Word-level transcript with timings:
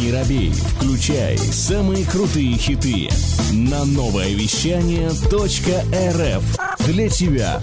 Не 0.00 0.10
робей, 0.10 0.52
включай 0.52 1.36
самые 1.36 2.06
крутые 2.06 2.56
хиты 2.56 3.10
на 3.52 3.84
новое 3.84 4.30
вещание 4.34 5.08
.рф 5.08 6.86
для 6.86 7.08
тебя. 7.10 7.60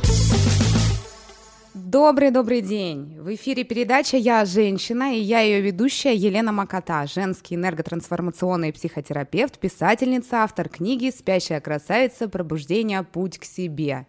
Добрый-добрый 1.73 2.61
день! 2.61 3.17
В 3.19 3.33
эфире 3.33 3.63
передача 3.63 4.17
«Я 4.17 4.45
женщина» 4.45 5.15
и 5.15 5.19
я 5.19 5.39
ее 5.39 5.59
ведущая 5.59 6.13
Елена 6.13 6.51
Макота, 6.51 7.07
женский 7.07 7.55
энерготрансформационный 7.55 8.73
психотерапевт, 8.73 9.57
писательница, 9.57 10.43
автор 10.43 10.69
книги 10.69 11.09
«Спящая 11.09 11.61
красавица. 11.61 12.29
Пробуждение. 12.29 13.01
Путь 13.01 13.39
к 13.39 13.43
себе». 13.43 14.05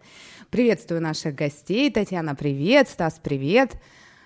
Приветствую 0.51 1.01
наших 1.01 1.33
гостей. 1.33 1.89
Татьяна, 1.89 2.35
привет. 2.35 2.87
Стас, 2.87 3.19
привет. 3.23 3.77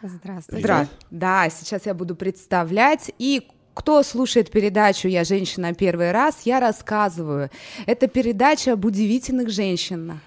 Здравствуйте. 0.01 0.61
Здра... 0.61 0.87
Да, 1.11 1.49
сейчас 1.49 1.85
я 1.85 1.93
буду 1.93 2.15
представлять. 2.15 3.11
И 3.19 3.47
кто 3.75 4.01
слушает 4.01 4.49
передачу 4.49 5.07
«Я 5.07 5.23
женщина» 5.23 5.73
первый 5.75 6.11
раз, 6.11 6.37
я 6.45 6.59
рассказываю. 6.59 7.51
Это 7.85 8.07
передача 8.07 8.73
об 8.73 8.85
удивительных 8.85 9.49
женщинах 9.49 10.17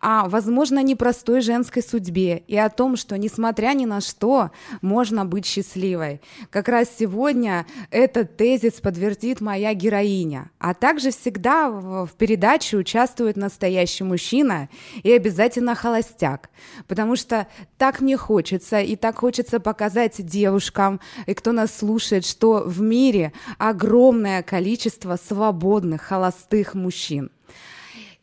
о, 0.00 0.28
возможно, 0.28 0.82
непростой 0.82 1.40
женской 1.40 1.82
судьбе 1.82 2.42
и 2.46 2.56
о 2.56 2.68
том, 2.68 2.96
что, 2.96 3.16
несмотря 3.16 3.72
ни 3.74 3.84
на 3.84 4.00
что, 4.00 4.50
можно 4.82 5.24
быть 5.24 5.46
счастливой. 5.46 6.20
Как 6.50 6.68
раз 6.68 6.88
сегодня 6.98 7.66
этот 7.90 8.36
тезис 8.36 8.74
подтвердит 8.74 9.40
моя 9.40 9.74
героиня. 9.74 10.50
А 10.58 10.74
также 10.74 11.10
всегда 11.10 11.70
в 11.70 12.10
передаче 12.18 12.76
участвует 12.76 13.36
настоящий 13.36 14.04
мужчина 14.04 14.68
и 15.02 15.12
обязательно 15.12 15.74
холостяк. 15.74 16.50
Потому 16.86 17.16
что 17.16 17.46
так 17.78 18.00
мне 18.00 18.16
хочется, 18.16 18.80
и 18.80 18.96
так 18.96 19.18
хочется 19.18 19.60
показать 19.60 20.24
девушкам, 20.24 21.00
и 21.26 21.34
кто 21.34 21.52
нас 21.52 21.74
слушает, 21.74 22.24
что 22.24 22.62
в 22.66 22.80
мире 22.80 23.32
огромное 23.58 24.42
количество 24.42 25.16
свободных 25.16 26.02
холостых 26.02 26.74
мужчин. 26.74 27.30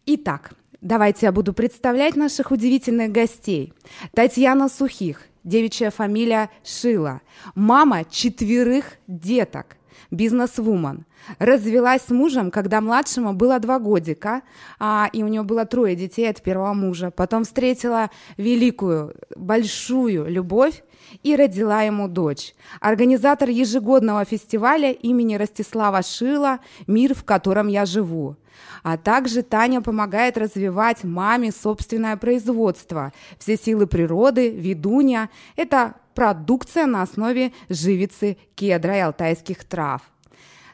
Итак, 0.06 0.52
Давайте 0.84 1.28
я 1.28 1.32
буду 1.32 1.54
представлять 1.54 2.18
наших 2.18 2.52
удивительных 2.52 3.10
гостей. 3.10 3.72
Татьяна 4.14 4.68
Сухих, 4.68 5.22
девичья 5.46 5.92
фамилия 5.92 6.50
Шила, 6.62 7.22
мама 7.56 8.04
четверых 8.04 8.98
деток, 9.08 9.78
бизнес-вумен. 10.14 11.06
Развелась 11.40 12.04
с 12.04 12.10
мужем, 12.10 12.52
когда 12.52 12.82
младшему 12.82 13.34
было 13.34 13.60
два 13.60 13.80
годика, 13.80 14.42
а, 14.80 15.10
и 15.12 15.24
у 15.24 15.28
нее 15.28 15.44
было 15.44 15.66
трое 15.66 15.96
детей 15.96 16.30
от 16.30 16.42
первого 16.42 16.74
мужа. 16.74 17.12
Потом 17.12 17.44
встретила 17.44 18.10
великую, 18.38 19.16
большую 19.36 20.30
любовь 20.30 20.84
и 21.24 21.36
родила 21.36 21.82
ему 21.82 22.08
дочь. 22.08 22.54
Организатор 22.80 23.50
ежегодного 23.50 24.26
фестиваля 24.26 24.92
имени 24.92 25.36
Ростислава 25.36 26.02
Шила 26.02 26.60
«Мир, 26.88 27.14
в 27.14 27.24
котором 27.24 27.68
я 27.68 27.86
живу». 27.86 28.38
А 28.84 28.98
также 28.98 29.42
Таня 29.42 29.82
помогает 29.82 30.38
развивать 30.38 31.04
маме 31.04 31.52
собственное 31.52 32.18
производство. 32.18 33.14
Все 33.40 33.58
силы 33.58 33.88
природы, 33.88 34.50
ведунья– 34.52 35.30
это 35.56 35.96
продукция 36.14 36.86
на 36.86 37.02
основе 37.02 37.54
живицы 37.70 38.38
кедра 38.56 38.98
и 38.98 39.02
алтайских 39.02 39.64
трав. 39.64 40.02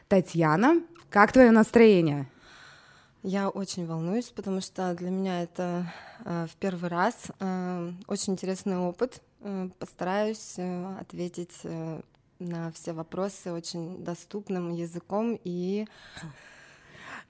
Татьяна, 0.08 0.80
как 1.08 1.32
твое 1.32 1.50
настроение? 1.50 2.28
Я 3.22 3.50
очень 3.50 3.86
волнуюсь, 3.86 4.30
потому 4.30 4.60
что 4.60 4.94
для 4.94 5.10
меня 5.10 5.42
это 5.42 5.92
э, 6.24 6.46
в 6.50 6.56
первый 6.56 6.88
раз 6.88 7.14
э, 7.38 7.92
очень 8.06 8.32
интересный 8.32 8.78
опыт. 8.78 9.20
Э, 9.40 9.68
постараюсь 9.78 10.54
э, 10.56 10.96
ответить 10.98 11.60
э, 11.64 12.00
на 12.38 12.72
все 12.72 12.92
вопросы 12.92 13.52
очень 13.52 14.02
доступным 14.02 14.72
языком 14.72 15.38
и 15.44 15.86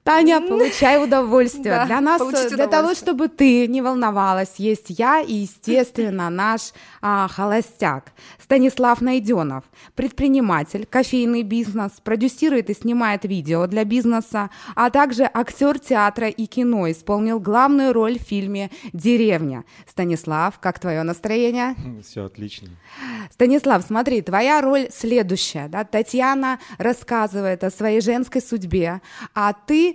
Таня, 0.02 0.40
получай 0.40 0.98
удовольствие. 1.04 1.74
Да, 1.74 1.86
для 1.86 2.00
нас, 2.00 2.22
для 2.50 2.66
того, 2.66 2.94
чтобы 2.94 3.28
ты 3.28 3.66
не 3.66 3.82
волновалась, 3.82 4.54
есть 4.56 4.86
я 4.88 5.20
и, 5.20 5.34
естественно, 5.34 6.30
наш 6.30 6.72
а, 7.02 7.28
холостяк 7.28 8.12
Станислав 8.42 9.00
Найденов, 9.00 9.64
предприниматель, 9.94 10.86
кофейный 10.86 11.42
бизнес, 11.42 11.92
продюсирует 12.02 12.70
и 12.70 12.74
снимает 12.74 13.24
видео 13.24 13.66
для 13.66 13.84
бизнеса, 13.84 14.50
а 14.74 14.90
также 14.90 15.28
актер 15.32 15.78
театра 15.78 16.28
и 16.28 16.46
кино, 16.46 16.90
исполнил 16.90 17.38
главную 17.38 17.92
роль 17.92 18.18
в 18.18 18.22
фильме 18.22 18.70
«Деревня». 18.92 19.64
Станислав, 19.86 20.58
как 20.58 20.78
твое 20.78 21.02
настроение? 21.02 21.74
Все 22.02 22.24
отлично. 22.24 22.68
Станислав, 23.30 23.84
смотри, 23.86 24.22
твоя 24.22 24.60
роль 24.62 24.88
следующая. 24.90 25.68
Да? 25.68 25.84
Татьяна 25.84 26.58
рассказывает 26.78 27.62
о 27.64 27.70
своей 27.70 28.00
женской 28.00 28.40
судьбе, 28.40 29.00
а 29.34 29.52
ты 29.52 29.89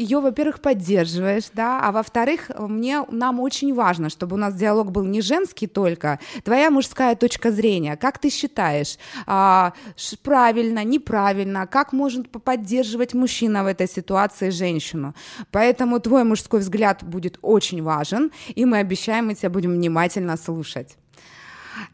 ее, 0.00 0.20
во-первых, 0.20 0.60
поддерживаешь, 0.60 1.50
да, 1.52 1.80
а 1.82 1.92
во-вторых, 1.92 2.50
мне, 2.58 3.04
нам 3.10 3.38
очень 3.40 3.74
важно, 3.74 4.08
чтобы 4.08 4.36
у 4.36 4.38
нас 4.38 4.54
диалог 4.54 4.90
был 4.90 5.04
не 5.04 5.20
женский 5.20 5.66
только, 5.66 6.18
твоя 6.42 6.70
мужская 6.70 7.14
точка 7.16 7.50
зрения, 7.50 7.96
как 7.96 8.18
ты 8.18 8.30
считаешь, 8.30 8.96
а, 9.26 9.74
правильно, 10.22 10.84
неправильно, 10.84 11.66
как 11.66 11.92
может 11.92 12.30
поддерживать 12.30 13.12
мужчина 13.14 13.62
в 13.62 13.66
этой 13.66 13.88
ситуации 13.88 14.48
женщину, 14.48 15.14
поэтому 15.50 16.00
твой 16.00 16.24
мужской 16.24 16.60
взгляд 16.60 17.02
будет 17.02 17.38
очень 17.42 17.82
важен, 17.82 18.30
и 18.54 18.64
мы 18.64 18.78
обещаем, 18.78 19.26
мы 19.26 19.34
тебя 19.34 19.50
будем 19.50 19.72
внимательно 19.72 20.38
слушать. 20.38 20.96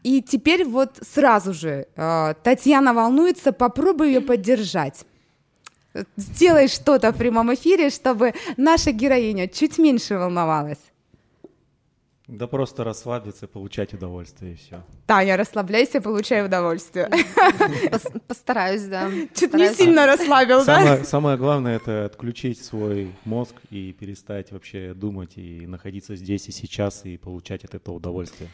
И 0.03 0.21
теперь 0.21 0.65
вот 0.65 0.97
сразу 1.13 1.53
же 1.53 1.87
э, 1.95 2.33
Татьяна 2.43 2.93
волнуется, 2.93 3.51
попробуй 3.51 4.07
ее 4.07 4.21
поддержать 4.21 5.05
сделай 6.15 6.67
что-то 6.67 7.11
в 7.11 7.17
прямом 7.17 7.53
эфире, 7.53 7.89
чтобы 7.89 8.33
наша 8.57 8.91
героиня 8.91 9.47
чуть 9.47 9.77
меньше 9.77 10.17
волновалась. 10.17 10.79
Да 12.27 12.45
просто 12.45 12.83
расслабиться, 12.83 13.47
получать 13.47 13.93
удовольствие 13.93 14.53
и 14.53 14.55
все. 14.57 14.83
Таня, 15.05 15.37
расслабляйся, 15.37 16.01
получай 16.01 16.45
удовольствие. 16.45 17.09
Постараюсь, 18.27 18.83
да. 18.83 19.09
Чуть 19.33 19.53
не 19.53 19.73
сильно 19.73 20.05
расслабил, 20.05 20.65
да? 20.65 21.05
Самое 21.05 21.37
главное 21.37 21.77
это 21.77 22.03
отключить 22.03 22.61
свой 22.61 23.15
мозг 23.23 23.55
и 23.69 23.93
перестать 23.93 24.51
вообще 24.51 24.93
думать 24.93 25.37
и 25.37 25.65
находиться 25.67 26.17
здесь 26.17 26.49
и 26.49 26.51
сейчас 26.51 27.05
и 27.05 27.15
получать 27.15 27.63
от 27.63 27.75
этого 27.75 27.95
удовольствие. 27.95 28.49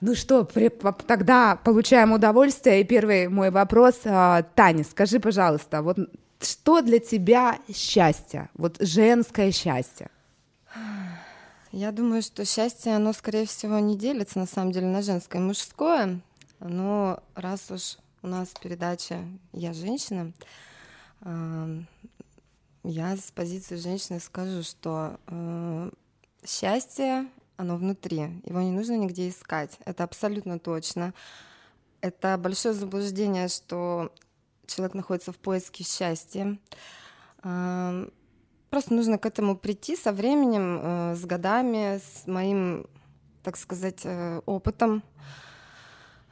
Ну 0.00 0.14
что, 0.14 0.44
при, 0.44 0.70
тогда 1.06 1.56
получаем 1.56 2.12
удовольствие. 2.12 2.80
И 2.80 2.84
первый 2.84 3.28
мой 3.28 3.50
вопрос. 3.50 4.00
А, 4.06 4.42
Таня, 4.54 4.84
скажи, 4.84 5.20
пожалуйста, 5.20 5.82
вот 5.82 5.98
что 6.40 6.82
для 6.82 6.98
тебя 6.98 7.58
счастье? 7.72 8.50
Вот 8.54 8.76
женское 8.80 9.52
счастье. 9.52 10.10
Я 11.72 11.92
думаю, 11.92 12.22
что 12.22 12.44
счастье, 12.44 12.96
оно, 12.96 13.12
скорее 13.12 13.46
всего, 13.46 13.78
не 13.78 13.96
делится, 13.96 14.38
на 14.38 14.46
самом 14.46 14.72
деле, 14.72 14.86
на 14.86 15.02
женское 15.02 15.38
и 15.38 15.44
мужское. 15.44 16.20
Но 16.58 17.22
раз 17.34 17.70
уж 17.70 17.96
у 18.22 18.26
нас 18.26 18.48
передача 18.60 19.18
«Я 19.52 19.72
женщина», 19.72 20.32
я 22.82 23.16
с 23.16 23.30
позиции 23.30 23.76
женщины 23.76 24.20
скажу, 24.20 24.62
что 24.62 25.18
э, 25.26 25.90
счастье, 26.46 27.26
оно 27.58 27.76
внутри, 27.76 28.40
его 28.44 28.62
не 28.62 28.70
нужно 28.70 28.96
нигде 28.96 29.28
искать, 29.28 29.78
это 29.84 30.04
абсолютно 30.04 30.58
точно. 30.58 31.12
Это 32.00 32.38
большое 32.38 32.72
заблуждение, 32.72 33.48
что 33.48 34.10
человек 34.74 34.94
находится 34.94 35.32
в 35.32 35.38
поиске 35.38 35.84
счастья. 35.84 36.58
Просто 38.70 38.94
нужно 38.94 39.18
к 39.18 39.26
этому 39.26 39.56
прийти 39.56 39.96
со 39.96 40.12
временем, 40.12 40.78
э, 40.80 41.14
с 41.16 41.24
годами, 41.26 41.98
с 41.98 42.28
моим, 42.28 42.86
так 43.42 43.56
сказать, 43.56 44.02
э, 44.04 44.40
опытом. 44.46 45.02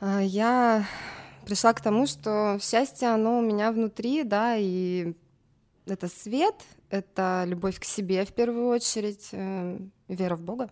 Э, 0.00 0.20
я 0.22 0.86
пришла 1.44 1.72
к 1.72 1.80
тому, 1.80 2.06
что 2.06 2.58
счастье, 2.62 3.08
оно 3.08 3.38
у 3.38 3.40
меня 3.40 3.72
внутри, 3.72 4.22
да, 4.22 4.54
и 4.56 5.14
это 5.86 6.06
свет, 6.06 6.54
это 6.90 7.42
любовь 7.44 7.80
к 7.80 7.84
себе 7.84 8.24
в 8.24 8.32
первую 8.32 8.68
очередь, 8.68 9.30
вера 10.06 10.36
в 10.36 10.40
Бога. 10.40 10.70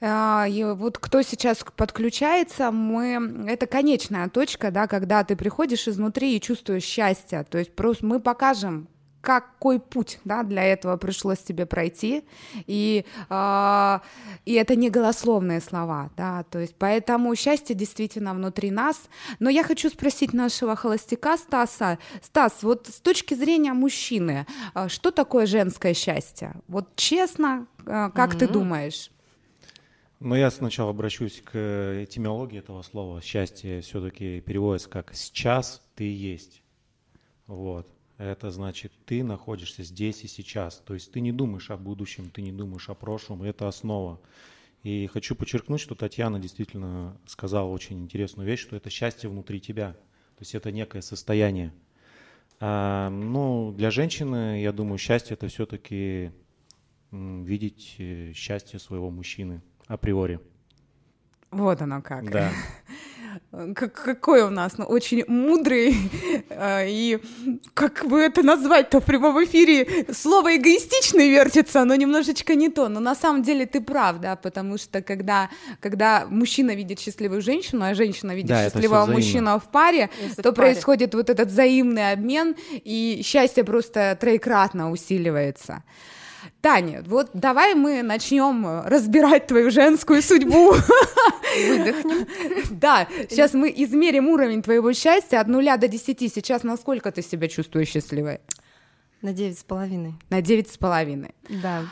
А, 0.00 0.46
и 0.48 0.64
вот 0.64 0.98
кто 0.98 1.22
сейчас 1.22 1.64
подключается, 1.76 2.70
мы 2.70 3.46
это 3.48 3.66
конечная 3.66 4.28
точка, 4.28 4.70
да, 4.70 4.86
когда 4.86 5.24
ты 5.24 5.36
приходишь 5.36 5.88
изнутри 5.88 6.36
и 6.36 6.40
чувствуешь 6.40 6.84
счастье. 6.84 7.44
То 7.48 7.58
есть 7.58 7.74
просто 7.74 8.06
мы 8.06 8.20
покажем, 8.20 8.88
какой 9.20 9.80
путь 9.80 10.20
да, 10.24 10.44
для 10.44 10.62
этого 10.62 10.96
пришлось 10.96 11.38
тебе 11.38 11.66
пройти. 11.66 12.24
И, 12.66 13.04
э, 13.28 13.98
и 14.44 14.52
это 14.54 14.76
не 14.76 14.90
голословные 14.90 15.60
слова, 15.60 16.10
да, 16.16 16.44
то 16.44 16.60
есть 16.60 16.76
поэтому 16.78 17.34
счастье 17.34 17.74
действительно 17.74 18.32
внутри 18.32 18.70
нас. 18.70 18.96
Но 19.40 19.50
я 19.50 19.64
хочу 19.64 19.90
спросить 19.90 20.32
нашего 20.32 20.76
холостяка 20.76 21.36
Стаса. 21.36 21.98
Стас, 22.22 22.62
вот 22.62 22.86
с 22.86 23.00
точки 23.00 23.34
зрения 23.34 23.72
мужчины, 23.72 24.46
а, 24.74 24.88
что 24.88 25.10
такое 25.10 25.46
женское 25.46 25.94
счастье? 25.94 26.54
Вот 26.68 26.94
честно, 26.94 27.66
как 27.84 28.14
mm-hmm. 28.14 28.38
ты 28.38 28.48
думаешь? 28.48 29.10
Но 30.20 30.36
я 30.36 30.50
сначала 30.50 30.90
обращусь 30.90 31.40
к 31.44 32.02
этимологии 32.04 32.58
этого 32.58 32.82
слова. 32.82 33.22
Счастье 33.22 33.80
все-таки 33.82 34.40
переводится 34.40 34.88
как 34.88 35.14
«сейчас 35.14 35.80
ты 35.94 36.12
есть». 36.12 36.62
Вот. 37.46 37.88
Это 38.16 38.50
значит, 38.50 38.92
ты 39.06 39.22
находишься 39.22 39.84
здесь 39.84 40.24
и 40.24 40.28
сейчас. 40.28 40.82
То 40.84 40.94
есть 40.94 41.12
ты 41.12 41.20
не 41.20 41.30
думаешь 41.30 41.70
о 41.70 41.76
будущем, 41.76 42.30
ты 42.30 42.42
не 42.42 42.50
думаешь 42.50 42.88
о 42.88 42.94
прошлом. 42.94 43.44
Это 43.44 43.68
основа. 43.68 44.20
И 44.82 45.06
хочу 45.06 45.36
подчеркнуть, 45.36 45.80
что 45.80 45.94
Татьяна 45.94 46.40
действительно 46.40 47.16
сказала 47.26 47.68
очень 47.68 48.02
интересную 48.02 48.44
вещь, 48.44 48.60
что 48.60 48.74
это 48.74 48.90
счастье 48.90 49.30
внутри 49.30 49.60
тебя. 49.60 49.92
То 49.92 50.40
есть 50.40 50.56
это 50.56 50.72
некое 50.72 51.00
состояние. 51.00 51.72
А, 52.58 53.08
ну, 53.08 53.72
для 53.72 53.92
женщины, 53.92 54.62
я 54.62 54.72
думаю, 54.72 54.98
счастье 54.98 55.34
это 55.34 55.46
все-таки 55.46 56.32
видеть 57.12 57.94
э, 57.98 58.32
счастье 58.34 58.80
своего 58.80 59.10
мужчины 59.10 59.62
априори. 59.88 60.40
Вот 61.50 61.82
оно 61.82 62.02
как. 62.02 62.30
Да. 62.30 62.50
какой 63.74 64.42
у 64.42 64.50
нас, 64.50 64.78
ну, 64.78 64.84
очень 64.84 65.24
мудрый, 65.26 65.96
а, 66.50 66.84
и 66.84 67.18
как 67.74 68.04
бы 68.06 68.20
это 68.20 68.42
назвать-то 68.42 69.00
в 69.00 69.04
прямом 69.04 69.42
эфире, 69.44 70.06
слово 70.12 70.56
эгоистичный 70.56 71.30
вертится, 71.30 71.84
но 71.84 71.94
немножечко 71.94 72.54
не 72.54 72.68
то, 72.68 72.88
но 72.88 73.00
на 73.00 73.14
самом 73.14 73.42
деле 73.42 73.66
ты 73.66 73.80
прав, 73.80 74.18
да, 74.18 74.36
потому 74.36 74.78
что 74.78 75.02
когда, 75.02 75.48
когда 75.80 76.26
мужчина 76.28 76.74
видит 76.74 77.00
счастливую 77.00 77.40
женщину, 77.40 77.84
а 77.84 77.94
женщина 77.94 78.34
видит 78.34 78.50
да, 78.50 78.64
счастливого 78.64 79.06
мужчину 79.06 79.58
в 79.58 79.70
паре, 79.70 80.10
Если 80.22 80.42
то 80.42 80.52
в 80.52 80.54
паре. 80.54 80.72
происходит 80.72 81.14
вот 81.14 81.30
этот 81.30 81.48
взаимный 81.48 82.12
обмен, 82.12 82.54
и 82.72 83.22
счастье 83.24 83.64
просто 83.64 84.16
троекратно 84.20 84.90
усиливается. 84.90 85.82
Таня, 86.60 87.02
вот 87.06 87.30
давай 87.34 87.74
мы 87.74 88.02
начнем 88.02 88.82
разбирать 88.84 89.46
твою 89.46 89.70
женскую 89.70 90.22
судьбу. 90.22 90.72
Выдохнем. 91.68 92.26
Да, 92.70 93.08
сейчас 93.28 93.54
мы 93.54 93.72
измерим 93.76 94.28
уровень 94.28 94.62
твоего 94.62 94.92
счастья 94.92 95.40
от 95.40 95.48
нуля 95.48 95.76
до 95.76 95.88
десяти. 95.88 96.28
Сейчас 96.28 96.62
насколько 96.62 97.10
ты 97.10 97.22
себя 97.22 97.48
чувствуешь 97.48 97.88
счастливой? 97.88 98.40
На 99.22 99.32
девять 99.32 99.58
с 99.58 99.64
половиной. 99.64 100.14
На 100.30 100.42
девять 100.42 100.70
с 100.70 100.78
половиной. 100.78 101.34
Да. 101.48 101.82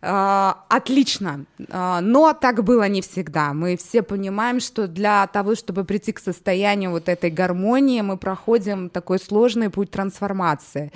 Uh, 0.00 0.56
отлично, 0.68 1.44
uh, 1.58 2.00
но 2.00 2.32
так 2.32 2.64
было 2.64 2.88
не 2.88 3.02
всегда. 3.02 3.52
Мы 3.52 3.76
все 3.76 4.02
понимаем, 4.02 4.58
что 4.58 4.88
для 4.88 5.28
того, 5.28 5.54
чтобы 5.54 5.84
прийти 5.84 6.10
к 6.10 6.18
состоянию 6.18 6.90
вот 6.90 7.08
этой 7.08 7.30
гармонии, 7.30 8.00
мы 8.00 8.16
проходим 8.16 8.90
такой 8.90 9.20
сложный 9.20 9.70
путь 9.70 9.92
трансформации. 9.92 10.90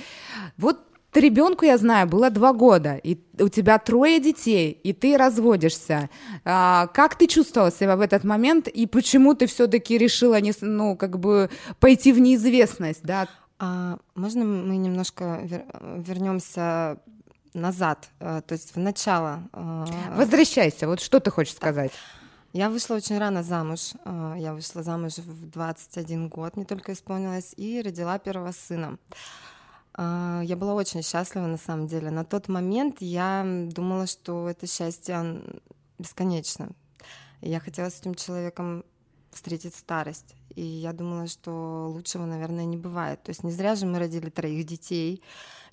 Вот 0.56 0.80
ребенку, 1.16 1.64
я 1.64 1.78
знаю, 1.78 2.06
было 2.06 2.30
два 2.30 2.52
года, 2.52 2.94
и 2.96 3.18
у 3.38 3.48
тебя 3.48 3.78
трое 3.78 4.20
детей, 4.20 4.70
и 4.70 4.92
ты 4.92 5.16
разводишься. 5.16 6.10
А, 6.44 6.86
как 6.88 7.16
ты 7.16 7.26
чувствовала 7.26 7.70
себя 7.70 7.96
в 7.96 8.00
этот 8.00 8.24
момент, 8.24 8.68
и 8.68 8.86
почему 8.86 9.34
ты 9.34 9.46
все-таки 9.46 9.98
решила, 9.98 10.40
не, 10.40 10.52
ну, 10.60 10.96
как 10.96 11.18
бы 11.18 11.50
пойти 11.80 12.12
в 12.12 12.20
неизвестность, 12.20 13.02
да? 13.02 13.28
А, 13.58 13.98
можно 14.14 14.44
мы 14.44 14.76
немножко 14.76 15.40
вер- 15.42 16.02
вернемся 16.06 16.98
назад, 17.54 18.08
а, 18.20 18.40
то 18.42 18.52
есть 18.52 18.74
в 18.74 18.78
начало? 18.78 19.48
А, 19.52 19.86
Возвращайся, 20.14 20.86
вот 20.86 21.00
что 21.00 21.20
ты 21.20 21.30
хочешь 21.30 21.54
сказать? 21.54 21.92
Я 22.52 22.70
вышла 22.70 22.94
очень 22.94 23.18
рано 23.18 23.42
замуж. 23.42 23.92
А, 24.04 24.34
я 24.38 24.54
вышла 24.54 24.82
замуж 24.82 25.18
в 25.18 25.50
21 25.50 26.28
год, 26.28 26.56
не 26.56 26.64
только 26.64 26.92
исполнилось, 26.92 27.52
и 27.56 27.82
родила 27.82 28.18
первого 28.18 28.52
сына. 28.52 28.98
А, 29.96 30.42
я 30.44 30.56
была 30.56 30.74
очень 30.74 31.02
счастлива 31.02 31.46
на 31.46 31.56
самом 31.56 31.86
деле. 31.86 32.10
На 32.10 32.24
тот 32.24 32.48
момент 32.48 32.96
я 33.00 33.44
думала, 33.70 34.06
что 34.06 34.48
это 34.48 34.66
счастье 34.66 35.40
бесконечно. 35.98 36.68
я 37.40 37.60
хотела 37.60 37.88
с 37.88 38.00
этим 38.00 38.14
человеком 38.14 38.84
встретить 39.30 39.74
старость. 39.74 40.34
И 40.54 40.62
я 40.62 40.92
думала, 40.92 41.26
что 41.26 41.88
лучшего, 41.90 42.24
наверное, 42.24 42.64
не 42.64 42.76
бывает. 42.76 43.22
То 43.22 43.30
есть 43.30 43.44
не 43.44 43.52
зря 43.52 43.74
же 43.74 43.86
мы 43.86 43.98
родили 43.98 44.30
троих 44.30 44.66
детей. 44.66 45.22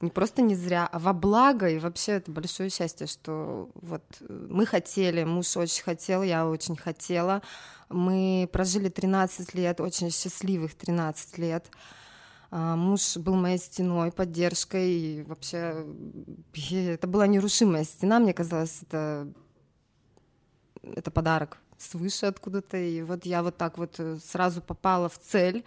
Не 0.01 0.09
просто 0.09 0.41
не 0.41 0.55
зря, 0.55 0.87
а 0.91 0.99
во 0.99 1.13
благо. 1.13 1.69
И 1.69 1.79
вообще 1.79 2.13
это 2.13 2.31
большое 2.31 2.69
счастье, 2.69 3.07
что 3.07 3.69
вот 3.75 4.03
мы 4.29 4.65
хотели, 4.65 5.23
муж 5.23 5.55
очень 5.55 5.83
хотел, 5.83 6.23
я 6.23 6.47
очень 6.47 6.75
хотела. 6.75 7.41
Мы 7.89 8.49
прожили 8.51 8.89
13 8.89 9.53
лет, 9.53 9.79
очень 9.79 10.11
счастливых 10.11 10.75
13 10.75 11.37
лет. 11.37 11.69
А, 12.55 12.75
муж 12.75 13.17
был 13.17 13.33
моей 13.33 13.57
стеной, 13.57 14.11
поддержкой, 14.11 14.91
и 14.91 15.23
вообще 15.23 15.87
это 16.53 17.07
была 17.07 17.25
нерушимая 17.25 17.83
стена, 17.83 18.19
мне 18.19 18.31
казалось, 18.31 18.83
это, 18.83 19.27
это 20.83 21.09
подарок 21.09 21.57
свыше 21.79 22.27
откуда-то, 22.27 22.77
и 22.77 23.01
вот 23.01 23.25
я 23.25 23.41
вот 23.41 23.57
так 23.57 23.79
вот 23.79 23.95
э, 23.97 24.17
сразу 24.17 24.61
попала 24.61 25.09
в 25.09 25.17
цель, 25.17 25.65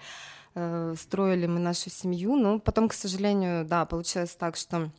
э, 0.54 0.94
строили 0.96 1.48
мы 1.48 1.58
нашу 1.58 1.90
семью, 1.90 2.36
но 2.36 2.60
потом, 2.60 2.88
к 2.88 2.92
сожалению, 2.92 3.64
да, 3.64 3.84
получилось 3.84 4.36
так, 4.36 4.54
что 4.54 4.92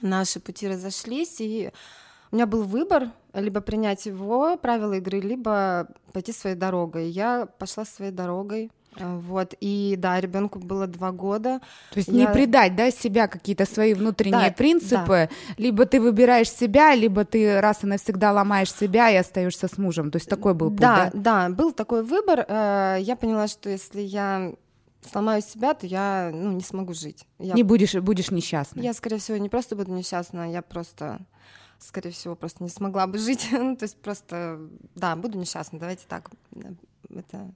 наши 0.00 0.38
пути 0.38 0.68
разошлись, 0.68 1.40
и 1.40 1.72
у 2.30 2.36
меня 2.36 2.46
был 2.46 2.62
выбор, 2.62 3.10
либо 3.34 3.60
принять 3.60 4.06
его 4.06 4.56
правила 4.56 4.92
игры, 4.92 5.18
либо 5.18 5.88
пойти 6.12 6.30
своей 6.32 6.54
дорогой. 6.54 7.08
Я 7.08 7.46
пошла 7.46 7.84
своей 7.84 8.12
дорогой, 8.12 8.70
вот, 8.96 9.54
и 9.60 9.94
да, 9.98 10.20
ребенку 10.20 10.58
было 10.58 10.86
два 10.86 11.12
года. 11.12 11.60
То 11.90 11.98
есть 11.98 12.08
я... 12.08 12.14
не 12.14 12.28
предать, 12.28 12.74
да, 12.76 12.90
себя 12.90 13.28
какие-то 13.28 13.64
свои 13.64 13.94
внутренние 13.94 14.48
да, 14.48 14.54
принципы, 14.54 15.28
да. 15.30 15.54
либо 15.56 15.86
ты 15.86 16.00
выбираешь 16.00 16.50
себя, 16.50 16.94
либо 16.94 17.24
ты 17.24 17.60
раз 17.60 17.84
и 17.84 17.86
навсегда 17.86 18.32
ломаешь 18.32 18.72
себя 18.72 19.10
и 19.10 19.16
остаешься 19.16 19.68
с 19.68 19.78
мужем. 19.78 20.10
То 20.10 20.16
есть 20.16 20.28
такой 20.28 20.54
был 20.54 20.70
путь, 20.70 20.80
да? 20.80 21.10
Да, 21.12 21.48
да, 21.48 21.54
был 21.54 21.72
такой 21.72 22.02
выбор. 22.02 22.44
Э, 22.48 22.96
я 23.00 23.16
поняла, 23.16 23.46
что 23.46 23.70
если 23.70 24.00
я 24.00 24.52
сломаю 25.10 25.42
себя, 25.42 25.74
то 25.74 25.86
я 25.86 26.30
ну, 26.32 26.52
не 26.52 26.62
смогу 26.62 26.92
жить. 26.92 27.26
Я... 27.38 27.54
Не 27.54 27.62
будешь, 27.62 27.94
будешь 27.94 28.30
несчастна. 28.30 28.80
Я, 28.80 28.94
скорее 28.94 29.18
всего, 29.18 29.38
не 29.38 29.48
просто 29.48 29.76
буду 29.76 29.92
несчастна, 29.92 30.50
я 30.50 30.62
просто 30.62 31.20
скорее 31.78 32.10
всего, 32.10 32.34
просто 32.34 32.64
не 32.64 32.70
смогла 32.70 33.06
бы 33.06 33.18
жить. 33.18 33.48
ну, 33.52 33.76
то 33.76 33.84
есть 33.84 34.00
просто, 34.00 34.58
да, 34.94 35.16
буду 35.16 35.38
несчастна, 35.38 35.78
давайте 35.78 36.04
так. 36.08 36.30
Это 37.08 37.50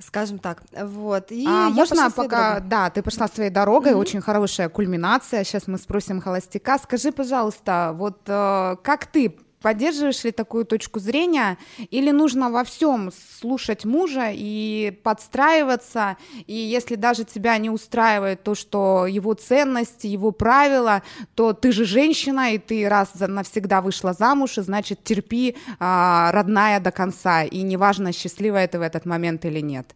скажем 0.00 0.38
так. 0.38 0.62
Вот. 0.72 1.30
И 1.30 1.44
а 1.46 1.70
можно 1.70 2.10
пока, 2.10 2.60
да, 2.60 2.90
ты 2.90 3.02
пошла 3.02 3.28
своей 3.28 3.50
дорогой, 3.50 3.92
mm-hmm. 3.92 3.96
очень 4.00 4.20
хорошая 4.20 4.68
кульминация. 4.68 5.44
Сейчас 5.44 5.66
мы 5.66 5.78
спросим 5.78 6.20
холостяка. 6.20 6.78
Скажи, 6.78 7.12
пожалуйста, 7.12 7.92
вот 7.94 8.20
э, 8.26 8.76
как 8.82 9.06
ты 9.06 9.36
Поддерживаешь 9.62 10.24
ли 10.24 10.32
такую 10.32 10.64
точку 10.64 11.00
зрения, 11.00 11.58
или 11.90 12.10
нужно 12.12 12.50
во 12.50 12.64
всем 12.64 13.10
слушать 13.40 13.84
мужа 13.84 14.30
и 14.32 14.98
подстраиваться, 15.02 16.16
и 16.46 16.54
если 16.54 16.94
даже 16.94 17.24
тебя 17.24 17.58
не 17.58 17.68
устраивает 17.68 18.42
то, 18.42 18.54
что 18.54 19.06
его 19.06 19.34
ценности, 19.34 20.06
его 20.06 20.30
правила, 20.30 21.02
то 21.34 21.52
ты 21.52 21.72
же 21.72 21.84
женщина, 21.84 22.54
и 22.54 22.58
ты 22.58 22.88
раз 22.88 23.10
навсегда 23.18 23.82
вышла 23.82 24.14
замуж, 24.14 24.56
и 24.56 24.62
значит 24.62 25.04
терпи, 25.04 25.56
а, 25.78 26.32
родная 26.32 26.80
до 26.80 26.90
конца, 26.90 27.44
и 27.44 27.60
неважно, 27.60 28.12
счастливая 28.12 28.66
ты 28.66 28.78
в 28.78 28.82
этот 28.82 29.04
момент 29.04 29.44
или 29.44 29.60
нет. 29.60 29.94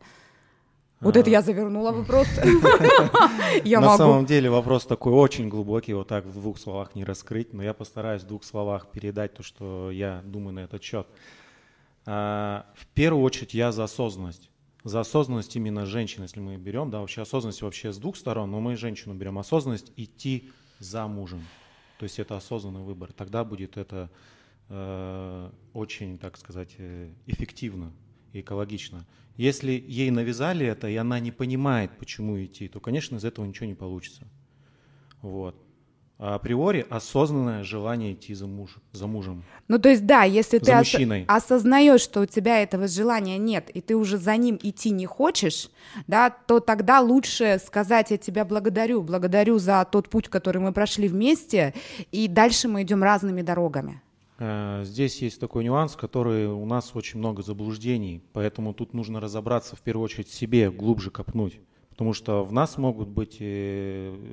Вот 1.04 1.16
это 1.18 1.28
я 1.28 1.42
завернула 1.42 1.92
вопрос. 1.92 2.26
На 3.64 3.96
самом 3.96 4.24
деле 4.24 4.48
вопрос 4.48 4.86
такой 4.86 5.12
очень 5.12 5.50
глубокий, 5.50 5.92
вот 5.92 6.08
так 6.08 6.24
в 6.24 6.32
двух 6.32 6.58
словах 6.58 6.94
не 6.94 7.04
раскрыть, 7.04 7.52
но 7.52 7.62
я 7.62 7.74
постараюсь 7.74 8.22
в 8.22 8.26
двух 8.26 8.42
словах 8.42 8.88
передать 8.90 9.34
то, 9.34 9.42
что 9.42 9.90
я 9.90 10.22
думаю 10.24 10.54
на 10.54 10.60
этот 10.60 10.82
счет. 10.82 11.06
А, 12.06 12.64
в 12.74 12.86
первую 12.86 13.22
очередь 13.22 13.52
я 13.52 13.70
за 13.70 13.84
осознанность. 13.84 14.48
За 14.82 15.00
осознанность 15.00 15.54
именно 15.56 15.84
женщин, 15.84 16.22
если 16.22 16.40
мы 16.40 16.56
берем, 16.56 16.90
да, 16.90 17.00
вообще 17.00 17.20
осознанность 17.20 17.60
вообще 17.60 17.92
с 17.92 17.98
двух 17.98 18.16
сторон, 18.16 18.50
но 18.50 18.60
мы 18.60 18.76
женщину 18.76 19.14
берем 19.14 19.38
осознанность 19.38 19.92
идти 19.96 20.50
за 20.78 21.06
мужем. 21.06 21.42
То 21.98 22.04
есть 22.04 22.18
это 22.18 22.36
осознанный 22.36 22.80
выбор. 22.80 23.12
Тогда 23.12 23.44
будет 23.44 23.76
это 23.76 24.10
э, 24.70 25.50
очень, 25.74 26.16
так 26.18 26.38
сказать, 26.38 26.74
э, 26.78 27.10
эффективно 27.26 27.92
и 28.32 28.40
экологично. 28.40 29.06
Если 29.36 29.72
ей 29.72 30.10
навязали 30.10 30.64
это, 30.66 30.88
и 30.88 30.96
она 30.96 31.18
не 31.20 31.32
понимает, 31.32 31.90
почему 31.98 32.42
идти, 32.44 32.68
то, 32.68 32.80
конечно, 32.80 33.16
из 33.16 33.24
этого 33.24 33.44
ничего 33.44 33.66
не 33.66 33.74
получится. 33.74 34.22
Вот. 35.22 35.56
А 36.16 36.36
априори 36.36 36.86
осознанное 36.88 37.64
желание 37.64 38.12
идти 38.12 38.34
за, 38.34 38.46
муж, 38.46 38.76
за 38.92 39.08
мужем. 39.08 39.42
Ну, 39.66 39.80
то 39.80 39.88
есть, 39.88 40.06
да, 40.06 40.22
если 40.22 40.58
за 40.58 40.64
ты 40.64 40.72
ос- 40.78 41.24
осознаешь, 41.26 42.00
что 42.00 42.20
у 42.20 42.26
тебя 42.26 42.62
этого 42.62 42.86
желания 42.86 43.36
нет, 43.36 43.68
и 43.70 43.80
ты 43.80 43.96
уже 43.96 44.16
за 44.16 44.36
ним 44.36 44.56
идти 44.62 44.90
не 44.90 45.06
хочешь, 45.06 45.70
да, 46.06 46.30
то 46.30 46.60
тогда 46.60 47.00
лучше 47.00 47.60
сказать, 47.64 48.12
я 48.12 48.16
тебя 48.16 48.44
благодарю, 48.44 49.02
благодарю 49.02 49.58
за 49.58 49.84
тот 49.90 50.08
путь, 50.08 50.28
который 50.28 50.62
мы 50.62 50.72
прошли 50.72 51.08
вместе, 51.08 51.74
и 52.12 52.28
дальше 52.28 52.68
мы 52.68 52.82
идем 52.82 53.02
разными 53.02 53.42
дорогами. 53.42 54.00
Э, 54.38 54.82
здесь 54.84 55.22
есть 55.22 55.40
такой 55.40 55.64
нюанс, 55.64 55.96
который 55.96 56.46
у 56.46 56.64
нас 56.66 56.92
очень 56.94 57.18
много 57.18 57.42
заблуждений, 57.42 58.22
поэтому 58.32 58.74
тут 58.74 58.94
нужно 58.94 59.20
разобраться 59.20 59.76
в 59.76 59.80
первую 59.80 60.04
очередь 60.04 60.28
себе, 60.28 60.70
глубже 60.70 61.10
копнуть. 61.10 61.60
Потому 61.90 62.12
что 62.12 62.42
в 62.44 62.52
нас 62.52 62.76
могут 62.76 63.08
быть 63.08 63.38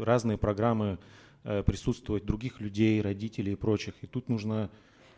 разные 0.03 0.37
программы, 0.37 0.97
э, 1.43 1.63
присутствовать 1.63 2.25
других 2.25 2.59
людей, 2.59 3.01
родителей 3.01 3.53
и 3.53 3.55
прочих. 3.55 3.93
И 4.01 4.07
тут 4.07 4.29
нужно 4.29 4.71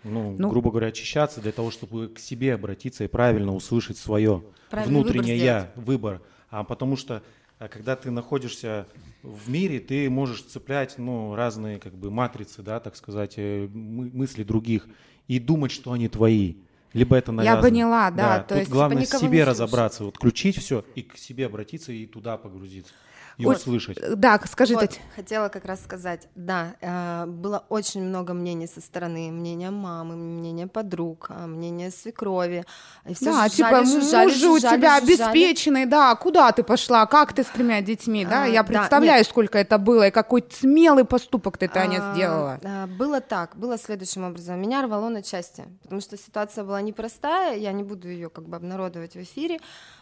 Ну, 0.03 0.35
ну, 0.37 0.49
грубо 0.49 0.69
говоря, 0.69 0.87
очищаться 0.87 1.39
для 1.39 1.53
того, 1.53 1.71
чтобы 1.71 2.09
к 2.09 2.19
себе 2.19 2.53
обратиться 2.53 3.05
и 3.05 3.07
правильно 3.07 3.55
услышать 3.55 3.97
свое 3.97 4.43
внутреннее 4.71 5.35
выбор 5.35 5.45
я, 5.45 5.71
выбор. 5.75 6.21
А 6.49 6.63
потому 6.65 6.97
что 6.97 7.23
когда 7.57 7.95
ты 7.95 8.11
находишься 8.11 8.87
в 9.23 9.49
мире, 9.49 9.79
ты 9.79 10.09
можешь 10.09 10.43
цеплять 10.43 10.97
ну, 10.97 11.33
разные 11.33 11.79
как 11.79 11.95
бы 11.95 12.11
матрицы, 12.11 12.61
да, 12.61 12.79
так 12.79 12.95
сказать, 12.95 13.33
э, 13.37 13.67
мысли 13.71 14.43
других 14.43 14.87
и 15.27 15.39
думать, 15.39 15.71
что 15.71 15.93
они 15.93 16.09
твои. 16.09 16.55
Либо 16.91 17.15
это 17.15 17.31
навязано. 17.31 17.57
Я 17.57 17.61
поняла, 17.61 18.11
да. 18.11 18.37
да. 18.37 18.43
То 18.43 18.49
Тут 18.49 18.57
есть, 18.59 18.71
главное 18.71 19.05
себе 19.05 19.43
разобраться, 19.45 20.03
вот 20.03 20.17
включить 20.17 20.57
все 20.57 20.85
и 20.93 21.01
к 21.01 21.17
себе 21.17 21.47
обратиться 21.47 21.91
и 21.91 22.05
туда 22.05 22.37
погрузиться 22.37 22.93
и 23.37 23.45
вот, 23.45 23.57
услышать. 23.57 23.97
Э, 23.97 24.15
да, 24.15 24.39
скажи, 24.49 24.75
вот, 24.75 24.99
Хотела 25.15 25.49
как 25.49 25.65
раз 25.65 25.83
сказать, 25.83 26.27
да, 26.35 26.75
э, 26.81 27.25
было 27.25 27.65
очень 27.69 28.03
много 28.03 28.33
мнений 28.33 28.67
со 28.67 28.81
стороны, 28.81 29.31
мнения 29.31 29.71
мамы, 29.71 30.15
мнения 30.15 30.67
подруг, 30.67 31.27
а, 31.29 31.47
мнения 31.47 31.91
свекрови. 31.91 32.63
И 33.05 33.13
все 33.13 33.25
да, 33.25 33.31
жужжали, 33.47 33.49
типа, 33.49 33.85
жужжали, 33.85 34.25
муж 34.27 34.43
у 34.43 34.59
тебя 34.59 34.99
жужжали. 34.99 35.03
обеспеченный, 35.03 35.85
да, 35.85 36.15
куда 36.15 36.51
ты 36.51 36.63
пошла, 36.63 37.05
как 37.05 37.33
ты 37.33 37.43
с 37.43 37.47
тремя 37.47 37.81
детьми, 37.81 38.25
да? 38.25 38.43
А, 38.43 38.47
Я 38.47 38.63
представляю, 38.63 39.23
да, 39.23 39.29
сколько 39.29 39.57
это 39.57 39.77
было, 39.77 40.07
и 40.07 40.11
какой 40.11 40.43
смелый 40.51 41.05
поступок 41.05 41.57
ты, 41.57 41.67
Таня, 41.67 42.11
а, 42.11 42.13
сделала. 42.13 42.59
А, 42.63 42.87
было 42.87 43.19
так, 43.21 43.55
было 43.57 43.77
следующим 43.77 44.23
образом. 44.25 44.61
Меня 44.61 44.81
рвало 44.83 45.09
на 45.09 45.23
части, 45.23 45.65
потому 45.81 46.01
что 46.01 46.17
ситуация 46.17 46.63
была 46.63 46.81
непростая, 46.81 47.57
я 47.57 47.71
не 47.71 47.83
буду 47.83 48.07
ее 48.07 48.29
как 48.29 48.47
бы 48.47 48.55
обнародовать 48.57 49.13
в 49.15 49.21
эфире, 49.21 49.59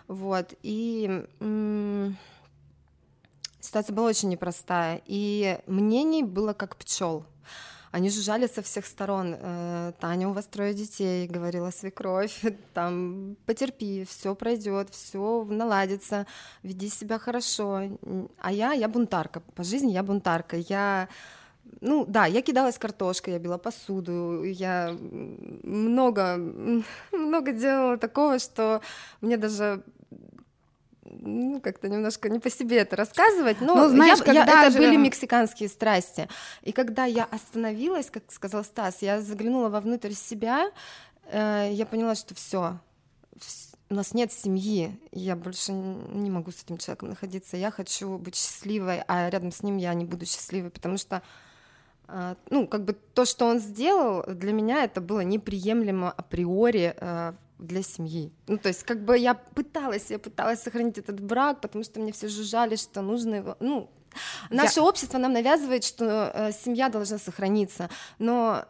вот, 0.08 0.54
и... 0.64 1.26
М- 1.40 2.18
Ситуация 3.62 3.94
была 3.94 4.08
очень 4.08 4.30
непростая, 4.30 5.02
и 5.06 5.60
мнений 5.68 6.24
было 6.24 6.54
как 6.54 6.76
пчел. 6.76 7.26
Они 7.92 8.10
жужжали 8.10 8.48
со 8.48 8.62
всех 8.62 8.86
сторон. 8.86 9.36
Э, 9.38 9.92
Таня, 10.00 10.30
у 10.30 10.34
вас 10.34 10.46
трое 10.46 10.74
детей, 10.74 11.28
говорила 11.28 11.72
свекровь. 11.72 12.42
Там 12.74 13.36
потерпи, 13.46 14.06
все 14.06 14.34
пройдет, 14.34 14.90
все 14.92 15.44
наладится, 15.44 16.26
веди 16.64 16.90
себя 16.90 17.20
хорошо. 17.20 17.98
А 18.40 18.52
я, 18.52 18.72
я 18.72 18.88
бунтарка. 18.88 19.42
По 19.56 19.64
жизни 19.64 19.92
я 19.92 20.04
бунтарка. 20.04 20.56
Я 20.58 21.10
ну 21.82 22.06
да, 22.06 22.26
я 22.26 22.42
кидалась 22.42 22.78
картошкой, 22.78 23.34
я 23.34 23.40
била 23.40 23.58
посуду, 23.58 24.44
я 24.44 24.96
много, 25.64 26.38
много 27.12 27.52
делала 27.54 27.98
такого, 27.98 28.40
что 28.40 28.82
мне 29.22 29.38
даже 29.38 29.84
ну, 31.20 31.60
как-то 31.62 31.90
немножко 31.90 32.30
не 32.30 32.40
по 32.40 32.50
себе 32.50 32.78
это 32.78 32.96
рассказывать, 32.96 33.62
но 33.62 33.76
ну, 33.76 33.90
знаешь, 33.90 34.20
я, 34.20 34.26
когда 34.26 34.46
я, 34.46 34.68
это 34.68 34.72
же... 34.72 34.80
были 34.80 34.96
мексиканские 34.96 35.70
страсти. 35.70 36.28
И 36.62 36.72
когда 36.72 37.06
я 37.06 37.26
остановилась, 37.26 38.10
как 38.10 38.24
сказал 38.30 38.64
Стас, 38.64 39.02
я 39.02 39.22
заглянула 39.22 39.70
вовнутрь 39.70 40.14
себя, 40.14 40.72
э, 41.32 41.70
я 41.72 41.86
поняла, 41.86 42.16
что 42.16 42.36
все, 42.36 42.80
у 43.90 43.94
нас 43.94 44.14
нет 44.14 44.32
семьи, 44.32 44.98
я 45.12 45.36
больше 45.36 45.74
не 45.74 46.32
могу 46.32 46.52
с 46.52 46.64
этим 46.64 46.78
человеком 46.78 47.10
находиться, 47.10 47.58
я 47.58 47.72
хочу 47.72 48.18
быть 48.18 48.36
счастливой, 48.36 49.04
а 49.08 49.30
рядом 49.30 49.52
с 49.52 49.64
ним 49.64 49.78
я 49.78 49.94
не 49.94 50.06
буду 50.06 50.26
счастливой, 50.26 50.70
потому 50.70 50.98
что 50.98 51.22
э, 52.08 52.36
ну, 52.50 52.68
как 52.68 52.86
бы 52.86 52.94
то, 52.94 53.26
что 53.26 53.46
он 53.46 53.60
сделал, 53.60 54.24
для 54.28 54.54
меня 54.54 54.86
это 54.86 55.02
было 55.02 55.20
неприемлемо 55.22 56.12
априори 56.12 56.96
э, 56.96 57.34
для 57.62 57.84
семьи. 57.84 58.32
Ну, 58.48 58.58
то 58.58 58.68
есть, 58.68 58.84
как 58.84 59.04
бы 59.06 59.18
я 59.18 59.34
пыталась, 59.34 60.10
я 60.10 60.20
пыталась 60.20 60.62
сохранить 60.62 60.98
этот 60.98 61.20
брак, 61.20 61.62
потому 61.62 61.84
что 61.84 62.00
мне 62.00 62.12
все 62.12 62.28
жужжали, 62.28 62.76
что 62.76 63.02
нужно 63.02 63.36
его, 63.36 63.58
ну, 63.60 63.90
наше 64.50 64.80
я... 64.80 64.86
общество 64.86 65.18
нам 65.18 65.34
навязывает, 65.34 65.84
что 65.84 66.32
э, 66.34 66.52
семья 66.52 66.90
должна 66.90 67.18
сохраниться, 67.18 67.90
но 68.20 68.66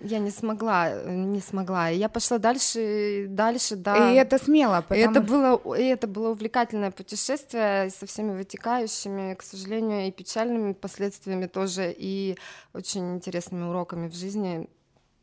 я 0.00 0.18
не 0.18 0.30
смогла, 0.30 1.02
не 1.04 1.40
смогла. 1.40 1.88
Я 1.88 2.08
пошла 2.08 2.38
дальше, 2.38 3.26
дальше, 3.28 3.76
да. 3.76 4.12
И 4.12 4.16
это 4.16 4.38
смело, 4.38 4.82
потому... 4.82 5.10
это 5.10 5.20
было, 5.20 5.76
и 5.76 5.84
это 5.84 6.06
было 6.06 6.30
увлекательное 6.30 6.90
путешествие 6.90 7.90
со 7.90 8.06
всеми 8.06 8.36
вытекающими, 8.36 9.34
к 9.34 9.42
сожалению, 9.42 10.06
и 10.06 10.10
печальными 10.10 10.72
последствиями 10.72 11.46
тоже, 11.46 11.94
и 11.96 12.36
очень 12.72 13.14
интересными 13.14 13.64
уроками 13.64 14.08
в 14.08 14.14
жизни 14.14 14.68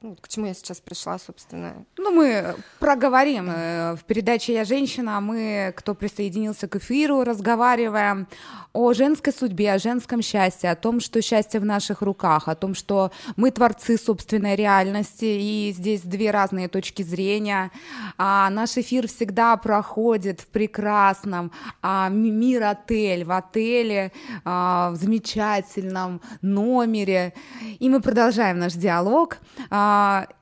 ну, 0.03 0.17
к 0.19 0.27
чему 0.27 0.47
я 0.47 0.53
сейчас 0.53 0.81
пришла, 0.81 1.17
собственно. 1.17 1.85
Ну, 1.97 2.11
мы 2.11 2.55
проговорим 2.79 3.49
э, 3.49 3.95
в 3.95 4.03
передаче 4.03 4.53
«Я 4.53 4.65
женщина», 4.65 5.17
а 5.17 5.21
мы, 5.21 5.73
кто 5.77 5.95
присоединился 5.95 6.67
к 6.67 6.75
эфиру, 6.75 7.23
разговариваем 7.23 8.27
о 8.73 8.91
женской 8.91 9.31
судьбе, 9.31 9.71
о 9.71 9.79
женском 9.79 10.21
счастье, 10.21 10.71
о 10.71 10.75
том, 10.75 10.99
что 10.99 11.21
счастье 11.21 11.61
в 11.61 11.65
наших 11.65 12.01
руках, 12.01 12.49
о 12.49 12.55
том, 12.55 12.75
что 12.75 13.13
мы 13.37 13.51
творцы 13.51 13.97
собственной 13.97 14.57
реальности, 14.57 15.23
и 15.23 15.73
здесь 15.73 16.01
две 16.01 16.31
разные 16.31 16.67
точки 16.67 17.01
зрения. 17.01 17.71
А 18.17 18.49
наш 18.49 18.77
эфир 18.77 19.07
всегда 19.07 19.55
проходит 19.55 20.41
в 20.41 20.47
прекрасном 20.47 21.53
а, 21.81 22.09
мир-отель, 22.09 23.23
в 23.23 23.31
отеле, 23.31 24.11
а, 24.43 24.91
в 24.91 24.97
замечательном 24.97 26.19
номере, 26.41 27.33
и 27.79 27.87
мы 27.87 28.01
продолжаем 28.01 28.59
наш 28.59 28.73
диалог. 28.73 29.37
А, 29.69 29.92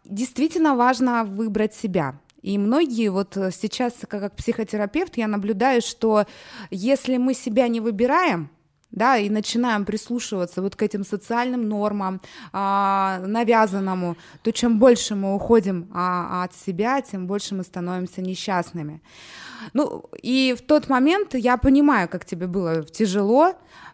действительно 0.06 0.76
важно 0.76 1.24
выбрать 1.24 1.74
себя. 1.74 2.20
И 2.42 2.58
многие 2.58 3.10
вот 3.10 3.38
сейчас, 3.52 3.94
как 4.08 4.36
психотерапевт, 4.36 5.18
я 5.18 5.28
наблюдаю, 5.28 5.82
что 5.82 6.26
если 6.72 7.18
мы 7.18 7.34
себя 7.34 7.68
не 7.68 7.80
выбираем, 7.80 8.50
да, 8.92 9.18
и 9.18 9.30
начинаем 9.30 9.86
прислушиваться 9.86 10.62
вот 10.62 10.76
к 10.76 10.84
этим 10.84 11.04
социальным 11.04 11.68
нормам, 11.68 12.22
а, 12.52 13.20
навязанному, 13.26 14.18
то 14.44 14.52
чем 14.52 14.80
больше 14.80 15.16
мы 15.16 15.34
уходим 15.34 15.90
а, 15.94 16.44
от 16.44 16.54
себя, 16.54 17.02
тем 17.02 17.26
больше 17.26 17.56
мы 17.56 17.64
становимся 17.64 18.22
несчастными. 18.22 19.02
Ну, 19.74 20.04
и 20.22 20.56
в 20.58 20.62
тот 20.62 20.90
момент 20.90 21.36
я 21.36 21.58
понимаю, 21.58 22.10
как 22.10 22.26
тебе 22.26 22.48
было 22.48 22.84
тяжело, 22.84 23.54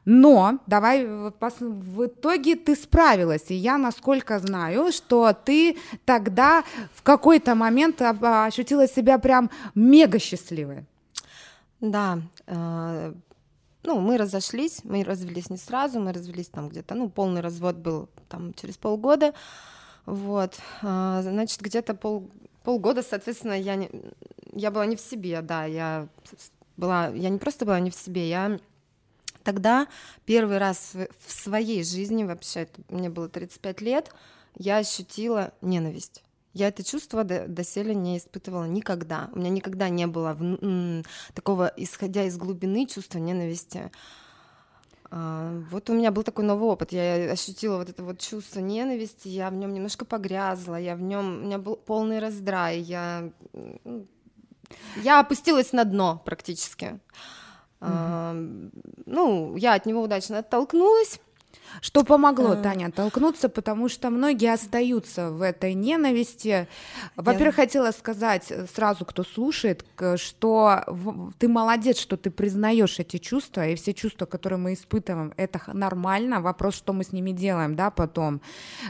но 0.10 0.60
давай 0.68 1.06
в 1.06 2.06
итоге 2.06 2.56
ты 2.56 2.78
справилась, 2.78 3.52
и 3.52 3.56
я 3.56 3.78
насколько 3.78 4.40
знаю, 4.40 4.94
что 4.94 5.34
ты 5.34 5.76
тогда 6.06 6.64
в 6.94 7.04
какой-то 7.04 7.56
момент 7.56 8.02
ощутила 8.02 8.88
себя 8.88 9.20
прям 9.20 9.52
мега 9.76 10.18
счастливой. 10.18 10.86
Да, 11.82 12.20
э, 12.46 13.14
ну, 13.84 14.00
мы 14.00 14.18
разошлись, 14.18 14.80
мы 14.86 15.04
развелись 15.04 15.50
не 15.50 15.58
сразу, 15.58 16.00
мы 16.00 16.14
развелись 16.14 16.48
там 16.48 16.70
где-то, 16.70 16.96
ну, 16.96 17.10
полный 17.10 17.42
развод 17.42 17.76
был 17.76 18.08
там 18.30 18.54
через 18.54 18.78
полгода, 18.78 19.34
вот, 20.06 20.58
э, 20.84 21.20
значит, 21.22 21.60
где-то 21.60 21.94
пол, 21.96 22.32
полгода, 22.64 23.04
соответственно, 23.04 23.60
я, 23.60 23.76
не, 23.76 23.90
я 24.54 24.72
была 24.72 24.86
не 24.86 24.96
в 24.96 25.02
себе, 25.02 25.42
да, 25.42 25.66
я 25.66 26.08
была, 26.78 27.08
я 27.08 27.28
не 27.28 27.40
просто 27.40 27.66
была 27.66 27.82
не 27.82 27.92
в 27.92 27.96
себе, 27.96 28.30
я 28.30 28.58
тогда 29.48 29.88
первый 30.25 30.58
раз 30.58 30.92
в 30.94 31.32
своей 31.32 31.82
жизни, 31.82 32.25
вообще, 32.25 32.68
мне 32.89 33.10
было 33.10 33.30
35 33.30 33.80
лет, 33.80 34.12
я 34.58 34.75
ощутила 34.75 35.54
ненависть. 35.62 36.22
Я 36.54 36.68
это 36.68 36.84
чувство 36.84 37.24
до, 37.24 37.48
доселе 37.48 37.96
не 37.96 38.18
испытывала 38.18 38.66
никогда. 38.66 39.30
У 39.32 39.39
меня 39.39 39.50
никогда 39.50 39.88
не 39.88 40.06
было 40.06 40.34
в, 40.34 41.04
такого, 41.34 41.72
исходя 41.77 42.25
из 42.25 42.38
глубины, 42.38 42.88
чувства 42.88 43.20
ненависти. 43.20 43.89
А, 45.12 45.63
вот 45.72 45.89
у 45.89 45.94
меня 45.94 46.12
был 46.12 46.24
такой 46.24 46.44
новый 46.44 46.68
опыт. 46.68 46.92
Я 46.92 47.32
ощутила 47.32 47.77
вот 47.77 47.89
это 47.89 48.04
вот 48.04 48.20
чувство 48.20 48.60
ненависти, 48.60 49.30
я 49.30 49.50
в 49.50 49.54
нем 49.54 49.72
немножко 49.72 50.04
погрязла, 50.04 50.75
я 50.75 50.98
в 50.98 51.01
нем, 51.01 51.25
у 51.25 51.46
меня 51.46 51.58
был 51.58 51.77
полный 51.77 52.20
раздрай, 52.20 52.82
я, 52.82 53.32
я 54.98 55.22
опустилась 55.22 55.72
на 55.72 55.86
дно 55.86 56.22
практически. 56.25 57.00
Uh-huh. 57.79 58.72
Ну, 59.05 59.55
я 59.55 59.75
от 59.75 59.86
него 59.86 60.01
удачно 60.01 60.39
оттолкнулась. 60.39 61.19
Что 61.81 62.03
помогло, 62.03 62.51
а... 62.51 62.55
Таня, 62.55 62.91
толкнуться, 62.91 63.50
потому 63.50 63.89
что 63.89 64.09
многие 64.09 64.53
остаются 64.53 65.31
в 65.31 65.41
этой 65.41 65.74
ненависти. 65.74 66.67
Во-первых, 67.15 67.57
Я... 67.57 67.63
хотела 67.63 67.91
сказать 67.91 68.51
сразу, 68.74 69.05
кто 69.05 69.24
слушает, 69.24 69.86
что 70.15 70.83
ты 71.39 71.47
молодец, 71.47 71.97
что 71.97 72.17
ты 72.17 72.31
признаешь 72.31 73.00
эти 73.00 73.17
чувства, 73.17 73.67
и 73.67 73.75
все 73.75 73.93
чувства, 73.93 74.25
которые 74.25 74.59
мы 74.59 74.74
испытываем, 74.74 75.33
это 75.38 75.62
нормально. 75.74 76.41
Вопрос, 76.41 76.75
что 76.75 76.93
мы 76.93 77.03
с 77.03 77.12
ними 77.12 77.31
делаем, 77.31 77.75
да, 77.75 77.91
потом. 77.91 78.41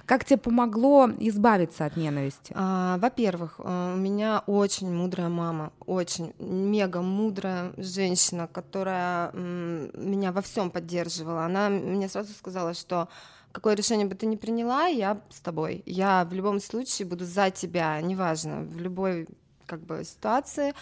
Как 0.05 0.25
тебе 0.25 0.38
помогло 0.38 1.10
избавиться 1.19 1.86
от 1.86 1.98
ненависти? 1.98 2.53
А, 2.55 2.98
во-первых, 2.98 3.55
э, 3.60 3.93
у 3.96 3.98
меня 3.98 4.43
очень 4.46 4.93
мудрая 4.93 5.29
мама, 5.29 5.72
очень 5.86 6.34
мега 6.39 7.01
мудрая 7.01 7.74
женщина, 7.77 8.48
которая 8.48 9.31
меня 9.34 10.31
во 10.31 10.41
всем 10.41 10.69
поддерживала. 10.69 11.46
Она 11.46 11.69
мне 11.69 12.10
сразу 12.10 12.34
сказала, 12.34 12.67
что 12.74 13.10
какое 13.52 13.76
решение 13.76 14.08
бы 14.08 14.16
ты 14.16 14.26
ни 14.26 14.36
приняла, 14.36 14.86
я 14.86 15.20
с 15.30 15.40
тобой. 15.40 15.84
Я 15.86 16.26
в 16.26 16.34
любом 16.34 16.60
случае 16.60 17.08
буду 17.08 17.26
за 17.26 17.50
тебя, 17.50 18.00
неважно, 18.02 18.62
в 18.62 18.80
любой 18.80 19.28
как 19.66 19.82
бы 19.82 20.04
ситуации. 20.04 20.74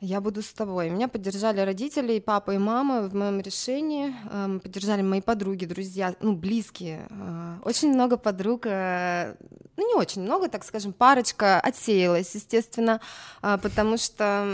Я 0.00 0.20
буду 0.20 0.42
с 0.42 0.52
тобой. 0.52 0.90
Меня 0.90 1.08
поддержали 1.08 1.60
родители, 1.60 2.12
и 2.12 2.20
папа, 2.20 2.52
и 2.52 2.58
мама 2.58 3.02
в 3.02 3.14
моем 3.14 3.40
решении. 3.40 4.14
Эм, 4.30 4.60
поддержали 4.60 5.02
мои 5.02 5.20
подруги, 5.20 5.64
друзья, 5.64 6.14
ну, 6.20 6.36
близкие. 6.36 7.08
Э, 7.10 7.56
очень 7.64 7.92
много 7.92 8.16
подруг, 8.16 8.66
э, 8.66 9.34
ну, 9.76 9.88
не 9.88 9.94
очень 9.94 10.22
много, 10.22 10.48
так 10.48 10.64
скажем, 10.64 10.92
парочка 10.92 11.58
отсеялась, 11.58 12.32
естественно, 12.32 13.00
э, 13.42 13.58
потому 13.60 13.96
что, 13.96 14.46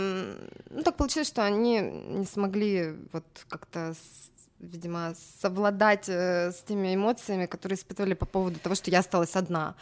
ну, 0.71 0.83
так 0.83 0.97
получилось, 0.97 1.29
что 1.29 1.45
они 1.45 1.81
не 1.81 2.25
смогли 2.25 2.95
вот 3.13 3.25
как-то 3.49 3.95
видимо, 4.71 5.15
совладать 5.41 6.09
э, 6.09 6.53
с 6.53 6.63
теми 6.63 6.95
эмоциями, 6.95 7.47
которые 7.47 7.77
испытывали 7.77 8.15
по 8.15 8.27
поводу 8.27 8.59
того, 8.59 8.75
что 8.75 8.91
я 8.91 9.01
осталась 9.01 9.37
одна. 9.37 9.75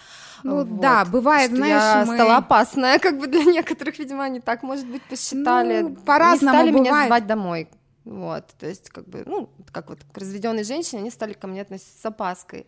Ну 0.42 0.56
вот. 0.56 0.80
да, 0.80 1.04
бывает, 1.04 1.48
что 1.48 1.56
знаешь, 1.56 1.82
я 1.82 2.04
мы... 2.06 2.14
стала 2.14 2.36
опасная, 2.36 2.98
как 3.00 3.18
бы 3.18 3.26
для 3.26 3.44
некоторых, 3.44 3.98
видимо, 3.98 4.24
они 4.24 4.40
так, 4.40 4.62
может 4.62 4.86
быть, 4.86 5.02
посчитали. 5.02 5.82
Ну, 5.82 5.96
по-разному 5.96 6.54
стали 6.54 6.70
бывает. 6.70 6.92
меня 6.92 7.06
звать 7.06 7.26
домой. 7.26 7.68
Вот, 8.04 8.46
то 8.58 8.66
есть, 8.66 8.90
как 8.90 9.08
бы, 9.08 9.22
ну, 9.26 9.48
как 9.70 9.88
вот 9.88 10.00
к 10.12 10.18
разведенной 10.18 10.64
женщине, 10.64 11.02
они 11.02 11.10
стали 11.10 11.34
ко 11.34 11.46
мне 11.46 11.62
относиться 11.62 12.00
с 12.00 12.04
опаской. 12.04 12.66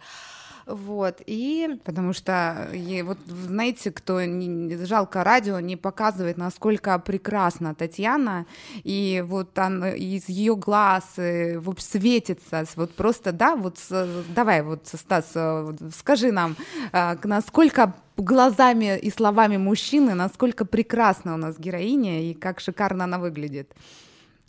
Вот, 0.66 1.20
и... 1.26 1.78
Потому 1.84 2.12
что, 2.12 2.68
вот 3.02 3.18
знаете, 3.26 3.90
кто 3.90 4.22
не, 4.24 4.76
жалко 4.84 5.22
радио 5.22 5.60
не 5.60 5.76
показывает, 5.76 6.38
насколько 6.38 6.98
прекрасна 6.98 7.74
Татьяна, 7.74 8.46
и 8.82 9.22
вот 9.26 9.58
он, 9.58 9.84
из 9.84 10.28
ее 10.28 10.56
глаз 10.56 11.04
э, 11.18 11.58
вот 11.58 11.80
светится, 11.80 12.64
вот 12.76 12.94
просто, 12.94 13.32
да, 13.32 13.56
вот 13.56 13.78
давай, 14.34 14.62
вот, 14.62 14.86
Стас, 14.86 15.32
э, 15.34 15.72
скажи 15.94 16.32
нам, 16.32 16.56
э, 16.92 17.16
насколько 17.24 17.94
глазами 18.16 18.98
и 18.98 19.10
словами 19.10 19.58
мужчины, 19.58 20.14
насколько 20.14 20.64
прекрасна 20.64 21.34
у 21.34 21.36
нас 21.36 21.58
героиня 21.58 22.22
и 22.22 22.34
как 22.34 22.60
шикарно 22.60 23.04
она 23.04 23.18
выглядит. 23.18 23.74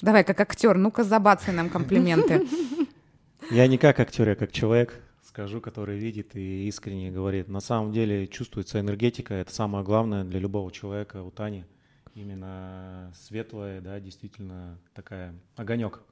Давай, 0.01 0.24
как 0.24 0.39
актер, 0.39 0.77
ну-ка 0.77 1.03
забацай 1.03 1.53
нам 1.53 1.69
комплименты. 1.69 2.45
Я 3.51 3.67
не 3.67 3.77
как 3.77 4.00
актер, 4.00 4.29
я 4.29 4.36
как 4.36 4.51
человек 4.51 5.04
скажу, 5.35 5.59
который 5.59 5.97
видит 5.97 6.33
и 6.37 6.65
искренне 6.69 7.11
говорит. 7.11 7.49
На 7.49 7.59
самом 7.59 7.91
деле 7.91 8.25
чувствуется 8.25 8.79
энергетика, 8.79 9.33
это 9.33 9.53
самое 9.53 9.83
главное 9.83 10.23
для 10.23 10.39
любого 10.39 10.71
человека 10.71 11.21
у 11.23 11.29
Тани. 11.29 11.65
Именно 12.13 13.11
светлая, 13.13 13.81
да, 13.81 13.99
действительно 13.99 14.79
такая 14.93 15.35
огонек, 15.57 16.03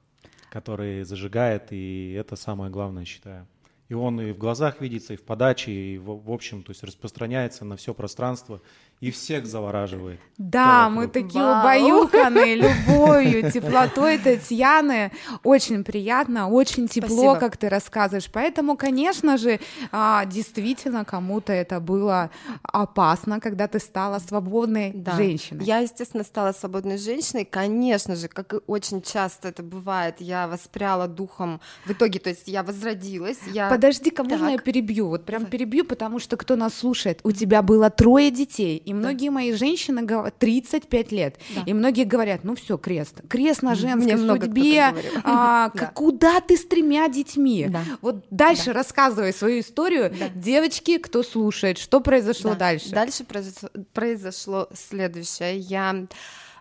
который 0.50 1.04
зажигает, 1.04 1.68
и 1.72 2.12
это 2.12 2.36
самое 2.36 2.70
главное, 2.70 3.06
считаю. 3.06 3.46
И 3.88 3.94
он 3.94 4.20
и 4.20 4.30
в 4.32 4.36
глазах 4.36 4.82
видится, 4.82 5.14
и 5.14 5.16
в 5.16 5.22
подаче, 5.22 5.72
и 5.72 5.96
в, 5.96 6.22
в 6.22 6.30
общем, 6.30 6.62
то 6.62 6.72
есть 6.72 6.82
распространяется 6.82 7.64
на 7.64 7.76
все 7.76 7.94
пространство 7.94 8.60
и 9.04 9.10
всех 9.10 9.44
завораживает. 9.44 10.18
Да, 10.38 10.88
мы 10.88 11.08
такие 11.08 11.44
Вау. 11.44 11.60
убаюканные 11.60 12.54
любовью, 12.64 13.52
теплотой 13.52 14.16
Татьяны. 14.16 15.12
Очень 15.42 15.84
приятно, 15.84 16.48
очень 16.48 16.88
тепло, 16.88 17.08
Спасибо. 17.08 17.36
как 17.36 17.58
ты 17.58 17.68
рассказываешь. 17.68 18.30
Поэтому, 18.32 18.78
конечно 18.78 19.36
же, 19.36 19.60
а, 19.92 20.24
действительно, 20.24 21.04
кому-то 21.04 21.52
это 21.52 21.80
было 21.80 22.30
опасно, 22.62 23.40
когда 23.40 23.68
ты 23.68 23.78
стала 23.78 24.20
свободной 24.20 24.92
да. 24.94 25.12
женщиной. 25.12 25.66
Я, 25.66 25.80
естественно, 25.80 26.24
стала 26.24 26.52
свободной 26.52 26.96
женщиной. 26.96 27.44
Конечно 27.44 28.16
же, 28.16 28.28
как 28.28 28.54
и 28.54 28.56
очень 28.66 29.02
часто 29.02 29.48
это 29.48 29.62
бывает, 29.62 30.14
я 30.20 30.48
воспряла 30.48 31.08
духом 31.08 31.60
в 31.84 31.90
итоге, 31.90 32.20
то 32.20 32.30
есть 32.30 32.48
я 32.48 32.62
возродилась. 32.62 33.40
Я... 33.52 33.68
Подожди-ка, 33.68 34.24
можно 34.24 34.48
я 34.48 34.58
перебью? 34.58 35.08
Вот 35.08 35.26
прям 35.26 35.44
перебью, 35.44 35.84
потому 35.84 36.18
что 36.18 36.38
кто 36.38 36.56
нас 36.56 36.72
слушает, 36.72 37.20
у 37.22 37.32
тебя 37.32 37.60
было 37.60 37.90
трое 37.90 38.30
детей, 38.30 38.78
и 38.78 38.93
многие 38.94 39.30
мои 39.30 39.52
женщины 39.52 40.02
говорят 40.02 40.38
35 40.38 41.12
лет, 41.12 41.38
да. 41.54 41.62
и 41.66 41.72
многие 41.72 42.04
говорят, 42.04 42.44
ну 42.44 42.54
все, 42.54 42.78
крест, 42.78 43.22
крест 43.28 43.62
на 43.62 43.74
женской 43.74 44.14
Мне 44.14 44.26
судьбе, 44.26 44.94
а, 45.24 45.70
да. 45.74 45.86
куда 45.94 46.40
ты 46.40 46.56
с 46.56 46.64
тремя 46.66 47.08
детьми? 47.08 47.66
Да. 47.68 47.82
Вот 48.00 48.24
дальше 48.30 48.66
да. 48.66 48.74
рассказывай 48.74 49.32
свою 49.32 49.60
историю, 49.60 50.12
да. 50.18 50.28
девочки, 50.34 50.98
кто 50.98 51.22
слушает, 51.22 51.78
что 51.78 52.00
произошло 52.00 52.52
да. 52.52 52.56
дальше? 52.56 52.90
Дальше 52.90 53.24
произошло, 53.24 53.68
произошло 53.92 54.68
следующее, 54.72 55.58
я 55.58 56.06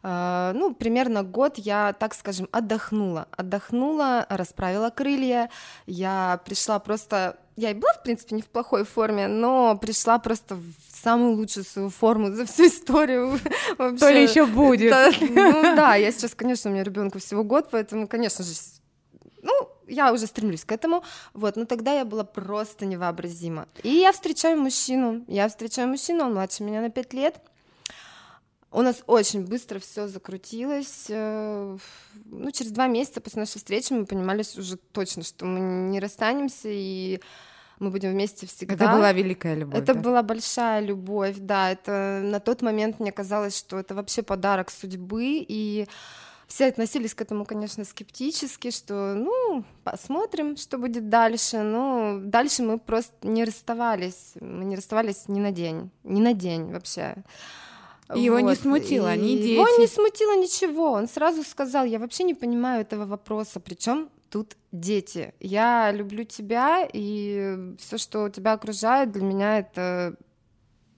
Uh, 0.04 0.52
ну, 0.52 0.76
примерно 0.76 1.24
год 1.24 1.58
я, 1.58 1.94
так 1.94 2.14
скажем, 2.14 2.50
отдохнула. 2.52 3.30
Отдохнула, 3.32 4.26
расправила 4.30 4.90
крылья. 4.90 5.50
Я 5.86 6.42
пришла 6.44 6.80
просто... 6.80 7.38
Я 7.56 7.72
и 7.72 7.74
была, 7.74 7.94
в 7.94 8.04
принципе, 8.04 8.36
не 8.36 8.42
в 8.42 8.48
плохой 8.48 8.84
форме, 8.84 9.30
но 9.30 9.78
пришла 9.78 10.20
просто 10.20 10.56
в 10.56 10.74
самую 11.04 11.36
лучшую 11.36 11.66
свою 11.66 11.90
форму 11.90 12.32
за 12.32 12.46
всю 12.46 12.68
историю. 12.68 13.40
Вообще. 13.78 14.00
То 14.00 14.10
ли 14.10 14.24
еще 14.24 14.46
будет. 14.46 14.92
Да, 14.92 15.12
ну 15.20 15.76
да, 15.76 15.96
я 15.96 16.12
сейчас, 16.12 16.34
конечно, 16.34 16.72
у 16.72 16.74
меня 16.74 16.84
ребенку 16.84 17.20
всего 17.20 17.44
год, 17.44 17.68
поэтому, 17.72 18.08
конечно 18.08 18.44
же, 18.44 18.54
ну, 19.42 19.54
я 19.88 20.14
уже 20.14 20.28
стремлюсь 20.28 20.64
к 20.64 20.72
этому, 20.72 21.04
вот, 21.34 21.58
но 21.58 21.66
тогда 21.66 21.94
я 21.94 22.06
была 22.06 22.24
просто 22.24 22.86
невообразима. 22.86 23.68
И 23.84 23.90
я 23.90 24.12
встречаю 24.14 24.60
мужчину, 24.60 25.26
я 25.28 25.48
встречаю 25.50 25.90
мужчину, 25.90 26.26
он 26.26 26.34
младше 26.34 26.64
меня 26.64 26.82
на 26.82 26.90
5 26.90 27.14
лет, 27.14 27.36
у 28.72 28.82
нас 28.82 29.04
очень 29.06 29.46
быстро 29.46 29.80
все 29.80 30.08
закрутилось. 30.08 31.06
Э, 31.10 31.78
ну, 32.26 32.52
через 32.52 32.72
два 32.72 32.88
месяца 32.88 33.22
после 33.22 33.42
нашей 33.42 33.60
встречи 33.60 33.94
мы 33.94 34.08
понимали 34.08 34.44
уже 34.58 34.78
точно, 34.78 35.22
что 35.22 35.46
мы 35.46 35.60
не 35.60 36.00
расстанемся, 36.00 36.70
и 36.72 37.22
мы 37.80 37.90
будем 37.90 38.12
вместе 38.12 38.48
всегда. 38.48 38.76
Это 38.76 38.94
была 38.94 39.12
великая 39.12 39.56
любовь. 39.56 39.80
Это 39.80 39.94
да? 39.94 40.00
была 40.00 40.24
большая 40.24 40.82
любовь, 40.82 41.36
да. 41.38 41.72
Это 41.72 42.22
на 42.24 42.40
тот 42.40 42.62
момент 42.62 43.00
мне 43.00 43.12
казалось, 43.12 43.58
что 43.58 43.80
это 43.80 43.96
вообще 43.96 44.22
подарок 44.22 44.72
судьбы, 44.72 45.46
и 45.48 45.88
все 46.48 46.68
относились 46.68 47.14
к 47.16 47.22
этому, 47.22 47.46
конечно, 47.46 47.84
скептически, 47.84 48.70
что, 48.70 49.16
ну, 49.16 49.64
посмотрим, 49.84 50.56
что 50.56 50.78
будет 50.78 51.10
дальше. 51.10 51.64
Но 51.64 52.20
дальше 52.22 52.64
мы 52.64 52.78
просто 52.78 53.16
не 53.28 53.44
расставались. 53.44 54.34
Мы 54.40 54.66
не 54.66 54.76
расставались 54.76 55.28
ни 55.28 55.40
на 55.40 55.52
день, 55.52 55.90
ни 56.04 56.22
на 56.22 56.34
день 56.34 56.72
вообще. 56.72 57.16
И 58.14 58.20
его 58.20 58.36
вот. 58.36 58.50
не 58.50 58.56
смутило, 58.56 59.16
ни 59.16 59.38
дети. 59.38 59.54
Его 59.54 59.68
не 59.80 59.88
смутило 59.88 60.36
ничего. 60.38 60.92
Он 60.92 61.08
сразу 61.08 61.44
сказал, 61.44 61.86
я 61.86 62.00
вообще 62.00 62.24
не 62.24 62.36
понимаю 62.36 62.82
этого 62.82 63.06
вопроса. 63.06 63.60
Причем 63.60 64.10
тут 64.34 64.58
дети. 64.72 65.36
Я 65.40 65.92
люблю 65.92 66.24
тебя, 66.24 66.88
и 66.92 67.76
все, 67.78 68.00
что 68.00 68.30
тебя 68.30 68.54
окружает, 68.54 69.12
для 69.12 69.22
меня 69.22 69.60
это 69.60 70.16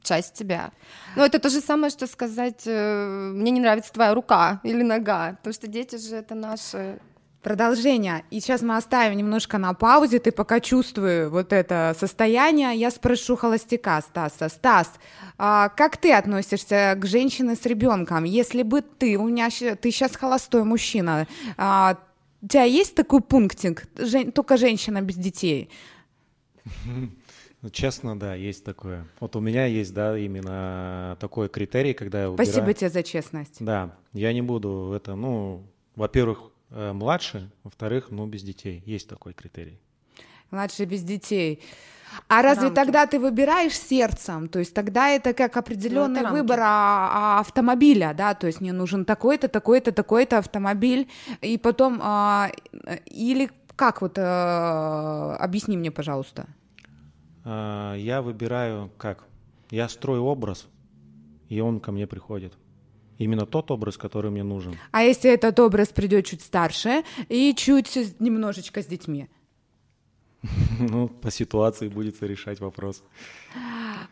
часть 0.01 0.35
тебя. 0.35 0.71
Но 1.17 1.25
это 1.25 1.37
то 1.39 1.49
же 1.49 1.59
самое, 1.59 1.89
что 1.89 2.07
сказать, 2.07 2.63
э, 2.65 3.31
мне 3.33 3.51
не 3.51 3.59
нравится 3.59 3.91
твоя 3.91 4.13
рука 4.13 4.61
или 4.63 4.83
нога, 4.83 5.33
потому 5.33 5.53
что 5.53 5.67
дети 5.67 5.97
же 5.97 6.15
это 6.15 6.33
наши 6.33 6.99
Продолжение. 7.45 8.23
И 8.31 8.39
сейчас 8.39 8.63
мы 8.63 8.75
оставим 8.75 9.15
немножко 9.15 9.59
на 9.59 9.75
паузе. 9.75 10.17
Ты 10.17 10.31
пока 10.31 10.59
чувствую 10.59 11.29
вот 11.29 11.53
это 11.53 11.95
состояние. 11.99 12.75
Я 12.75 12.89
спрошу 12.89 13.35
холостяка 13.35 14.01
Стаса. 14.01 14.49
Стас, 14.49 14.91
а 15.37 15.69
как 15.69 15.97
ты 15.97 16.11
относишься 16.11 16.95
к 16.97 17.05
женщине 17.05 17.55
с 17.55 17.63
ребенком? 17.67 18.23
Если 18.23 18.63
бы 18.63 18.81
ты, 18.81 19.15
у 19.17 19.27
меня 19.27 19.49
ты 19.49 19.91
сейчас 19.91 20.15
холостой 20.15 20.63
мужчина, 20.63 21.27
а, 21.55 21.99
у 22.45 22.47
тебя 22.47 22.63
есть 22.63 22.93
такой 22.93 23.21
пунктик, 23.21 23.87
Жен, 23.97 24.31
только 24.31 24.57
женщина 24.57 25.01
без 25.01 25.15
детей? 25.15 25.69
Ну, 27.61 27.69
честно, 27.71 28.19
да, 28.19 28.35
есть 28.35 28.63
такое. 28.63 29.07
Вот 29.19 29.35
у 29.35 29.39
меня 29.39 29.65
есть, 29.65 29.91
да, 29.91 30.15
именно 30.15 31.17
такой 31.19 31.49
критерий, 31.49 31.95
когда 31.95 32.21
я 32.21 32.29
выбираю... 32.29 32.51
Спасибо 32.51 32.73
тебе 32.73 32.89
за 32.91 33.01
честность. 33.01 33.55
Да, 33.59 33.97
я 34.13 34.31
не 34.33 34.43
буду 34.43 34.93
это, 34.95 35.15
ну, 35.15 35.63
во-первых, 35.95 36.51
э, 36.69 36.93
младше, 36.93 37.49
во-вторых, 37.63 38.11
ну, 38.11 38.27
без 38.27 38.43
детей. 38.43 38.83
Есть 38.85 39.09
такой 39.09 39.33
критерий. 39.33 39.79
Младше 40.51 40.85
без 40.85 41.01
детей. 41.01 41.63
А 42.27 42.41
разве 42.41 42.65
рамки. 42.65 42.75
тогда 42.75 43.05
ты 43.05 43.19
выбираешь 43.19 43.77
сердцем? 43.77 44.47
То 44.47 44.59
есть 44.59 44.73
тогда 44.73 45.09
это 45.09 45.33
как 45.33 45.57
определенный 45.57 46.21
ну, 46.21 46.27
это 46.27 46.31
выбор 46.31 46.59
а, 46.61 46.65
а, 46.65 47.39
автомобиля, 47.39 48.13
да, 48.17 48.33
то 48.33 48.47
есть 48.47 48.61
мне 48.61 48.73
нужен 48.73 49.05
такой-то, 49.05 49.47
такой-то, 49.47 49.91
такой-то 49.91 50.37
автомобиль, 50.37 51.09
и 51.41 51.57
потом 51.57 51.99
а, 52.01 52.51
или 53.05 53.49
как 53.75 54.01
вот 54.01 54.17
а, 54.17 55.35
объясни 55.39 55.77
мне, 55.77 55.91
пожалуйста. 55.91 56.47
А, 57.43 57.95
я 57.95 58.21
выбираю 58.21 58.91
как? 58.97 59.25
Я 59.69 59.89
строю 59.89 60.23
образ, 60.23 60.67
и 61.49 61.59
он 61.59 61.79
ко 61.79 61.91
мне 61.91 62.07
приходит. 62.07 62.53
Именно 63.17 63.45
тот 63.45 63.71
образ, 63.71 63.97
который 63.97 64.29
мне 64.29 64.43
нужен. 64.43 64.75
А 64.91 65.03
если 65.03 65.31
этот 65.31 65.59
образ 65.59 65.89
придет 65.89 66.25
чуть 66.25 66.41
старше 66.41 67.03
и 67.29 67.53
чуть 67.55 68.19
немножечко 68.19 68.81
с 68.81 68.85
детьми? 68.85 69.29
Ну, 70.79 71.07
по 71.07 71.31
ситуации 71.31 71.89
будет 71.89 72.21
решать 72.23 72.59
вопрос. 72.59 73.03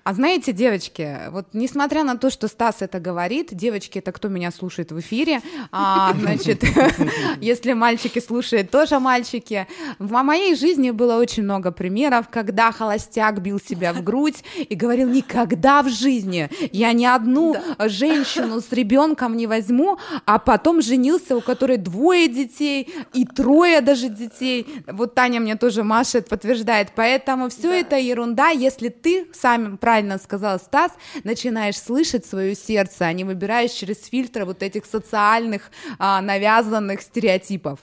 А 0.06 0.14
знаете, 0.14 0.52
девочки, 0.52 1.30
вот 1.32 1.48
несмотря 1.54 2.04
на 2.04 2.18
то, 2.18 2.30
что 2.30 2.48
Стас 2.48 2.82
это 2.82 3.00
говорит, 3.00 3.50
девочки 3.52 4.00
это 4.00 4.12
кто 4.12 4.28
меня 4.28 4.52
слушает 4.52 4.92
в 4.92 5.00
эфире, 5.00 5.42
а, 5.72 6.14
значит, 6.20 6.64
если 7.42 7.74
мальчики 7.74 8.20
слушают, 8.20 8.70
тоже 8.70 9.00
мальчики. 9.00 9.68
В 10.00 10.12
моей 10.24 10.56
жизни 10.56 10.92
было 10.92 11.18
очень 11.18 11.44
много 11.44 11.72
примеров, 11.72 12.28
когда 12.30 12.72
холостяк 12.72 13.42
бил 13.42 13.60
себя 13.60 13.94
в 13.94 14.04
грудь 14.04 14.44
и 14.58 14.76
говорил, 14.76 15.10
никогда 15.10 15.82
в 15.84 15.90
жизни 15.90 16.50
я 16.72 16.92
ни 16.94 17.06
одну 17.06 17.54
да. 17.54 17.88
женщину 17.88 18.60
с 18.60 18.72
ребенком 18.72 19.38
не 19.38 19.48
возьму, 19.48 19.98
а 20.26 20.38
потом 20.40 20.82
женился, 20.82 21.36
у 21.36 21.42
которой 21.42 21.78
двое 21.78 22.28
детей 22.28 22.94
и 23.14 23.26
трое 23.26 23.82
даже 23.82 24.10
детей. 24.10 24.68
Вот 24.88 25.16
Таня 25.16 25.40
мне 25.40 25.56
тоже 25.56 25.84
машет, 25.84 26.23
подтверждает. 26.24 26.92
Поэтому 26.96 27.50
все 27.50 27.70
да. 27.70 27.76
это 27.76 27.98
ерунда, 27.98 28.50
если 28.50 28.90
ты 28.90 29.28
сам 29.34 29.78
правильно 29.78 30.18
сказал 30.18 30.60
Стас, 30.60 30.92
начинаешь 31.24 31.80
слышать 31.80 32.26
свое 32.26 32.56
сердце, 32.56 33.06
а 33.06 33.14
не 33.14 33.24
выбираешь 33.24 33.72
через 33.72 34.06
фильтры 34.06 34.46
вот 34.46 34.64
этих 34.64 34.86
социальных 34.86 35.72
а, 36.00 36.22
навязанных 36.22 37.02
стереотипов. 37.02 37.80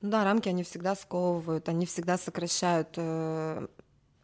Да, 0.00 0.24
рамки 0.24 0.48
они 0.48 0.62
всегда 0.64 0.94
сковывают, 0.94 1.68
они 1.68 1.86
всегда 1.86 2.18
сокращают 2.18 2.88
э, 2.96 3.66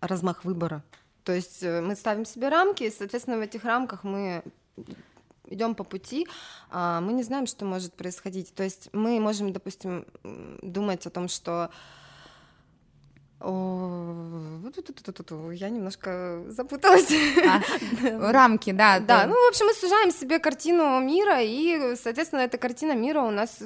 размах 0.01 0.45
выбора. 0.45 0.83
То 1.25 1.33
есть 1.33 1.63
э, 1.63 1.81
мы 1.81 1.97
ставим 1.97 2.27
себе 2.27 2.49
рамки, 2.51 2.83
и, 2.83 2.91
соответственно, 2.91 3.39
в 3.39 3.41
этих 3.41 3.65
рамках 3.65 4.05
мы 4.05 4.43
идем 5.51 5.75
по 5.75 5.85
пути, 5.85 6.27
а 6.71 7.01
мы 7.01 7.13
не 7.13 7.23
знаем, 7.23 7.47
что 7.47 7.65
может 7.65 7.95
происходить. 7.95 8.55
То 8.55 8.63
есть 8.63 8.89
мы 8.93 9.21
можем, 9.21 9.53
допустим, 9.53 10.07
думать 10.63 11.07
о 11.07 11.11
том, 11.11 11.29
что 11.29 11.71
я 15.53 15.71
немножко 15.71 16.43
запуталась. 16.49 17.11
А, 17.47 18.33
рамки, 18.33 18.73
да. 18.73 19.01
Да, 19.01 19.27
ну, 19.27 19.35
в 19.35 19.49
общем, 19.49 19.67
мы 19.67 19.75
сужаем 19.75 20.11
себе 20.11 20.39
картину 20.39 21.01
мира, 21.01 21.41
и, 21.41 21.97
соответственно, 21.97 22.41
эта 22.41 22.59
картина 22.59 22.93
мира 22.93 23.23
у 23.23 23.31
нас 23.31 23.59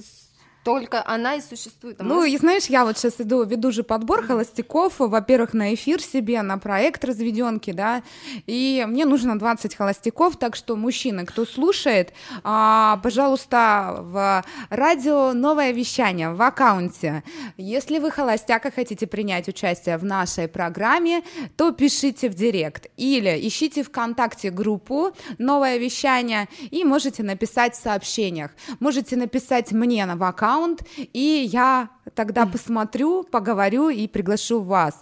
только 0.64 1.02
она 1.06 1.34
и 1.34 1.40
существует. 1.40 2.00
А 2.00 2.04
ну, 2.04 2.16
может... 2.16 2.32
и 2.32 2.38
знаешь, 2.38 2.64
я 2.66 2.84
вот 2.84 2.96
сейчас 2.96 3.20
иду, 3.20 3.44
веду 3.44 3.70
же 3.70 3.82
подбор 3.82 4.26
холостяков, 4.26 4.94
во-первых, 4.98 5.52
на 5.52 5.74
эфир 5.74 6.02
себе, 6.02 6.40
на 6.42 6.58
проект 6.58 7.04
разведенки, 7.04 7.70
да, 7.72 8.02
и 8.46 8.84
мне 8.88 9.04
нужно 9.04 9.38
20 9.38 9.74
холостяков, 9.74 10.36
так 10.36 10.56
что, 10.56 10.76
мужчины, 10.76 11.26
кто 11.26 11.44
слушает, 11.44 12.12
а, 12.42 12.98
пожалуйста, 13.02 13.98
в 14.00 14.44
радио 14.70 15.32
новое 15.34 15.72
вещание 15.72 16.32
в 16.32 16.40
аккаунте. 16.40 17.22
Если 17.58 17.98
вы 17.98 18.10
холостяк 18.10 18.64
и 18.66 18.70
хотите 18.70 19.06
принять 19.06 19.48
участие 19.48 19.98
в 19.98 20.04
нашей 20.04 20.48
программе, 20.48 21.22
то 21.56 21.72
пишите 21.72 22.30
в 22.30 22.34
директ 22.34 22.86
или 22.96 23.38
ищите 23.46 23.82
ВКонтакте 23.82 24.50
группу 24.50 25.12
«Новое 25.38 25.76
вещание» 25.76 26.48
и 26.70 26.84
можете 26.84 27.22
написать 27.22 27.74
в 27.74 27.82
сообщениях. 27.82 28.52
Можете 28.80 29.16
написать 29.16 29.72
мне 29.72 30.06
на 30.06 30.14
аккаунт, 30.26 30.53
аккаунт, 30.54 30.84
и 30.96 31.48
я 31.52 31.90
тогда 32.14 32.46
посмотрю, 32.46 33.24
поговорю 33.24 33.88
и 33.88 34.06
приглашу 34.06 34.60
вас. 34.60 35.00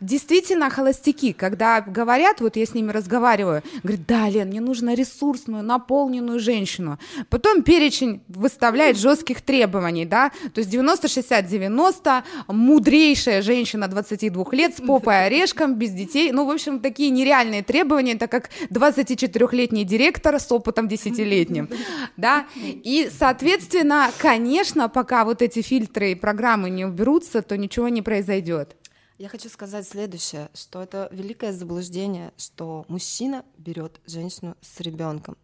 Действительно, 0.00 0.70
холостяки, 0.70 1.32
когда 1.32 1.80
говорят, 1.80 2.40
вот 2.40 2.56
я 2.56 2.66
с 2.66 2.74
ними 2.74 2.90
разговариваю, 2.90 3.62
говорят, 3.82 4.06
да, 4.06 4.28
Лен, 4.28 4.48
мне 4.48 4.60
нужно 4.60 4.94
ресурсную, 4.94 5.62
наполненную 5.62 6.40
женщину. 6.40 6.98
Потом 7.28 7.62
перечень 7.62 8.22
выставляет 8.28 8.96
жестких 8.98 9.40
требований, 9.42 10.04
да, 10.04 10.30
то 10.54 10.60
есть 10.60 10.72
90-60-90, 10.74 12.22
мудрейшая 12.48 13.42
женщина 13.42 13.88
22 13.88 14.44
лет 14.52 14.76
с 14.76 14.80
попой 14.80 15.26
орешком, 15.26 15.74
без 15.74 15.90
детей, 15.90 16.32
ну, 16.32 16.46
в 16.46 16.50
общем, 16.50 16.80
такие 16.80 17.10
нереальные 17.10 17.62
требования, 17.62 18.16
так 18.16 18.30
как 18.30 18.50
24-летний 18.70 19.84
директор 19.84 20.38
с 20.40 20.50
опытом 20.50 20.86
10-летним, 20.86 21.68
да, 22.16 22.46
и, 22.56 23.10
соответственно, 23.16 24.10
конечно, 24.18 24.88
пока 24.88 25.24
вот 25.24 25.42
эти 25.42 25.62
фильтры 25.62 26.12
и 26.12 26.14
программы 26.32 26.70
не 26.70 26.86
уберутся, 26.86 27.42
то 27.42 27.58
ничего 27.58 27.88
не 27.88 28.00
произойдет. 28.00 28.74
Я 29.18 29.28
хочу 29.28 29.50
сказать 29.50 29.86
следующее, 29.86 30.48
что 30.54 30.82
это 30.82 31.10
великое 31.12 31.52
заблуждение, 31.52 32.32
что 32.38 32.86
мужчина 32.88 33.44
берет 33.58 34.00
женщину 34.06 34.56
с 34.62 34.80
ребенком. 34.80 35.36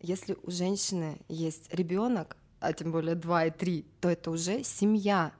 Если 0.00 0.36
у 0.42 0.50
женщины 0.50 1.20
есть 1.28 1.72
ребенок, 1.72 2.36
а 2.58 2.72
тем 2.72 2.90
более 2.90 3.14
два 3.14 3.44
и 3.44 3.52
три, 3.52 3.86
то 4.00 4.08
это 4.08 4.32
уже 4.32 4.64
семья. 4.64 5.30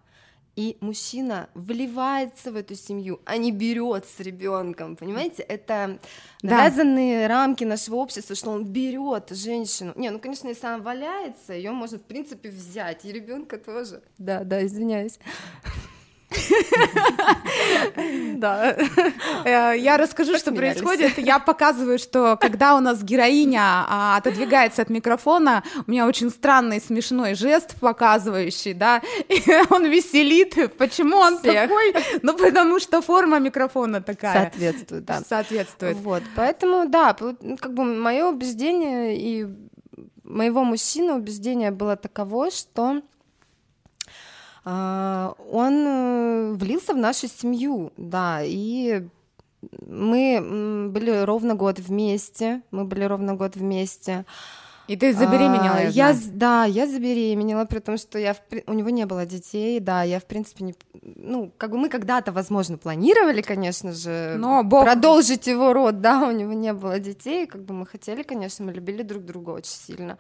И 0.57 0.77
мужчина 0.81 1.49
вливается 1.55 2.53
в 2.53 2.57
эту 2.57 2.77
семью, 2.77 3.21
а 3.25 3.37
не 3.37 3.51
берет 3.51 4.07
с 4.07 4.21
ребенком. 4.21 4.95
Понимаете, 4.95 5.43
это 5.43 5.99
навязанные 6.43 7.27
да. 7.27 7.35
рамки 7.35 7.65
нашего 7.65 7.97
общества, 7.97 8.37
что 8.37 8.51
он 8.51 8.65
берет 8.65 9.31
женщину. 9.31 9.93
Не, 9.97 10.11
ну 10.11 10.21
конечно, 10.21 10.49
если 10.49 10.67
она 10.67 10.79
валяется, 10.79 11.55
ее 11.55 11.73
можно 11.73 11.99
в 11.99 12.03
принципе 12.03 12.51
взять, 12.51 13.05
и 13.05 13.13
ребенка 13.13 13.59
тоже. 13.59 14.03
Да, 14.19 14.45
да, 14.45 14.65
извиняюсь. 14.65 15.19
Да. 18.37 18.77
Э, 19.45 19.75
я 19.77 19.97
расскажу, 19.97 20.37
что 20.37 20.53
происходит. 20.53 21.19
Я 21.19 21.39
показываю, 21.39 21.99
что 21.99 22.37
когда 22.41 22.77
у 22.77 22.81
нас 22.81 23.03
героиня 23.03 23.85
а, 23.89 24.17
отодвигается 24.17 24.83
от 24.83 24.91
микрофона, 24.91 25.63
у 25.87 25.91
меня 25.91 26.07
очень 26.07 26.31
странный 26.31 26.81
смешной 26.81 27.35
жест 27.35 27.77
показывающий, 27.81 28.75
да, 28.75 29.03
он 29.71 29.87
веселит. 29.87 30.75
Почему 30.77 31.17
он 31.17 31.39
такой? 31.39 31.95
Ну, 32.23 32.37
потому 32.37 32.81
что 32.81 33.03
форма 33.03 33.39
микрофона 33.39 34.03
такая. 34.03 34.51
Соответствует, 34.51 35.05
да. 35.05 35.23
Соответствует. 35.27 35.97
Вот, 35.99 36.23
поэтому, 36.37 36.89
да, 36.89 37.15
как 37.15 37.75
бы 37.75 37.85
мое 37.85 38.27
убеждение 38.27 39.17
и 39.17 39.47
моего 40.23 40.65
мужчины 40.65 41.15
убеждение 41.15 41.71
было 41.71 41.97
таково, 41.97 42.51
что 42.51 43.03
он 44.65 45.87
э, 45.87 46.53
влился 46.55 46.95
в 46.95 46.97
нашу 46.97 47.29
семью, 47.29 47.93
да, 47.97 48.41
и 48.43 49.07
мы 49.87 50.89
были 50.91 51.25
ровно 51.25 51.55
год 51.55 51.79
вместе, 51.79 52.63
мы 52.71 52.85
были 52.85 53.05
ровно 53.05 53.35
год 53.35 53.57
вместе. 53.57 54.25
И 54.87 54.97
ты 54.97 55.15
забеременела? 55.15 55.77
А, 55.77 55.81
я, 55.81 56.11
я 56.11 56.17
да, 56.33 56.65
я 56.65 56.87
забеременела, 56.87 57.65
при 57.65 57.79
том, 57.79 57.97
что 57.97 58.19
я 58.19 58.35
в, 58.35 58.41
у 58.67 58.75
него 58.75 58.91
не 58.91 59.07
было 59.07 59.25
детей, 59.25 59.81
да, 59.81 60.03
я 60.03 60.21
в 60.21 60.27
принципе 60.27 60.65
не, 60.65 60.75
ну 61.03 61.51
как 61.57 61.71
бы 61.71 61.79
мы 61.79 61.89
когда-то, 61.89 62.33
возможно, 62.33 62.77
планировали, 62.77 63.41
конечно 63.41 63.93
же, 63.93 64.35
но 64.39 64.63
Бог... 64.63 64.85
продолжить 64.85 65.47
его 65.47 65.73
род, 65.73 66.03
да, 66.03 66.29
у 66.29 66.33
него 66.33 66.53
не 66.53 66.75
было 66.75 66.99
детей, 66.99 67.47
как 67.47 67.65
бы 67.65 67.73
мы 67.73 67.87
хотели, 67.87 68.23
конечно, 68.23 68.67
мы 68.67 68.73
любили 68.73 69.03
друг 69.03 69.25
друга 69.25 69.51
очень 69.51 69.73
сильно, 69.73 70.19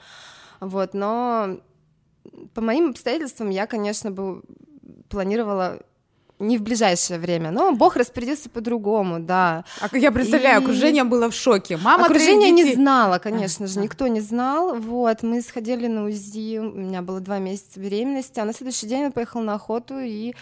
вот, 0.60 0.94
но 0.94 1.58
по 2.54 2.60
моим 2.60 2.90
обстоятельствам 2.90 3.50
я, 3.50 3.66
конечно, 3.66 4.10
бы 4.10 4.42
планировала 5.08 5.80
не 6.38 6.58
в 6.58 6.62
ближайшее 6.62 7.18
время, 7.18 7.50
но 7.50 7.72
Бог 7.72 7.96
распорядился 7.96 8.50
по-другому, 8.50 9.20
да. 9.20 9.64
А 9.80 9.96
я 9.96 10.10
представляю, 10.10 10.60
и... 10.60 10.64
окружение 10.64 11.04
было 11.04 11.30
в 11.30 11.34
шоке. 11.34 11.76
Мама 11.76 12.06
окружение 12.06 12.50
не 12.50 12.74
знало, 12.74 13.18
конечно 13.18 13.66
же, 13.66 13.78
никто 13.78 14.06
не 14.08 14.20
знал. 14.20 14.74
Вот, 14.74 15.22
мы 15.22 15.40
сходили 15.42 15.86
на 15.86 16.06
УЗИ, 16.06 16.58
у 16.58 16.72
меня 16.72 17.02
было 17.02 17.20
два 17.20 17.38
месяца 17.38 17.78
беременности, 17.78 18.40
а 18.40 18.44
на 18.44 18.52
следующий 18.52 18.86
день 18.86 19.06
он 19.06 19.12
поехал 19.12 19.40
на 19.42 19.54
охоту 19.54 19.98
и, 20.00 20.34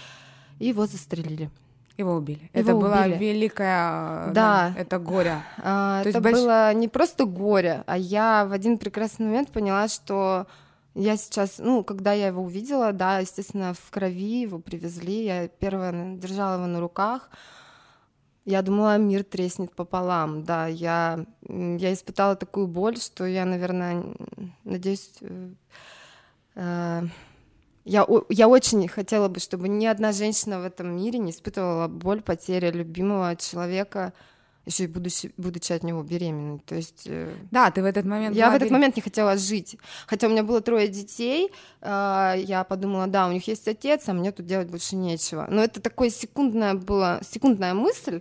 его 0.58 0.86
застрелили. 0.86 1.50
Его 1.98 2.14
убили. 2.14 2.50
Его 2.54 2.70
это 2.70 2.74
убили. 2.74 2.88
была 2.88 3.06
великая, 3.06 4.32
да, 4.32 4.72
это 4.78 4.98
горе. 4.98 5.42
А, 5.58 6.02
То 6.02 6.08
это 6.08 6.18
есть 6.18 6.22
больш... 6.22 6.38
было 6.38 6.72
не 6.72 6.88
просто 6.88 7.26
горе, 7.26 7.84
а 7.86 7.98
я 7.98 8.46
в 8.46 8.52
один 8.52 8.78
прекрасный 8.78 9.26
момент 9.26 9.50
поняла, 9.50 9.88
что 9.88 10.46
я 10.94 11.16
сейчас, 11.16 11.58
ну, 11.58 11.84
когда 11.84 12.12
я 12.12 12.28
его 12.28 12.42
увидела, 12.42 12.92
да, 12.92 13.18
естественно, 13.20 13.74
в 13.74 13.90
крови 13.90 14.42
его 14.42 14.58
привезли, 14.58 15.24
я 15.24 15.48
первая 15.48 16.16
держала 16.16 16.56
его 16.56 16.66
на 16.66 16.80
руках, 16.80 17.30
я 18.44 18.62
думала, 18.62 18.98
мир 18.98 19.24
треснет 19.24 19.74
пополам, 19.74 20.44
да, 20.44 20.66
я, 20.66 21.24
я 21.48 21.92
испытала 21.92 22.36
такую 22.36 22.66
боль, 22.66 22.98
что 22.98 23.24
я, 23.24 23.44
наверное, 23.44 24.04
надеюсь, 24.64 25.12
э 26.56 27.02
я, 27.84 28.06
я 28.28 28.48
очень 28.48 28.86
хотела 28.86 29.28
бы, 29.28 29.40
чтобы 29.40 29.68
ни 29.68 29.86
одна 29.86 30.12
женщина 30.12 30.60
в 30.60 30.64
этом 30.64 30.96
мире 30.96 31.18
не 31.18 31.32
испытывала 31.32 31.88
боль 31.88 32.22
потери 32.22 32.70
любимого 32.70 33.34
человека, 33.34 34.12
еще 34.66 34.84
и 34.84 34.86
будучи, 34.86 35.32
будучи 35.36 35.72
от 35.72 35.82
него 35.82 36.02
беременной. 36.02 36.60
То 36.60 36.74
есть... 36.74 37.02
Э, 37.06 37.34
да, 37.50 37.70
ты 37.70 37.82
в 37.82 37.84
этот 37.84 38.04
момент... 38.04 38.36
Я 38.36 38.50
в 38.50 38.54
этот 38.54 38.70
момент 38.70 38.96
не 38.96 39.02
хотела 39.02 39.36
жить. 39.36 39.76
Хотя 40.06 40.28
у 40.28 40.30
меня 40.30 40.42
было 40.42 40.60
трое 40.60 40.88
детей, 40.88 41.50
э, 41.80 42.34
я 42.38 42.64
подумала, 42.64 43.06
да, 43.06 43.26
у 43.28 43.32
них 43.32 43.46
есть 43.48 43.66
отец, 43.68 44.08
а 44.08 44.12
мне 44.12 44.32
тут 44.32 44.46
делать 44.46 44.68
больше 44.68 44.96
нечего. 44.96 45.46
Но 45.50 45.62
это 45.62 45.80
такое 45.80 46.10
секундная 46.10 46.74
была, 46.74 47.20
секундная 47.22 47.74
мысль, 47.74 48.20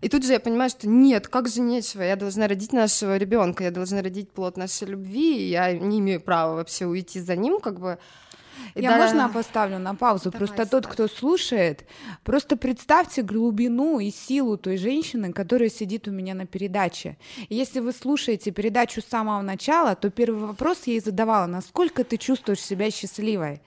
и 0.00 0.08
тут 0.08 0.24
же 0.24 0.32
я 0.32 0.40
понимаю, 0.40 0.70
что 0.70 0.88
нет, 0.88 1.26
как 1.26 1.48
же 1.48 1.60
нечего, 1.60 2.02
я 2.02 2.16
должна 2.16 2.46
родить 2.46 2.72
нашего 2.72 3.16
ребенка, 3.16 3.64
я 3.64 3.70
должна 3.70 4.00
родить 4.00 4.30
плод 4.30 4.56
нашей 4.56 4.88
любви, 4.88 5.38
и 5.38 5.50
я 5.50 5.72
не 5.72 5.98
имею 5.98 6.20
права 6.20 6.54
вообще 6.54 6.86
уйти 6.86 7.20
за 7.20 7.34
ним, 7.34 7.58
как 7.60 7.80
бы 7.80 7.98
Я 8.74 8.90
да. 8.90 8.98
можно 8.98 9.28
поставлю 9.28 9.78
на 9.78 9.94
паузу? 9.94 10.30
Давай, 10.30 10.46
просто 10.46 10.66
тот, 10.66 10.86
кто 10.86 11.08
слушает, 11.08 11.86
просто 12.24 12.56
представьте 12.56 13.22
глубину 13.22 13.98
и 13.98 14.10
силу 14.10 14.56
той 14.56 14.76
женщины, 14.76 15.32
которая 15.32 15.68
сидит 15.68 16.08
у 16.08 16.10
меня 16.10 16.34
на 16.34 16.46
передаче. 16.46 17.16
И 17.48 17.54
если 17.54 17.80
вы 17.80 17.92
слушаете 17.92 18.50
передачу 18.50 19.00
с 19.00 19.04
самого 19.04 19.42
начала, 19.42 19.94
то 19.94 20.10
первый 20.10 20.46
вопрос 20.46 20.82
я 20.86 20.94
ей 20.94 21.00
задавала, 21.00 21.46
насколько 21.46 22.04
ты 22.04 22.16
чувствуешь 22.16 22.60
себя 22.60 22.90
счастливой? 22.90 23.60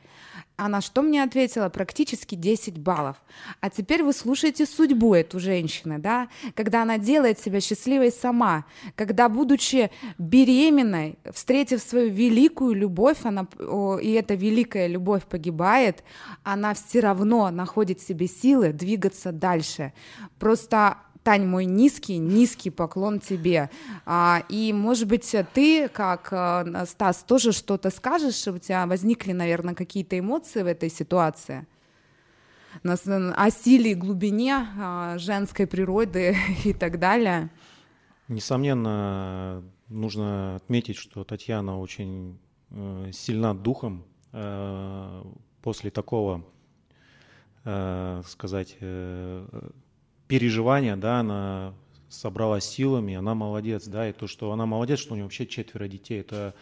Она 0.58 0.82
что 0.82 1.02
мне 1.02 1.24
ответила? 1.24 1.70
Практически 1.70 2.36
10 2.36 2.78
баллов. 2.78 3.18
А 3.60 3.70
теперь 3.70 4.04
вы 4.04 4.14
слушаете 4.14 4.66
судьбу 4.66 5.16
эту 5.16 5.40
женщины, 5.40 5.98
да, 5.98 6.28
когда 6.56 6.84
она 6.84 6.98
делает 6.98 7.40
себя 7.40 7.62
счастливой 7.62 8.12
сама, 8.12 8.66
когда, 8.96 9.30
будучи 9.30 9.92
беременной, 10.18 11.18
встретив 11.34 11.82
свою 11.82 12.12
великую 12.12 12.76
любовь, 12.76 13.18
она, 13.24 13.48
и 14.02 14.12
эта 14.12 14.36
великая 14.36 14.88
любовь 14.88 15.24
погибает, 15.24 16.04
она 16.44 16.74
все 16.74 17.00
равно 17.00 17.50
находит 17.50 18.00
в 18.00 18.08
себе 18.08 18.28
силы 18.28 18.72
двигаться 18.72 19.32
дальше. 19.32 19.94
Просто 20.40 20.98
Тань, 21.24 21.46
мой 21.46 21.66
низкий, 21.66 22.18
низкий 22.18 22.72
поклон 22.72 23.20
тебе. 23.20 23.70
А, 24.06 24.44
и, 24.50 24.74
может 24.74 25.08
быть, 25.08 25.36
ты, 25.54 25.88
как 25.88 26.30
а, 26.32 26.86
Стас, 26.88 27.24
тоже 27.24 27.52
что-то 27.52 27.92
скажешь? 27.92 28.48
У 28.48 28.58
тебя 28.58 28.88
возникли, 28.88 29.32
наверное, 29.32 29.76
какие-то 29.76 30.18
эмоции 30.18 30.64
в 30.64 30.68
этой 30.68 30.90
ситуации? 30.90 31.68
На, 32.84 32.96
о 33.36 33.52
силе 33.52 33.92
и 33.92 33.96
глубине 33.96 34.68
а, 34.80 35.18
женской 35.18 35.68
природы 35.68 36.36
и 36.64 36.74
так 36.74 36.98
далее. 37.00 37.50
Несомненно, 38.28 39.64
нужно 39.90 40.56
отметить, 40.56 40.96
что 40.96 41.24
Татьяна 41.24 41.80
очень 41.80 42.40
э, 42.70 43.12
сильна 43.12 43.54
духом. 43.54 44.06
Э, 44.32 45.24
после 45.62 45.92
такого, 45.92 46.44
э, 47.66 48.22
сказать, 48.26 48.78
э, 48.80 49.70
переживания, 50.32 50.96
да, 50.96 51.20
она 51.20 51.74
собралась 52.08 52.64
силами, 52.64 53.16
она 53.16 53.36
молодец, 53.36 53.86
да, 53.86 54.08
и 54.08 54.14
то, 54.14 54.28
что 54.28 54.54
она 54.54 54.66
молодец, 54.66 54.98
что 54.98 55.12
у 55.12 55.16
нее 55.16 55.26
вообще 55.26 55.46
четверо 55.46 55.90
детей, 55.90 56.22
это 56.22 56.56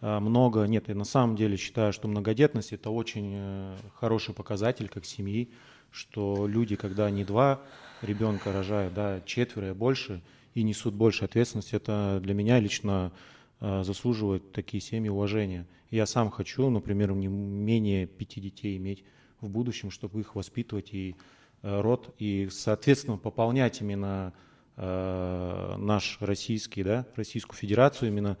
э, 0.00 0.20
много, 0.20 0.62
нет, 0.62 0.86
я 0.86 0.94
на 0.94 1.04
самом 1.04 1.34
деле 1.34 1.56
считаю, 1.56 1.92
что 1.92 2.06
многодетность 2.06 2.72
это 2.72 2.90
очень 2.90 3.32
э, 3.36 3.76
хороший 3.96 4.32
показатель 4.32 4.88
как 4.88 5.04
семьи, 5.04 5.50
что 5.90 6.46
люди, 6.46 6.76
когда 6.76 7.10
не 7.10 7.24
два 7.24 7.62
ребенка 8.00 8.52
рожают, 8.52 8.94
да, 8.94 9.20
четверо 9.26 9.70
и 9.70 9.74
больше, 9.74 10.22
и 10.54 10.62
несут 10.62 10.94
больше 10.94 11.24
ответственности, 11.24 11.74
это 11.74 12.20
для 12.22 12.32
меня 12.32 12.60
лично 12.60 13.10
э, 13.58 13.82
заслуживает 13.82 14.52
такие 14.52 14.80
семьи 14.80 15.08
уважения. 15.08 15.66
Я 15.90 16.06
сам 16.06 16.30
хочу, 16.30 16.70
например, 16.70 17.10
не 17.10 17.26
менее 17.26 18.06
пяти 18.06 18.40
детей 18.40 18.76
иметь 18.76 19.02
в 19.40 19.48
будущем, 19.48 19.90
чтобы 19.90 20.20
их 20.20 20.36
воспитывать 20.36 20.94
и 20.94 21.16
род 21.66 22.14
и, 22.18 22.48
соответственно, 22.50 23.18
пополнять 23.18 23.80
именно 23.80 24.32
э, 24.76 25.74
наш 25.78 26.18
российский, 26.20 26.82
да, 26.82 27.06
Российскую 27.16 27.56
Федерацию 27.56 28.08
именно 28.08 28.36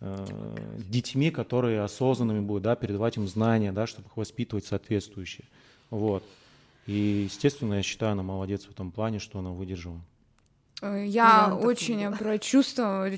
э, 0.00 0.26
детьми, 0.78 1.30
которые 1.30 1.82
осознанными 1.82 2.40
будут, 2.40 2.62
да, 2.62 2.76
передавать 2.76 3.16
им 3.16 3.26
знания, 3.26 3.72
да, 3.72 3.86
чтобы 3.86 4.08
их 4.08 4.16
воспитывать 4.16 4.64
соответствующе. 4.64 5.44
Вот. 5.90 6.22
И, 6.86 7.26
естественно, 7.28 7.74
я 7.74 7.82
считаю, 7.82 8.12
она 8.12 8.22
молодец 8.22 8.64
в 8.66 8.70
этом 8.70 8.90
плане, 8.92 9.18
что 9.18 9.38
она 9.38 9.50
выдержала. 9.50 10.00
Э, 10.84 11.04
я 11.06 11.54
очень 11.54 12.12
прочувствовала 12.12 13.10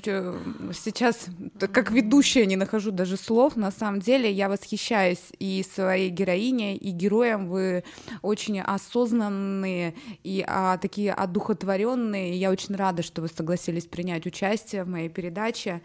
сейчас, 0.73 1.27
как 1.59 1.91
ведущая, 1.91 2.45
не 2.45 2.55
нахожу 2.55 2.91
даже 2.91 3.17
слов. 3.17 3.57
На 3.57 3.71
самом 3.71 3.99
деле 3.99 4.31
я 4.31 4.47
восхищаюсь 4.47 5.21
и 5.37 5.65
своей 5.69 6.09
героиней, 6.09 6.77
и 6.77 6.91
героем. 6.91 7.49
Вы 7.49 7.83
очень 8.21 8.61
осознанные 8.61 9.95
и 10.23 10.43
а, 10.47 10.77
такие 10.77 11.11
одухотворенные. 11.11 12.37
Я 12.37 12.51
очень 12.51 12.75
рада, 12.75 13.03
что 13.03 13.21
вы 13.21 13.27
согласились 13.27 13.85
принять 13.85 14.25
участие 14.25 14.83
в 14.83 14.87
моей 14.87 15.09
передаче. 15.09 15.81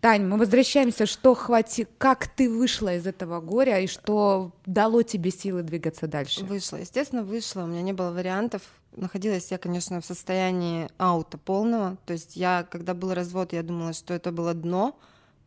Тань, 0.00 0.24
мы 0.24 0.36
возвращаемся, 0.36 1.06
что 1.06 1.34
хватит, 1.34 1.90
как 1.98 2.26
ты 2.26 2.50
вышла 2.50 2.94
из 2.94 3.06
этого 3.06 3.40
горя 3.40 3.78
и 3.80 3.86
что 3.86 4.52
дало 4.66 5.02
тебе 5.02 5.30
силы 5.30 5.62
двигаться 5.62 6.06
дальше? 6.06 6.44
Вышла, 6.44 6.76
естественно, 6.76 7.22
вышла. 7.22 7.62
У 7.62 7.66
меня 7.66 7.82
не 7.82 7.92
было 7.92 8.10
вариантов 8.10 8.62
находилась 8.96 9.50
я, 9.50 9.58
конечно, 9.58 10.00
в 10.00 10.04
состоянии 10.04 10.88
аута 10.98 11.38
полного. 11.38 11.96
То 12.06 12.12
есть 12.12 12.36
я, 12.36 12.66
когда 12.70 12.94
был 12.94 13.14
развод, 13.14 13.52
я 13.52 13.62
думала, 13.62 13.92
что 13.92 14.14
это 14.14 14.32
было 14.32 14.54
дно, 14.54 14.98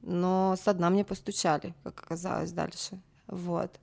но 0.02 0.56
со 0.62 0.74
дна 0.74 0.90
мне 0.90 1.04
постучали, 1.04 1.74
как 1.84 2.04
оказалось 2.04 2.52
дальше. 2.52 3.00
Вот. 3.28 3.80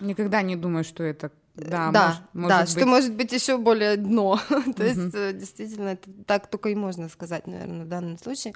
Никогда 0.00 0.42
не 0.42 0.56
думаю, 0.56 0.84
что 0.84 1.02
это 1.02 1.30
да, 1.54 1.90
да, 1.90 2.06
может, 2.06 2.22
может 2.32 2.48
да 2.48 2.60
быть... 2.60 2.70
что 2.70 2.86
может 2.86 3.14
быть 3.14 3.32
еще 3.32 3.58
более 3.58 3.96
дно. 3.96 4.40
То 4.76 4.84
есть 4.84 5.14
э, 5.14 5.32
действительно 5.34 5.90
это 5.90 6.10
так 6.26 6.46
только 6.46 6.70
и 6.70 6.74
можно 6.74 7.10
сказать, 7.10 7.46
наверное, 7.46 7.84
в 7.84 7.88
данном 7.88 8.18
случае. 8.18 8.54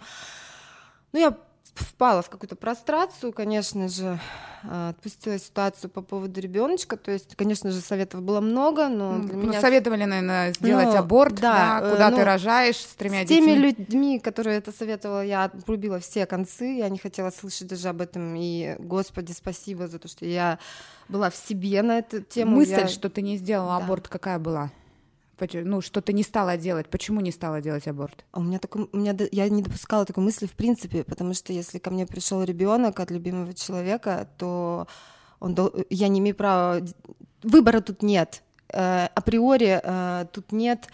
Ну, 1.12 1.19
я 1.19 1.37
впала 1.77 2.23
в 2.23 2.31
какую-то 2.31 2.57
прострацию, 2.57 3.33
конечно 3.33 3.88
же, 3.88 4.19
а, 4.62 4.90
отпустила 4.90 5.38
ситуацию 5.38 5.90
по 5.90 6.01
поводу 6.01 6.40
ребеночка. 6.40 6.97
То 6.97 7.11
есть, 7.11 7.37
конечно 7.37 7.71
же, 7.71 7.81
советов 7.81 8.23
было 8.23 8.40
много, 8.40 8.88
но 8.88 9.19
для 9.19 9.35
ну, 9.35 9.49
меня... 9.49 9.61
Советовали, 9.61 10.05
наверное, 10.05 10.53
сделать 10.55 10.87
ну, 10.87 10.97
аборт, 10.97 11.35
да, 11.35 11.81
да 11.81 11.90
куда 11.90 12.11
ну, 12.11 12.16
ты 12.16 12.25
рожаешь 12.25 12.79
с 12.79 12.95
тремя 12.95 13.25
с 13.25 13.29
детьми. 13.29 13.47
теми 13.47 13.59
людьми, 13.59 14.19
которые 14.19 14.59
это 14.59 14.73
советовала, 14.73 15.25
я 15.25 15.45
отрубила 15.45 16.01
все 16.01 16.27
концы, 16.27 16.64
я 16.64 16.88
не 16.88 16.99
хотела 16.99 17.31
слышать 17.31 17.69
даже 17.69 17.88
об 17.88 18.01
этом, 18.01 18.35
и, 18.37 18.77
Господи, 18.79 19.33
спасибо 19.33 19.88
за 19.88 19.99
то, 19.99 20.09
что 20.09 20.25
я 20.25 20.59
была 21.09 21.31
в 21.31 21.37
себе 21.37 21.83
на 21.83 21.99
эту 21.99 22.23
тему. 22.23 22.57
Мысль, 22.57 22.73
я... 22.73 22.88
что 22.88 23.11
ты 23.11 23.23
не 23.23 23.37
сделала 23.37 23.79
да. 23.79 23.85
аборт, 23.85 24.09
какая 24.09 24.38
была? 24.38 24.71
Ну, 25.64 25.81
что 25.81 26.01
ты 26.01 26.12
не 26.12 26.22
стала 26.22 26.57
делать? 26.57 26.88
Почему 26.88 27.20
не 27.20 27.31
стала 27.31 27.61
делать 27.61 27.87
аборт? 27.87 28.25
А 28.33 28.40
у 28.40 28.42
меня 28.42 28.59
такой, 28.59 28.88
у 28.92 28.96
меня, 28.96 29.16
я 29.33 29.49
не 29.49 29.62
допускала 29.62 30.05
такой 30.05 30.25
мысли 30.25 30.46
в 30.46 30.53
принципе, 30.53 31.05
потому 31.05 31.35
что 31.35 31.53
если 31.53 31.79
ко 31.79 31.90
мне 31.90 32.07
пришел 32.07 32.42
ребенок 32.42 33.01
от 33.01 33.11
любимого 33.11 33.53
человека, 33.55 34.29
то 34.38 34.87
он, 35.40 35.57
я 35.90 36.09
не 36.09 36.20
имею 36.20 36.35
права, 36.35 36.81
выбора 37.42 37.81
тут 37.81 38.03
нет, 38.03 38.42
э, 38.68 39.07
априори 39.14 39.81
э, 39.83 40.27
тут 40.33 40.53
нет, 40.53 40.88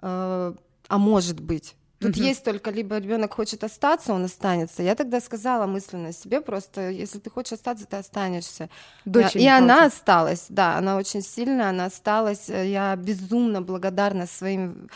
э, 0.00 0.54
а 0.88 0.98
может 0.98 1.40
быть. 1.40 1.76
Тут 2.02 2.16
угу. 2.16 2.24
есть 2.24 2.44
только 2.44 2.70
либо 2.70 2.98
ребенок 2.98 3.34
хочет 3.34 3.64
остаться, 3.64 4.12
он 4.12 4.24
останется. 4.24 4.82
Я 4.82 4.94
тогда 4.94 5.20
сказала 5.20 5.66
мысленно 5.66 6.12
себе 6.12 6.40
просто, 6.40 6.90
если 6.90 7.18
ты 7.18 7.30
хочешь 7.30 7.52
остаться, 7.52 7.86
ты 7.86 7.96
останешься. 7.96 8.68
Дочь 9.04 9.36
и 9.36 9.46
она 9.46 9.86
осталась, 9.86 10.46
да, 10.48 10.76
она 10.78 10.96
очень 10.96 11.22
сильная, 11.22 11.70
она 11.70 11.86
осталась. 11.86 12.48
Я 12.48 12.96
безумно 12.96 13.62
благодарна 13.62 14.26
своим 14.26 14.88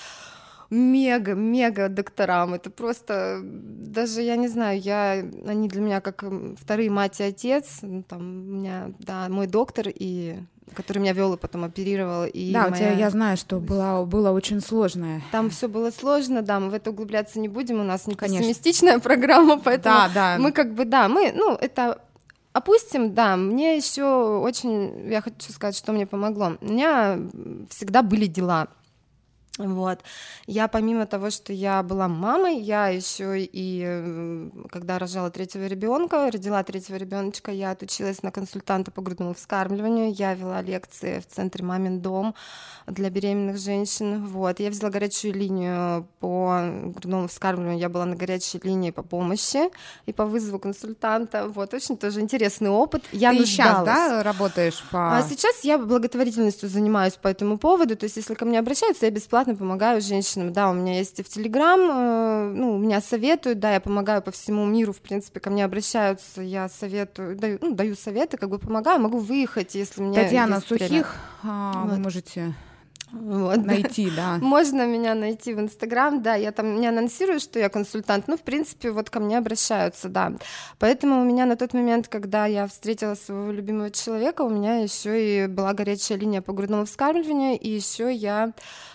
мега-мега 0.71 1.89
докторам. 1.89 2.55
Это 2.55 2.71
просто 2.71 3.41
даже, 3.43 4.23
я 4.23 4.37
не 4.37 4.49
знаю, 4.49 4.81
я, 4.81 5.25
они 5.47 5.69
для 5.69 5.81
меня 5.81 6.01
как 6.01 6.25
вторые 6.61 6.91
мать 6.91 7.21
и 7.21 7.25
отец. 7.25 7.81
Там 8.09 8.21
у 8.21 8.53
меня, 8.57 8.93
да, 8.99 9.29
мой 9.29 9.47
доктор 9.47 9.87
и 9.89 10.39
который 10.75 10.99
меня 10.99 11.13
вел 11.13 11.35
и 11.35 11.37
потом 11.37 11.65
оперировал. 11.65 12.27
И 12.27 12.53
да, 12.53 12.63
моя... 12.63 12.73
у 12.73 12.77
тебя, 12.77 12.93
я 12.93 13.11
знаю, 13.11 13.37
что 13.37 13.59
было, 13.59 14.05
было 14.05 14.31
очень 14.31 14.61
сложное. 14.61 15.23
Там 15.33 15.51
все 15.51 15.69
было 15.69 15.91
сложно, 15.91 16.43
да, 16.43 16.61
мы 16.61 16.71
в 16.71 16.75
это 16.75 16.91
углубляться 16.91 17.39
не 17.39 17.49
будем, 17.49 17.81
у 17.81 17.85
нас 17.85 18.07
не 18.07 18.15
Конечно. 18.15 18.39
пессимистичная 18.39 18.99
программа, 19.01 19.59
поэтому 19.59 19.95
да, 19.95 20.11
да. 20.15 20.37
мы 20.39 20.53
как 20.53 20.75
бы, 20.75 20.85
да, 20.85 21.09
мы, 21.09 21.33
ну, 21.33 21.55
это 21.55 22.01
Опустим, 22.57 23.13
да, 23.13 23.37
мне 23.37 23.77
еще 23.77 24.39
очень, 24.39 25.11
я 25.11 25.21
хочу 25.21 25.53
сказать, 25.53 25.77
что 25.77 25.93
мне 25.93 26.07
помогло. 26.07 26.53
У 26.63 26.65
меня 26.65 27.19
всегда 27.69 28.01
были 28.01 28.25
дела. 28.25 28.69
Вот. 29.59 30.01
Я 30.47 30.69
помимо 30.69 31.07
того, 31.07 31.31
что 31.31 31.53
я 31.53 31.83
была 31.83 32.09
мамой, 32.09 32.59
я 32.61 32.89
еще 32.89 33.37
и 33.39 34.51
когда 34.71 34.99
рожала 34.99 35.31
третьего 35.31 35.67
ребенка, 35.67 36.31
родила 36.31 36.63
третьего 36.63 36.97
ребеночка, 36.97 37.51
я 37.51 37.71
отучилась 37.71 38.23
на 38.23 38.31
консультанта 38.31 38.91
по 38.91 39.01
грудному 39.01 39.35
вскармливанию, 39.35 40.13
я 40.13 40.35
вела 40.35 40.61
лекции 40.61 41.21
в 41.21 41.27
центре 41.27 41.65
«Мамин 41.65 42.01
дом» 42.01 42.35
для 42.87 43.11
беременных 43.11 43.59
женщин. 43.59 44.27
Вот. 44.27 44.61
Я 44.61 44.71
взяла 44.71 44.91
горячую 44.91 45.35
линию 45.35 46.07
по 46.21 46.61
грудному 46.95 47.29
вскармливанию, 47.29 47.81
я 47.81 47.89
была 47.89 48.05
на 48.05 48.15
горячей 48.17 48.61
линии 48.63 48.91
по 48.91 49.03
помощи 49.03 49.71
и 50.05 50.13
по 50.13 50.27
вызову 50.27 50.59
консультанта. 50.59 51.49
Вот. 51.49 51.73
Очень 51.73 51.97
тоже 51.97 52.21
интересный 52.21 52.71
опыт. 52.71 53.05
Я 53.13 53.33
Ты 53.33 53.47
сейчас, 53.47 53.85
да, 53.85 54.23
работаешь 54.23 54.85
по... 54.91 55.17
А 55.17 55.23
сейчас 55.23 55.65
я 55.65 55.79
благотворительностью 55.79 56.69
занимаюсь 56.69 57.15
по 57.15 57.29
этому 57.29 57.59
поводу, 57.59 57.97
то 57.97 58.05
есть 58.05 58.17
если 58.17 58.35
ко 58.35 58.45
мне 58.45 58.59
обращаются, 58.59 59.07
я 59.07 59.11
бесплатно 59.11 59.46
бесплатно 59.47 59.55
помогаю 59.55 60.01
женщинам. 60.01 60.53
Да, 60.53 60.71
у 60.71 60.75
меня 60.75 60.99
есть 60.99 61.19
и 61.21 61.23
в 61.23 61.29
Телеграм, 61.29 61.81
э, 61.81 62.53
ну, 62.55 62.77
меня 62.79 63.01
советуют, 63.01 63.59
да, 63.59 63.73
я 63.75 63.81
помогаю 63.81 64.23
по 64.23 64.31
всему 64.31 64.65
миру, 64.65 64.93
в 64.93 65.01
принципе, 65.01 65.41
ко 65.41 65.51
мне 65.51 65.65
обращаются, 65.65 66.43
я 66.43 66.69
советую, 66.69 67.37
даю, 67.37 67.59
ну, 67.61 67.75
даю 67.75 67.95
советы, 67.95 68.37
как 68.37 68.51
бы 68.51 68.59
помогаю, 68.59 69.01
могу 69.01 69.19
выехать, 69.19 69.75
если 69.75 70.03
мне 70.03 70.23
Татьяна 70.23 70.61
Сухих, 70.61 71.15
а, 71.43 71.83
вот. 71.85 71.93
вы 71.93 71.99
можете 71.99 72.55
вот, 73.21 73.65
найти, 73.65 74.11
да. 74.17 74.39
Можно 74.41 74.87
меня 74.87 75.15
найти 75.15 75.55
в 75.55 75.61
Инстаграм, 75.61 76.23
да, 76.23 76.35
я 76.35 76.53
там 76.53 76.81
не 76.81 76.87
анонсирую, 76.87 77.41
что 77.41 77.59
я 77.59 77.69
консультант, 77.69 78.29
ну, 78.29 78.37
в 78.37 78.43
принципе, 78.43 78.91
вот 78.91 79.11
ко 79.11 79.21
мне 79.21 79.39
обращаются, 79.39 80.09
да. 80.09 80.33
Поэтому 80.79 81.21
у 81.21 81.25
меня 81.25 81.47
на 81.47 81.57
тот 81.57 81.75
момент, 81.75 82.09
когда 82.09 82.47
я 82.47 82.67
встретила 82.67 83.15
своего 83.15 83.51
любимого 83.51 83.91
человека, 83.91 84.43
у 84.43 84.51
меня 84.51 84.81
еще 84.81 85.45
и 85.45 85.47
была 85.47 85.73
горячая 85.73 86.19
линия 86.19 86.43
по 86.43 86.53
грудному 86.53 86.85
вскармливанию, 86.85 87.59
и 87.59 87.69
еще 87.69 88.13
я 88.13 88.53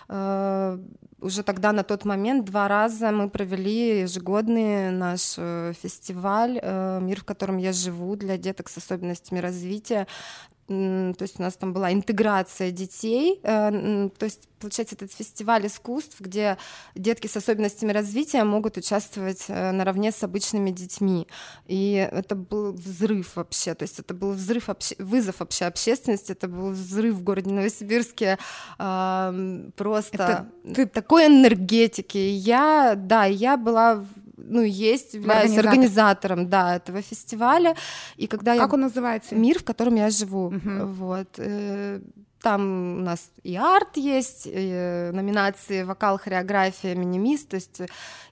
э, 0.10 0.78
уже 1.22 1.44
тогда 1.44 1.72
на 1.72 1.84
тот 1.84 2.06
момент 2.06 2.46
два 2.46 2.68
раза 2.68 3.12
мы 3.12 3.30
провели 3.30 4.02
ежегодный 4.02 4.92
наш 4.92 5.36
э, 5.38 5.74
фестиваль 5.82 6.60
э, 6.62 7.00
«Мир, 7.02 7.22
в 7.22 7.26
котором 7.26 7.58
я 7.58 7.74
живу» 7.74 8.16
для 8.16 8.38
деток 8.38 8.70
с 8.70 8.78
особенностями 8.78 9.40
развития 9.40 10.08
то 10.72 11.22
есть 11.24 11.40
у 11.40 11.42
нас 11.42 11.56
там 11.56 11.74
была 11.74 11.92
интеграция 11.92 12.72
детей, 12.72 13.40
э, 13.44 14.10
то 14.18 14.26
есть 14.26 14.48
получается 14.60 14.96
этот 14.96 15.12
фестиваль 15.12 15.66
искусств, 15.66 16.20
где 16.20 16.58
детки 16.96 17.28
с 17.28 17.36
особенностями 17.36 17.92
развития 17.92 18.44
могут 18.44 18.78
участвовать 18.78 19.46
э, 19.48 19.72
наравне 19.72 20.12
с 20.12 20.24
обычными 20.24 20.72
детьми, 20.72 21.28
и 21.68 22.10
это 22.12 22.36
был 22.36 22.74
взрыв 22.74 23.36
вообще, 23.36 23.74
то 23.76 23.84
есть 23.84 24.00
это 24.00 24.14
был 24.14 24.32
взрыв 24.32 24.70
обще... 24.70 24.96
вызов 25.00 25.40
вообще 25.40 25.66
общественности, 25.66 26.32
это 26.32 26.48
был 26.48 26.72
взрыв 26.72 27.16
в 27.16 27.24
городе 27.24 27.52
Новосибирске 27.52 28.38
просто 28.78 30.48
это... 30.64 30.88
такой 30.88 31.28
энергетики. 31.28 32.18
Я, 32.18 32.96
да, 32.96 33.26
я 33.26 33.58
была 33.58 34.06
ну, 34.44 34.62
есть, 34.62 35.14
являюсь 35.14 35.58
Организатор. 35.58 35.70
организатором, 35.70 36.50
да, 36.50 36.76
этого 36.76 37.02
фестиваля. 37.02 37.76
И 38.18 38.28
когда 38.28 38.58
как 38.58 38.70
я... 38.70 38.74
он 38.74 38.82
называется? 38.82 39.36
Мир, 39.36 39.60
в 39.60 39.64
котором 39.64 39.96
я 39.96 40.10
живу. 40.10 40.48
Угу. 40.48 40.86
Вот. 40.86 41.40
Э, 42.42 42.44
там 42.44 43.00
у 43.00 43.02
нас 43.02 43.32
и 43.44 43.56
арт 43.56 43.98
есть, 43.98 44.44
и 44.46 45.10
номинации 45.14 45.84
вокал, 45.84 46.20
хореография, 46.20 46.96
минимист, 46.96 47.50
то 47.50 47.56
есть 47.56 47.82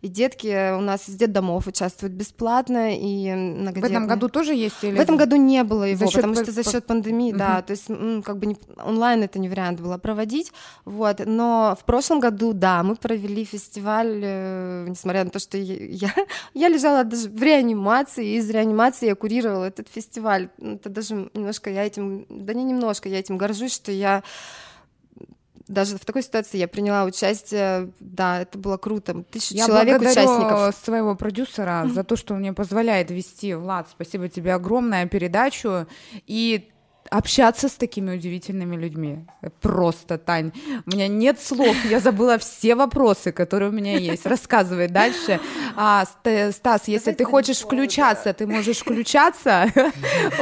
и 0.01 0.07
детки 0.07 0.75
у 0.77 0.81
нас 0.81 1.09
из 1.09 1.15
детдомов 1.15 1.67
участвуют 1.67 2.13
бесплатно, 2.13 2.95
и 2.95 3.33
многодетные. 3.33 3.81
В 3.81 3.85
этом 3.91 4.07
году 4.07 4.29
тоже 4.29 4.53
есть? 4.53 4.81
Или... 4.83 4.95
В 4.95 4.99
этом 4.99 5.17
году 5.17 5.35
не 5.35 5.63
было 5.63 5.83
его, 5.83 6.07
за 6.07 6.11
потому 6.11 6.35
что 6.35 6.51
за 6.51 6.63
счет 6.63 6.85
пандемии, 6.85 7.31
угу. 7.31 7.39
да, 7.39 7.61
то 7.61 7.71
есть 7.71 7.87
как 8.23 8.37
бы 8.37 8.45
не, 8.45 8.57
онлайн 8.77 9.23
это 9.23 9.39
не 9.39 9.49
вариант 9.49 9.81
было 9.81 9.97
проводить, 9.97 10.53
вот, 10.85 11.21
но 11.25 11.77
в 11.79 11.83
прошлом 11.85 12.19
году, 12.19 12.53
да, 12.53 12.81
мы 12.83 12.95
провели 12.95 13.43
фестиваль, 13.43 14.21
э, 14.23 14.85
несмотря 14.87 15.25
на 15.25 15.31
то, 15.31 15.39
что 15.39 15.57
я, 15.57 16.13
я 16.53 16.69
лежала 16.69 17.03
даже 17.03 17.29
в 17.29 17.43
реанимации, 17.43 18.25
и 18.25 18.37
из 18.37 18.49
реанимации 18.49 19.07
я 19.07 19.15
курировала 19.15 19.65
этот 19.65 19.89
фестиваль, 19.89 20.49
это 20.61 20.89
даже 20.89 21.29
немножко 21.33 21.69
я 21.69 21.83
этим, 21.85 22.25
да 22.29 22.53
не 22.53 22.63
немножко, 22.63 23.09
я 23.09 23.19
этим 23.19 23.37
горжусь, 23.37 23.73
что 23.73 23.91
я 23.99 24.23
даже 25.69 25.97
в 25.97 26.03
такой 26.03 26.23
ситуации 26.23 26.57
я 26.57 26.67
приняла 26.67 27.05
участие, 27.05 27.91
да, 27.99 28.41
это 28.41 28.57
было 28.57 28.77
круто, 28.77 29.23
тысяча 29.23 29.55
я 29.55 29.67
человек 29.67 30.01
участников. 30.01 30.75
своего 30.75 31.15
продюсера 31.15 31.83
mm-hmm. 31.83 31.93
за 31.93 32.03
то, 32.03 32.15
что 32.15 32.33
он 32.33 32.39
мне 32.39 32.53
позволяет 32.53 33.11
вести, 33.11 33.53
Влад, 33.53 33.87
спасибо 33.89 34.27
тебе 34.29 34.55
огромное, 34.55 35.05
передачу, 35.05 35.85
и 36.25 36.71
общаться 37.09 37.67
с 37.67 37.73
такими 37.73 38.15
удивительными 38.15 38.75
людьми. 38.75 39.25
Просто, 39.61 40.17
Тань, 40.17 40.51
у 40.85 40.95
меня 40.95 41.07
нет 41.07 41.41
слов, 41.41 41.75
я 41.85 41.99
забыла 41.99 42.37
все 42.37 42.75
вопросы, 42.75 43.31
которые 43.31 43.69
у 43.69 43.73
меня 43.73 43.97
есть. 43.97 44.25
Рассказывай 44.25 44.87
дальше. 44.87 45.39
А, 45.75 46.05
Стас, 46.51 46.87
если 46.87 47.11
ты 47.13 47.23
хочешь 47.25 47.59
включаться, 47.59 48.33
ты 48.33 48.45
можешь 48.45 48.79
включаться, 48.79 49.71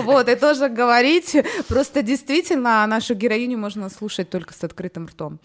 вот, 0.04 0.30
и 0.30 0.36
тоже 0.36 0.70
говорить. 0.70 1.36
Просто 1.68 2.02
действительно 2.02 2.86
нашу 2.88 3.16
героиню 3.16 3.58
можно 3.58 3.90
слушать 3.90 4.30
только 4.30 4.54
с 4.54 4.64
открытым 4.64 5.08
ртом. 5.08 5.40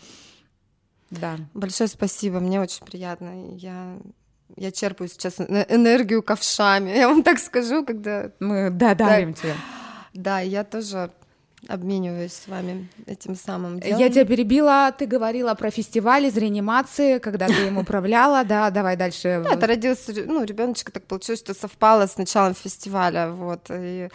Да. 1.10 1.36
Большое 1.54 1.88
спасибо, 1.88 2.40
мне 2.40 2.60
очень 2.60 2.84
приятно. 2.84 3.54
Я 3.56 3.98
я 4.56 4.70
черпаю 4.70 5.08
сейчас 5.08 5.40
энергию 5.40 6.22
ковшами, 6.22 6.90
я 6.90 7.08
вам 7.08 7.22
так 7.22 7.38
скажу, 7.38 7.84
когда... 7.84 8.32
Мы 8.38 8.68
да, 8.70 8.94
дарим 8.94 9.32
тебе. 9.32 9.54
Да, 10.14 10.40
я 10.40 10.64
тоже 10.64 11.10
обмениваюсь 11.68 12.32
с 12.32 12.48
вами 12.48 12.88
этим 13.06 13.36
самым 13.36 13.80
делом. 13.80 14.00
Я 14.00 14.08
тебя 14.10 14.24
перебила, 14.24 14.92
ты 14.96 15.06
говорила 15.06 15.54
про 15.54 15.70
фестиваль 15.70 16.26
из 16.26 16.36
реанимации, 16.36 17.18
когда 17.18 17.46
ты 17.46 17.68
им 17.68 17.78
управляла, 17.78 18.44
да, 18.44 18.70
давай 18.70 18.96
дальше. 18.96 19.42
Да, 19.44 19.54
это 19.54 19.66
родился, 19.66 20.12
ну, 20.26 20.44
ребеночек 20.44 20.90
так 20.90 21.04
получилось, 21.04 21.40
что 21.40 21.54
совпало 21.54 22.06
с 22.06 22.16
началом 22.16 22.54
фестиваля, 22.54 23.30
вот, 23.30 23.66
и 23.70 24.08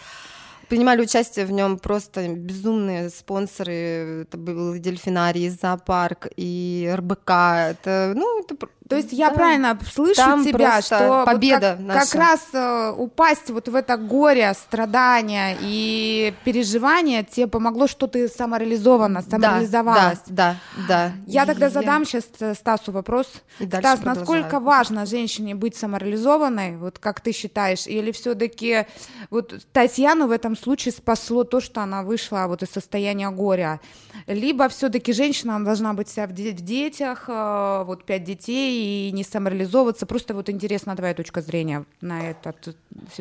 принимали 0.67 1.01
участие 1.01 1.45
в 1.45 1.51
нем 1.51 1.79
просто 1.79 2.27
безумные 2.27 3.09
спонсоры. 3.09 4.23
Это 4.23 4.37
был 4.37 4.77
дельфинарий, 4.77 5.49
зоопарк, 5.49 6.27
и 6.35 6.91
РБК. 6.93 7.29
Это, 7.29 8.13
ну, 8.15 8.41
это 8.41 8.55
то 8.89 8.95
есть 8.95 9.13
я 9.13 9.29
да. 9.29 9.35
правильно 9.35 9.79
слышу 9.91 10.15
Там 10.15 10.45
тебя, 10.45 10.81
что 10.81 11.23
победа 11.25 11.77
вот 11.79 11.93
как, 11.93 12.09
как 12.09 12.15
раз 12.15 12.47
э, 12.53 12.93
упасть 12.97 13.49
вот 13.49 13.67
в 13.67 13.75
это 13.75 13.97
горе, 13.97 14.53
страдания 14.53 15.57
и 15.59 16.33
переживания 16.43 17.23
тебе 17.23 17.47
помогло, 17.47 17.87
что 17.87 18.07
ты 18.07 18.27
самореализована, 18.27 19.21
самореализовалась. 19.21 20.19
Да, 20.27 20.55
да, 20.87 20.87
да. 20.87 21.11
Я 21.25 21.45
тогда 21.45 21.65
я... 21.65 21.71
задам 21.71 22.05
сейчас 22.05 22.25
э, 22.39 22.53
Стасу 22.53 22.91
вопрос. 22.91 23.27
И 23.59 23.67
Стас, 23.67 24.03
насколько 24.03 24.59
важно 24.59 25.05
женщине 25.05 25.55
быть 25.55 25.75
самореализованной, 25.75 26.77
вот 26.77 26.99
как 26.99 27.21
ты 27.21 27.31
считаешь, 27.31 27.87
или 27.87 28.11
все-таки 28.11 28.85
вот 29.29 29.53
Татьяну 29.73 30.27
в 30.27 30.31
этом 30.31 30.55
случае 30.55 30.93
спасло 30.93 31.43
то, 31.43 31.59
что 31.59 31.81
она 31.81 32.03
вышла 32.03 32.45
вот 32.47 32.63
из 32.63 32.69
состояния 32.69 33.29
горя, 33.29 33.79
либо 34.27 34.69
все-таки 34.69 35.13
женщина 35.13 35.63
должна 35.63 35.93
быть 35.93 36.07
вся 36.07 36.27
в, 36.27 36.31
де- 36.31 36.51
в 36.51 36.61
детях, 36.61 37.25
э, 37.27 37.83
вот 37.85 38.05
пять 38.05 38.23
детей 38.23 38.76
и 38.77 39.11
не 39.11 39.23
самореализовываться. 39.23 40.05
Просто 40.05 40.33
вот 40.33 40.49
интересна 40.49 40.95
твоя 40.95 41.13
точка 41.13 41.41
зрения 41.41 41.85
на, 42.01 42.29
этот, 42.29 42.75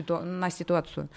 на 0.09 0.51
ситуацию. 0.51 1.09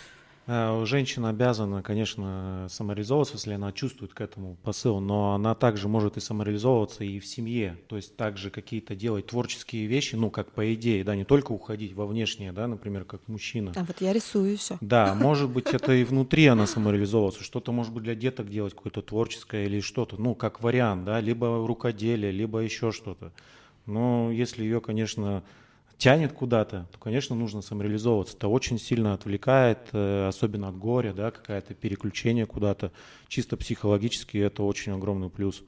Э, 0.51 0.83
женщина 0.85 1.29
обязана, 1.29 1.83
конечно, 1.83 2.65
самореализовываться, 2.71 3.35
если 3.35 3.53
она 3.53 3.71
чувствует 3.71 4.15
к 4.15 4.21
этому 4.21 4.57
посыл, 4.63 4.99
но 4.99 5.35
она 5.35 5.53
также 5.53 5.87
может 5.87 6.17
и 6.17 6.19
самореализовываться 6.19 7.03
и 7.03 7.19
в 7.19 7.25
семье, 7.27 7.77
то 7.87 7.97
есть 7.97 8.15
также 8.17 8.49
какие-то 8.49 8.95
делать 8.95 9.27
творческие 9.27 9.85
вещи, 9.85 10.15
ну, 10.15 10.31
как 10.31 10.51
по 10.51 10.73
идее, 10.73 11.03
да, 11.03 11.15
не 11.15 11.23
только 11.23 11.51
уходить 11.51 11.93
во 11.93 12.07
внешнее, 12.07 12.51
да, 12.51 12.65
например, 12.65 13.05
как 13.05 13.27
мужчина. 13.27 13.73
А 13.75 13.83
вот 13.83 14.01
я 14.01 14.11
рисую 14.11 14.57
все. 14.57 14.79
Да, 14.81 15.13
может 15.13 15.51
быть, 15.51 15.67
это 15.67 15.93
и 15.93 16.03
внутри 16.03 16.47
она 16.47 16.65
самореализовываться, 16.65 17.43
что-то, 17.43 17.71
может 17.71 17.93
быть, 17.93 18.03
для 18.03 18.15
деток 18.15 18.49
делать 18.49 18.73
какое-то 18.73 19.03
творческое 19.03 19.65
или 19.65 19.81
что-то, 19.81 20.19
ну, 20.19 20.33
как 20.33 20.63
вариант, 20.63 21.05
да, 21.05 21.19
либо 21.21 21.63
рукоделие, 21.67 22.31
либо 22.31 22.57
еще 22.57 22.91
что-то. 22.91 23.31
Но 23.89 24.31
если 24.31 24.63
ее, 24.63 24.81
конечно, 24.81 25.43
тянет 25.97 26.31
куда-то, 26.31 26.87
то, 26.91 26.99
конечно, 26.99 27.35
нужно 27.35 27.61
самореализовываться. 27.61 28.37
Это 28.37 28.47
очень 28.47 28.79
сильно 28.79 29.13
отвлекает, 29.13 29.79
э, 29.91 30.27
особенно 30.27 30.69
от 30.69 30.77
горя, 30.77 31.13
да, 31.13 31.31
какое-то 31.31 31.73
переключение 31.73 32.45
куда-то. 32.45 32.91
Чисто 33.27 33.57
психологически 33.57 34.37
это 34.37 34.63
очень 34.63 34.93
огромный 34.93 35.29
плюс. 35.29 35.63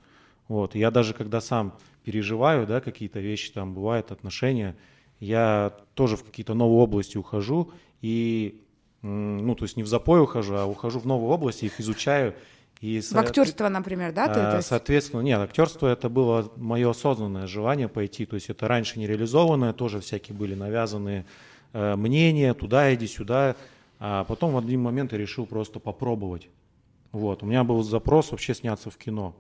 Вот. 0.48 0.76
Я 0.76 0.92
даже 0.92 1.14
когда 1.14 1.42
сам 1.42 1.78
переживаю, 2.04 2.66
да, 2.66 2.80
какие-то 2.80 3.20
вещи 3.20 3.52
там 3.52 3.74
бывают, 3.74 4.12
отношения, 4.12 4.78
я 5.20 5.74
тоже 5.94 6.16
в 6.16 6.24
какие-то 6.24 6.54
новые 6.54 6.84
области 6.84 7.18
ухожу 7.18 7.72
и, 8.02 8.62
ну, 9.02 9.54
то 9.56 9.66
есть 9.66 9.78
не 9.78 9.84
в 9.84 9.88
запой 9.88 10.22
ухожу, 10.22 10.56
а 10.56 10.66
ухожу 10.66 11.00
в 11.00 11.06
новые 11.06 11.30
области, 11.30 11.66
их 11.66 11.80
изучаю, 11.80 12.36
и 12.82 13.00
в 13.00 13.16
актерство, 13.16 13.70
например, 13.70 14.12
да? 14.12 14.28
Ты, 14.28 14.40
а, 14.40 14.62
соответственно, 14.64 15.22
нет, 15.22 15.40
актерство 15.40 15.88
это 15.88 16.10
было 16.10 16.52
мое 16.56 16.90
осознанное 16.90 17.46
желание 17.46 17.88
пойти, 17.88 18.26
то 18.26 18.34
есть 18.34 18.50
это 18.50 18.68
раньше 18.68 18.98
нереализованное, 18.98 19.72
тоже 19.72 20.00
всякие 20.00 20.36
были 20.36 20.56
навязанные 20.56 21.28
э, 21.74 21.96
мнения, 21.96 22.56
туда 22.56 22.92
иди, 22.94 23.06
сюда, 23.06 23.56
а 24.00 24.24
потом 24.24 24.54
в 24.54 24.58
один 24.58 24.82
момент 24.82 25.12
я 25.12 25.20
решил 25.20 25.46
просто 25.46 25.80
попробовать. 25.80 26.50
Вот, 27.12 27.44
у 27.44 27.46
меня 27.46 27.64
был 27.64 27.84
запрос 27.84 28.32
вообще 28.32 28.56
сняться 28.56 28.90
в 28.90 28.98
кино, 28.98 29.36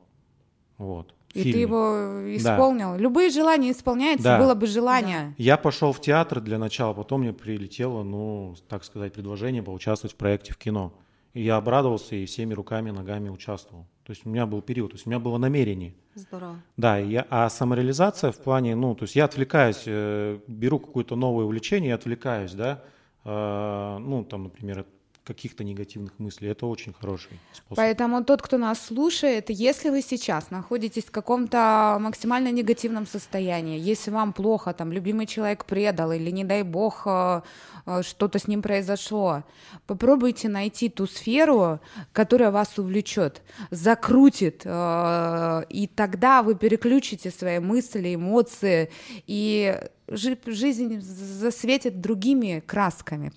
вот. 0.77 1.15
И 1.33 1.43
фильме. 1.43 1.53
ты 1.53 1.59
его 1.59 2.35
исполнил. 2.35 2.91
Да. 2.91 2.97
Любые 2.97 3.29
желания 3.31 3.71
исполняются, 3.71 4.23
да. 4.23 4.37
было 4.39 4.53
бы 4.53 4.67
желание. 4.67 5.29
Да. 5.29 5.33
Я 5.37 5.57
пошел 5.57 5.93
в 5.93 6.01
театр 6.01 6.41
для 6.41 6.59
начала, 6.59 6.93
потом 6.93 7.21
мне 7.21 7.33
прилетело, 7.33 8.03
ну, 8.03 8.55
так 8.67 8.83
сказать, 8.83 9.13
предложение 9.13 9.63
поучаствовать 9.63 10.13
в 10.13 10.17
проекте 10.17 10.53
в 10.53 10.57
кино. 10.57 10.93
И 11.33 11.41
я 11.43 11.57
обрадовался 11.57 12.15
и 12.15 12.25
всеми 12.25 12.53
руками, 12.53 12.91
ногами 12.91 13.29
участвовал. 13.29 13.85
То 14.03 14.11
есть 14.11 14.25
у 14.25 14.29
меня 14.29 14.45
был 14.45 14.61
период, 14.61 14.91
то 14.91 14.95
есть 14.95 15.07
у 15.07 15.09
меня 15.09 15.19
было 15.19 15.37
намерение. 15.37 15.93
Здорово. 16.15 16.61
Да, 16.75 16.97
я, 16.97 17.25
а 17.29 17.49
самореализация 17.49 18.31
в 18.31 18.37
плане, 18.37 18.75
ну, 18.75 18.95
то 18.95 19.03
есть 19.03 19.15
я 19.15 19.25
отвлекаюсь, 19.25 19.83
э, 19.85 20.39
беру 20.47 20.79
какое-то 20.79 21.15
новое 21.15 21.45
увлечение 21.45 21.91
и 21.91 21.93
отвлекаюсь, 21.93 22.51
да, 22.51 22.83
э, 23.23 23.97
ну, 23.99 24.25
там, 24.25 24.43
например, 24.43 24.85
каких-то 25.23 25.63
негативных 25.63 26.17
мыслей. 26.17 26.49
Это 26.49 26.65
очень 26.65 26.93
хороший 26.93 27.39
способ. 27.53 27.77
Поэтому 27.77 28.23
тот, 28.23 28.41
кто 28.41 28.57
нас 28.57 28.83
слушает, 28.83 29.49
если 29.49 29.89
вы 29.89 30.01
сейчас 30.01 30.49
находитесь 30.49 31.05
в 31.05 31.11
каком-то 31.11 31.97
максимально 31.99 32.51
негативном 32.51 33.05
состоянии, 33.05 33.79
если 33.79 34.09
вам 34.09 34.33
плохо, 34.33 34.73
там, 34.73 34.91
любимый 34.91 35.27
человек 35.27 35.65
предал 35.65 36.11
или, 36.11 36.31
не 36.31 36.43
дай 36.43 36.63
бог, 36.63 37.03
э, 37.05 37.41
э, 37.85 38.01
что-то 38.01 38.39
с 38.39 38.47
ним 38.47 38.63
произошло, 38.63 39.43
попробуйте 39.85 40.49
найти 40.49 40.89
ту 40.89 41.05
сферу, 41.05 41.79
которая 42.13 42.49
вас 42.49 42.79
увлечет, 42.79 43.43
закрутит, 43.69 44.63
э, 44.65 45.63
и 45.69 45.87
тогда 45.87 46.41
вы 46.41 46.55
переключите 46.55 47.29
свои 47.29 47.59
мысли, 47.59 48.15
эмоции, 48.15 48.89
и 49.27 49.79
жизнь 50.07 50.99
засветит 50.99 52.01
другими 52.01 52.63
красками 52.65 53.31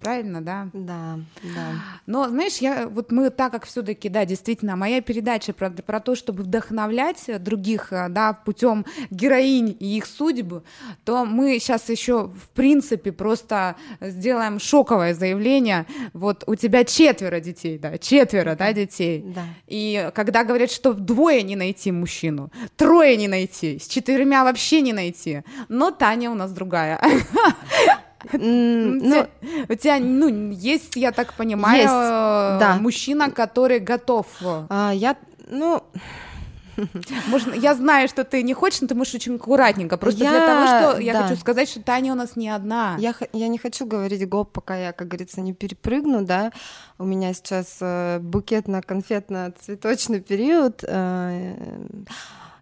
правильно, 0.00 0.40
да? 0.40 0.68
Да, 0.72 1.18
да. 1.42 1.72
Но, 2.06 2.28
знаешь, 2.28 2.58
я, 2.58 2.88
вот 2.88 3.12
мы 3.12 3.30
так 3.30 3.52
как 3.52 3.66
все-таки, 3.66 4.08
да, 4.08 4.24
действительно, 4.24 4.76
моя 4.76 5.00
передача 5.00 5.52
про, 5.52 5.70
про 5.70 6.00
то, 6.00 6.14
чтобы 6.14 6.42
вдохновлять 6.42 7.24
других, 7.42 7.92
э, 7.92 8.08
да, 8.08 8.32
путем 8.32 8.84
героинь 9.10 9.76
и 9.78 9.96
их 9.96 10.06
судьбы, 10.06 10.62
то 11.04 11.24
мы 11.24 11.58
сейчас 11.58 11.88
еще, 11.88 12.28
в 12.28 12.48
принципе, 12.54 13.12
просто 13.12 13.76
сделаем 14.00 14.58
шоковое 14.58 15.14
заявление. 15.14 15.86
Вот 16.12 16.44
у 16.46 16.54
тебя 16.54 16.84
четверо 16.84 17.40
детей, 17.40 17.78
да, 17.78 17.98
четверо, 17.98 18.54
да, 18.56 18.72
детей. 18.72 19.22
Да. 19.26 19.44
И 19.66 20.10
когда 20.14 20.44
говорят, 20.44 20.70
что 20.70 20.92
двое 20.92 21.42
не 21.42 21.56
найти 21.56 21.92
мужчину, 21.92 22.50
трое 22.76 23.16
не 23.16 23.28
найти, 23.28 23.78
с 23.78 23.88
четырьмя 23.88 24.44
вообще 24.44 24.80
не 24.80 24.92
найти, 24.92 25.42
но 25.68 25.90
Таня 25.90 26.30
у 26.30 26.34
нас 26.34 26.52
другая. 26.52 27.00
Ну, 28.32 29.26
у 29.68 29.74
тебя, 29.74 29.98
ну, 29.98 30.52
есть, 30.52 30.96
я 30.96 31.12
так 31.12 31.34
понимаю, 31.34 31.86
да. 31.86 32.78
мужчина, 32.80 33.30
который 33.30 33.78
готов. 33.78 34.26
А, 34.68 34.92
я, 34.94 35.16
ну, 35.48 35.82
можно, 37.28 37.54
я 37.54 37.74
знаю, 37.74 38.08
что 38.08 38.24
ты 38.24 38.42
не 38.42 38.54
хочешь, 38.54 38.80
но 38.80 38.88
ты 38.88 38.94
можешь 38.94 39.14
очень 39.14 39.36
аккуратненько. 39.36 39.96
Просто 39.96 40.24
я, 40.24 40.30
для 40.30 40.46
того, 40.46 40.66
что 40.66 40.98
я 41.00 41.12
да. 41.12 41.22
хочу 41.22 41.36
сказать, 41.40 41.68
что 41.68 41.82
Таня 41.82 42.12
у 42.12 42.16
нас 42.16 42.36
не 42.36 42.48
одна. 42.48 42.96
Я, 42.98 43.14
я 43.32 43.48
не 43.48 43.58
хочу 43.58 43.86
говорить 43.86 44.28
гоп, 44.28 44.52
пока 44.52 44.76
я, 44.76 44.92
как 44.92 45.08
говорится, 45.08 45.40
не 45.40 45.54
перепрыгну, 45.54 46.24
да. 46.24 46.52
У 46.98 47.04
меня 47.04 47.32
сейчас 47.32 47.78
э, 47.80 48.18
букетно-конфетно-цветочный 48.20 50.20
период. 50.20 50.84
Э, 50.86 51.54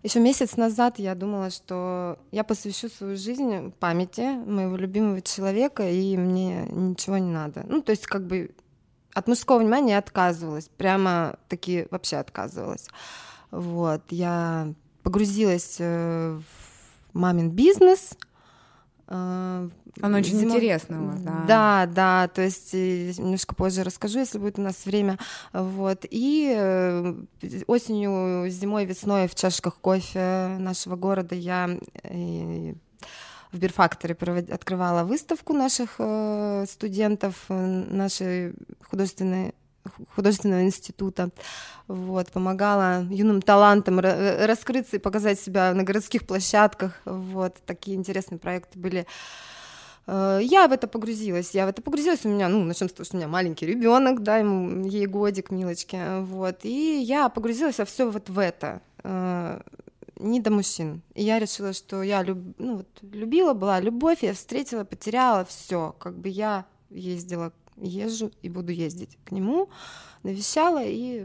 еще 0.05 0.21
месяц 0.21 0.59
назад 0.59 0.99
я 0.99 1.15
думала, 1.15 1.49
что 1.49 2.19
я 2.31 2.45
посвящу 2.45 2.91
свою 2.91 3.17
жизнь 3.17 3.73
памяти 3.81 4.37
моего 4.47 4.77
любимого 4.77 5.23
человека, 5.23 5.89
и 5.89 6.17
мне 6.19 6.67
ничего 6.71 7.17
не 7.17 7.33
надо. 7.33 7.65
Ну, 7.67 7.81
то 7.81 7.91
есть 7.91 8.07
как 8.07 8.27
бы 8.27 8.51
от 9.15 9.29
мужского 9.29 9.61
внимания 9.61 9.97
отказывалась, 9.97 10.69
прямо 10.69 11.39
таки 11.49 11.87
вообще 11.91 12.19
отказывалась. 12.19 12.87
Вот, 13.51 14.03
я 14.11 14.75
погрузилась 15.03 15.77
э, 15.79 16.39
в 16.39 17.19
мамин 17.19 17.51
бизнес, 17.51 18.11
э, 19.09 19.69
оно 20.01 20.19
очень 20.19 20.39
Зима... 20.39 20.55
интересно 20.55 21.03
у 21.03 21.07
вас, 21.07 21.21
да. 21.21 21.45
Да, 21.47 21.87
да, 21.87 22.29
то 22.29 22.43
есть 22.43 22.75
э, 22.75 23.13
немножко 23.17 23.55
позже 23.55 23.85
расскажу, 23.85 24.19
если 24.19 24.39
будет 24.39 24.59
у 24.59 24.63
нас 24.63 24.87
время. 24.87 25.19
Вот. 25.53 26.05
И 26.11 26.53
э, 26.57 27.15
осенью, 27.67 28.51
зимой, 28.51 28.85
весной 28.87 29.29
в 29.29 29.35
чашках 29.35 29.77
кофе 29.77 30.57
нашего 30.59 30.97
города 30.97 31.35
я 31.35 31.79
э, 32.03 32.75
в 33.53 33.59
Бирфакторе 33.59 34.17
открывала 34.51 35.05
выставку 35.05 35.53
наших 35.53 36.01
студентов 36.69 37.45
нашей 37.49 38.55
художественной 38.83 39.55
художественного 40.15 40.65
института, 40.65 41.31
вот, 41.89 42.31
помогала 42.31 43.05
юным 43.11 43.43
талантам 43.43 44.01
раскрыться 44.01 44.97
и 44.97 45.01
показать 45.01 45.39
себя 45.39 45.75
на 45.75 45.83
городских 45.83 46.27
площадках, 46.27 47.01
вот, 47.05 47.57
такие 47.67 47.97
интересные 47.97 48.39
проекты 48.39 48.79
были. 48.79 49.07
Э, 50.07 50.41
я 50.43 50.67
в 50.69 50.73
это 50.73 50.87
погрузилась, 50.87 51.51
я 51.53 51.67
в 51.67 51.69
это 51.69 51.83
погрузилась, 51.83 52.25
у 52.25 52.29
меня, 52.29 52.49
ну, 52.49 52.65
начнем 52.65 52.89
с 52.89 52.93
того, 52.93 53.05
что 53.05 53.17
у 53.17 53.19
меня 53.19 53.29
маленький 53.29 53.67
ребенок, 53.67 54.23
да, 54.23 54.39
ему 54.39 54.87
ей 54.87 55.07
годик, 55.07 55.51
милочки, 55.51 56.23
вот, 56.23 56.65
и 56.65 57.01
я 57.01 57.29
погрузилась 57.29 57.79
во 57.79 57.85
все 57.85 58.11
вот 58.11 58.29
в 58.29 58.39
это, 58.39 58.81
э, 59.03 59.61
не 60.19 60.41
до 60.41 60.51
мужчин. 60.51 61.03
И 61.15 61.25
я 61.25 61.39
решила, 61.39 61.73
что 61.73 62.03
я 62.03 62.23
люб... 62.23 62.39
ну, 62.59 62.77
вот, 62.79 62.89
любила, 63.03 63.53
была 63.53 63.81
любовь, 63.81 64.23
я 64.23 64.33
встретила, 64.33 64.85
потеряла 64.85 65.45
все, 65.45 65.95
как 65.99 66.17
бы 66.17 66.29
я 66.29 66.67
ездила, 66.91 67.53
езжу 67.77 68.31
и 68.43 68.49
буду 68.49 68.73
ездить 68.73 69.19
к 69.25 69.33
нему, 69.33 69.69
навещала, 70.23 70.83
и, 70.83 71.25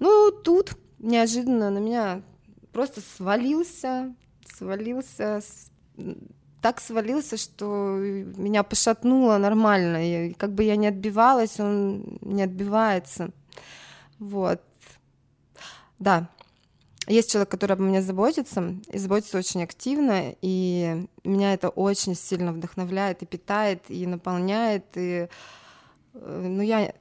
ну, 0.00 0.30
тут 0.30 0.72
неожиданно 0.98 1.70
на 1.70 1.78
меня 1.78 2.22
просто 2.72 3.00
свалился, 3.00 4.14
свалился 4.56 5.42
так 6.62 6.80
свалился, 6.80 7.36
что 7.36 7.96
меня 7.98 8.62
пошатнуло 8.62 9.36
нормально. 9.36 10.28
И 10.30 10.32
как 10.34 10.52
бы 10.52 10.62
я 10.62 10.76
не 10.76 10.86
отбивалась, 10.86 11.58
он 11.58 12.18
не 12.20 12.44
отбивается. 12.44 13.30
Вот. 14.20 14.62
Да. 15.98 16.30
Есть 17.08 17.32
человек, 17.32 17.50
который 17.50 17.72
обо 17.72 17.82
мне 17.82 18.00
заботится, 18.00 18.76
и 18.92 18.96
заботится 18.96 19.36
очень 19.36 19.64
активно, 19.64 20.36
и 20.40 21.04
меня 21.24 21.52
это 21.52 21.68
очень 21.68 22.14
сильно 22.14 22.52
вдохновляет 22.52 23.22
и 23.22 23.26
питает, 23.26 23.82
и 23.88 24.06
наполняет, 24.06 24.84
и 24.94 25.26
ну, 26.14 26.62
я 26.62 26.92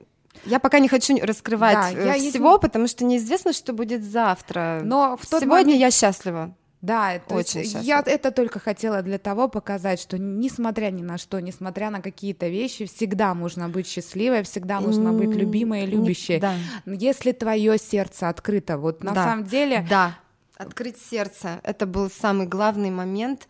я 0.46 0.60
пока 0.60 0.80
не 0.80 0.88
хочу 0.88 1.18
раскрывать 1.22 1.96
да, 1.96 2.16
э, 2.16 2.20
всего, 2.20 2.52
есть... 2.52 2.62
потому 2.62 2.88
что 2.88 3.04
неизвестно, 3.04 3.54
что 3.54 3.74
будет 3.74 4.04
завтра. 4.04 4.82
Но 4.84 5.18
в 5.22 5.28
тот 5.28 5.42
Сегодня 5.42 5.74
момент... 5.74 5.82
я 5.82 5.92
счастлива. 5.92 6.56
Да, 6.82 7.14
это 7.14 7.36
очень 7.36 7.60
есть, 7.60 7.78
я 7.84 8.02
это 8.04 8.32
только 8.32 8.58
хотела 8.58 9.04
для 9.04 9.20
того 9.20 9.48
показать, 9.48 10.02
что 10.02 10.18
несмотря 10.18 10.90
ни 10.90 11.04
на 11.04 11.20
что, 11.20 11.40
несмотря 11.40 11.92
на 11.92 12.02
какие-то 12.02 12.48
вещи, 12.48 12.86
всегда 12.86 13.36
можно 13.36 13.70
быть 13.70 13.86
счастливой, 13.86 14.42
всегда 14.42 14.82
можно 14.82 15.14
быть 15.14 15.30
любимой 15.30 15.84
и 15.84 15.86
любящей. 15.86 16.40
Да. 16.40 16.56
Если 16.88 17.34
твое 17.34 17.78
сердце 17.78 18.30
открыто, 18.30 18.80
вот 18.80 19.04
на 19.04 19.12
да. 19.12 19.26
самом 19.26 19.46
деле. 19.46 19.86
Да. 19.88 20.18
Открыть 20.62 20.98
сердце. 21.10 21.60
Это 21.64 21.88
был 21.88 22.10
самый 22.10 22.46
главный 22.46 22.92
момент, 22.92 23.48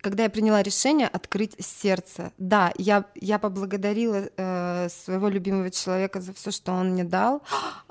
когда 0.00 0.24
я 0.24 0.30
приняла 0.30 0.60
решение 0.62 1.06
открыть 1.06 1.54
сердце. 1.60 2.32
Да, 2.36 2.72
я, 2.76 3.04
я 3.14 3.38
поблагодарила 3.38 4.28
э, 4.36 4.88
своего 4.90 5.28
любимого 5.28 5.70
человека 5.70 6.20
за 6.20 6.34
все, 6.34 6.50
что 6.50 6.72
он 6.72 6.90
мне 6.90 7.04
дал. 7.04 7.42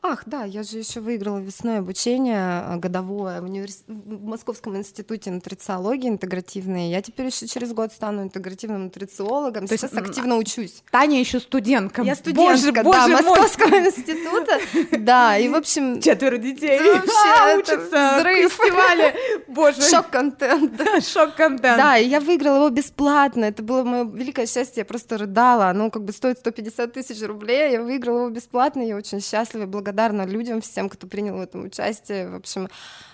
Ах, 0.03 0.23
да, 0.25 0.43
я 0.43 0.63
же 0.63 0.77
еще 0.77 0.99
выиграла 0.99 1.39
весной 1.39 1.79
обучение 1.79 2.63
э, 2.67 2.75
годовое 2.75 3.41
в, 3.41 3.45
универс... 3.45 3.83
в 3.87 4.25
Московском 4.25 4.75
институте 4.75 5.31
нутрициологии 5.31 6.09
интегративной. 6.09 6.91
Я 6.91 7.01
теперь 7.01 7.27
еще 7.27 7.47
через 7.47 7.71
год 7.73 7.93
стану 7.93 8.23
интегративным 8.23 8.85
нутрициологом. 8.85 9.67
То 9.67 9.77
Сейчас 9.77 9.93
есть, 9.93 10.07
активно 10.07 10.35
учусь. 10.35 10.83
Таня 10.91 11.19
еще 11.19 11.39
студентка. 11.39 12.01
Я 12.01 12.15
студентка, 12.15 12.43
боже, 12.43 12.71
да, 12.73 12.83
боже 12.83 13.23
Московского 13.23 13.79
института. 13.79 14.59
Да, 14.99 15.37
и 15.37 15.47
в 15.47 15.55
общем... 15.55 16.01
Четверо 16.01 16.37
детей. 16.37 16.79
Вообще, 16.79 17.57
учатся 17.57 18.17
взрыв. 18.17 18.56
Фестивале. 18.57 19.15
Боже. 19.47 19.81
Шок-контент. 19.81 20.81
Шок-контент. 21.03 21.77
Да, 21.77 21.97
и 21.97 22.07
я 22.07 22.19
выиграла 22.19 22.57
его 22.57 22.69
бесплатно. 22.69 23.45
Это 23.45 23.63
было 23.63 23.83
мое 23.83 24.03
великое 24.05 24.45
счастье. 24.45 24.81
Я 24.81 24.85
просто 24.85 25.17
рыдала. 25.17 25.69
Оно 25.69 25.89
как 25.89 26.03
бы 26.03 26.11
стоит 26.11 26.39
150 26.39 26.93
тысяч 26.93 27.21
рублей. 27.25 27.71
Я 27.71 27.81
выиграла 27.81 28.19
его 28.19 28.29
бесплатно. 28.29 28.81
Я 28.81 28.95
очень 28.95 29.21
счастлива 29.21 29.63
и 29.63 29.67
благодарна 29.67 30.25
людям, 30.25 30.61
всем, 30.61 30.89
кто 30.89 31.07
принял 31.07 31.37
в 31.37 31.41
этом 31.41 31.65
участие. 31.65 32.29
В 32.29 32.35
общем, 32.35 32.69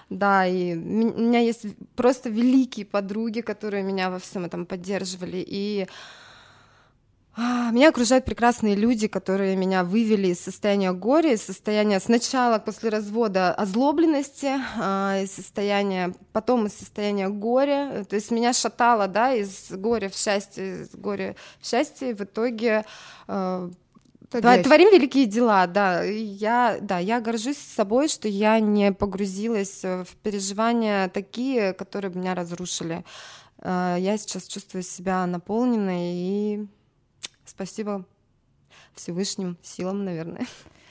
да, 0.10 0.46
и 0.46 0.74
у 0.74 0.78
меня 0.78 1.40
есть 1.40 1.66
просто 1.96 2.30
великие 2.30 2.86
подруги, 2.86 3.42
которые 3.42 3.84
меня 3.84 4.10
во 4.10 4.20
всем 4.20 4.46
этом 4.46 4.66
поддерживали. 4.66 5.44
И 5.46 5.88
меня 7.36 7.90
окружают 7.90 8.26
прекрасные 8.26 8.76
люди, 8.76 9.08
которые 9.08 9.56
меня 9.56 9.84
вывели 9.84 10.28
из 10.28 10.40
состояния 10.40 10.92
горя, 10.94 11.34
из 11.34 11.42
состояния 11.42 12.00
сначала 12.00 12.60
после 12.60 12.90
развода 12.90 13.54
озлобленности, 13.54 14.52
а, 14.80 15.20
из 15.20 15.32
состояния, 15.34 16.14
потом 16.32 16.68
из 16.68 16.74
состояния 16.74 17.30
горя. 17.30 18.06
То 18.08 18.16
есть 18.16 18.30
меня 18.30 18.54
шатало, 18.54 19.08
да, 19.08 19.34
из 19.34 19.72
горя 19.72 20.10
в 20.10 20.16
счастье, 20.16 20.84
из 20.84 20.92
горя 20.92 21.36
в 21.60 21.68
счастье. 21.68 22.14
В 22.14 22.22
итоге 22.22 22.86
э, 23.28 23.70
Творим 24.30 24.92
великие 24.92 25.26
дела, 25.26 25.66
да. 25.66 26.04
Я, 26.04 26.78
да, 26.82 27.00
я 27.00 27.20
горжусь 27.20 27.58
собой, 27.58 28.10
что 28.10 28.28
я 28.28 28.60
не 28.60 28.92
погрузилась 28.92 29.82
в 29.84 30.08
переживания 30.22 31.10
такие, 31.10 31.74
которые 31.74 32.14
меня 32.14 32.36
разрушили. 32.36 33.04
Я 33.64 34.18
сейчас 34.18 34.48
чувствую 34.48 34.84
себя 34.84 35.26
наполненной 35.26 36.14
и 36.14 36.68
Спасибо 37.56 38.06
Всевышним 38.96 39.58
силам, 39.62 40.06
наверное. 40.06 40.46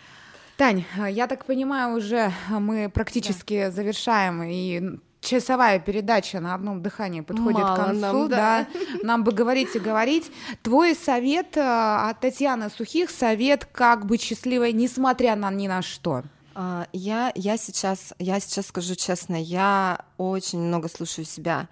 Тань, 0.57 0.85
я 1.11 1.27
так 1.27 1.45
понимаю, 1.45 1.97
уже 1.97 2.33
мы 2.49 2.89
практически 2.89 3.65
да. 3.65 3.71
завершаем 3.71 4.43
и 4.45 5.01
часовая 5.23 5.79
передача 5.79 6.41
на 6.41 6.55
одном 6.55 6.83
дыхании 6.83 7.21
подходит 7.21 7.63
Мало 7.63 7.75
к 7.75 7.87
концу, 7.87 8.01
нам, 8.01 8.29
да. 8.29 8.67
да. 8.73 8.81
Нам 9.03 9.25
бы 9.25 9.33
говорить 9.33 9.75
и 9.75 9.79
говорить. 9.79 10.31
Твой 10.63 10.95
совет 10.95 11.57
э, 11.57 11.61
от 11.63 12.21
Татьяны 12.21 12.71
Сухих, 12.71 13.11
совет 13.11 13.65
как 13.65 14.05
быть 14.07 14.21
счастливой, 14.21 14.73
несмотря 14.73 15.37
на 15.37 15.51
ни 15.51 15.69
на 15.69 15.81
что. 15.83 16.25
А, 16.55 16.87
я, 16.93 17.33
я, 17.35 17.57
сейчас, 17.57 18.13
я 18.19 18.39
сейчас 18.41 18.67
скажу 18.67 18.95
честно, 18.95 19.41
я 19.41 20.05
очень 20.19 20.61
много 20.61 20.89
слушаю 20.89 21.25
себя 21.25 21.69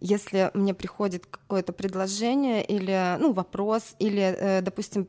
если 0.00 0.50
мне 0.54 0.74
приходит 0.74 1.26
какое-то 1.26 1.72
предложение 1.72 2.64
или 2.64 3.16
ну, 3.18 3.32
вопрос, 3.32 3.94
или, 3.98 4.22
э, 4.22 4.60
допустим, 4.60 5.08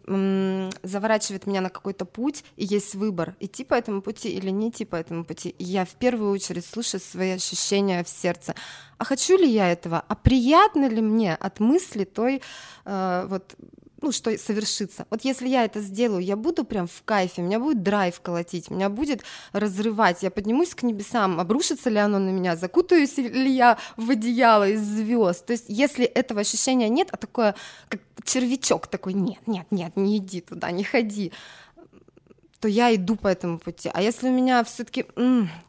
заворачивает 0.84 1.48
меня 1.48 1.62
на 1.62 1.70
какой-то 1.70 2.06
путь, 2.06 2.44
и 2.56 2.66
есть 2.66 2.96
выбор, 2.96 3.36
идти 3.40 3.64
по 3.64 3.74
этому 3.74 4.02
пути 4.02 4.30
или 4.30 4.50
не 4.50 4.70
идти 4.70 4.86
по 4.86 4.96
этому 4.96 5.26
пути, 5.26 5.56
я 5.60 5.86
в 5.86 5.96
первую 5.96 6.32
очередь 6.32 6.66
слушаю 6.66 7.02
свои 7.02 7.32
ощущения 7.32 8.04
в 8.04 8.10
сердце. 8.10 8.56
А 8.98 9.06
хочу 9.06 9.38
ли 9.38 9.48
я 9.50 9.72
этого? 9.72 10.04
А 10.08 10.16
приятно 10.16 10.88
ли 10.90 11.02
мне 11.02 11.36
от 11.36 11.60
мысли 11.60 12.04
той 12.04 12.42
э, 12.86 13.26
вот 13.30 13.56
ну, 14.02 14.12
что 14.12 14.38
совершится. 14.38 15.06
Вот 15.10 15.22
если 15.24 15.48
я 15.48 15.66
это 15.66 15.82
сделаю, 15.82 16.24
я 16.24 16.36
буду 16.36 16.64
прям 16.64 16.88
в 16.88 17.04
кайфе, 17.04 17.42
меня 17.42 17.60
будет 17.60 17.84
драйв 17.84 18.20
колотить, 18.22 18.70
меня 18.70 18.90
будет 18.90 19.24
разрывать, 19.52 20.24
я 20.24 20.32
поднимусь 20.32 20.76
к 20.76 20.84
небесам, 20.84 21.40
обрушится 21.40 21.90
ли 21.90 21.98
оно 21.98 22.20
на 22.20 22.30
меня, 22.30 22.56
закутаюсь 22.56 23.18
ли 23.18 23.52
я 23.52 23.78
в 23.98 24.10
одеяло 24.10 24.70
из 24.70 24.82
звезд. 24.82 25.46
То 25.46 25.54
есть 25.54 25.66
если 25.68 26.06
этого 26.06 26.42
ощущения 26.42 26.90
нет, 26.90 27.10
а 27.12 27.18
такое, 27.18 27.56
как 27.90 28.02
червячок 28.24 28.88
такой, 28.88 29.14
нет, 29.14 29.40
нет, 29.48 29.68
нет, 29.72 29.96
не 29.96 30.18
иди 30.18 30.42
туда, 30.42 30.72
не 30.72 30.84
ходи, 30.84 31.32
то 32.60 32.68
я 32.68 32.94
иду 32.94 33.16
по 33.16 33.28
этому 33.28 33.58
пути. 33.58 33.90
А 33.94 34.02
если 34.02 34.30
у 34.30 34.34
меня 34.34 34.64
все-таки 34.64 35.06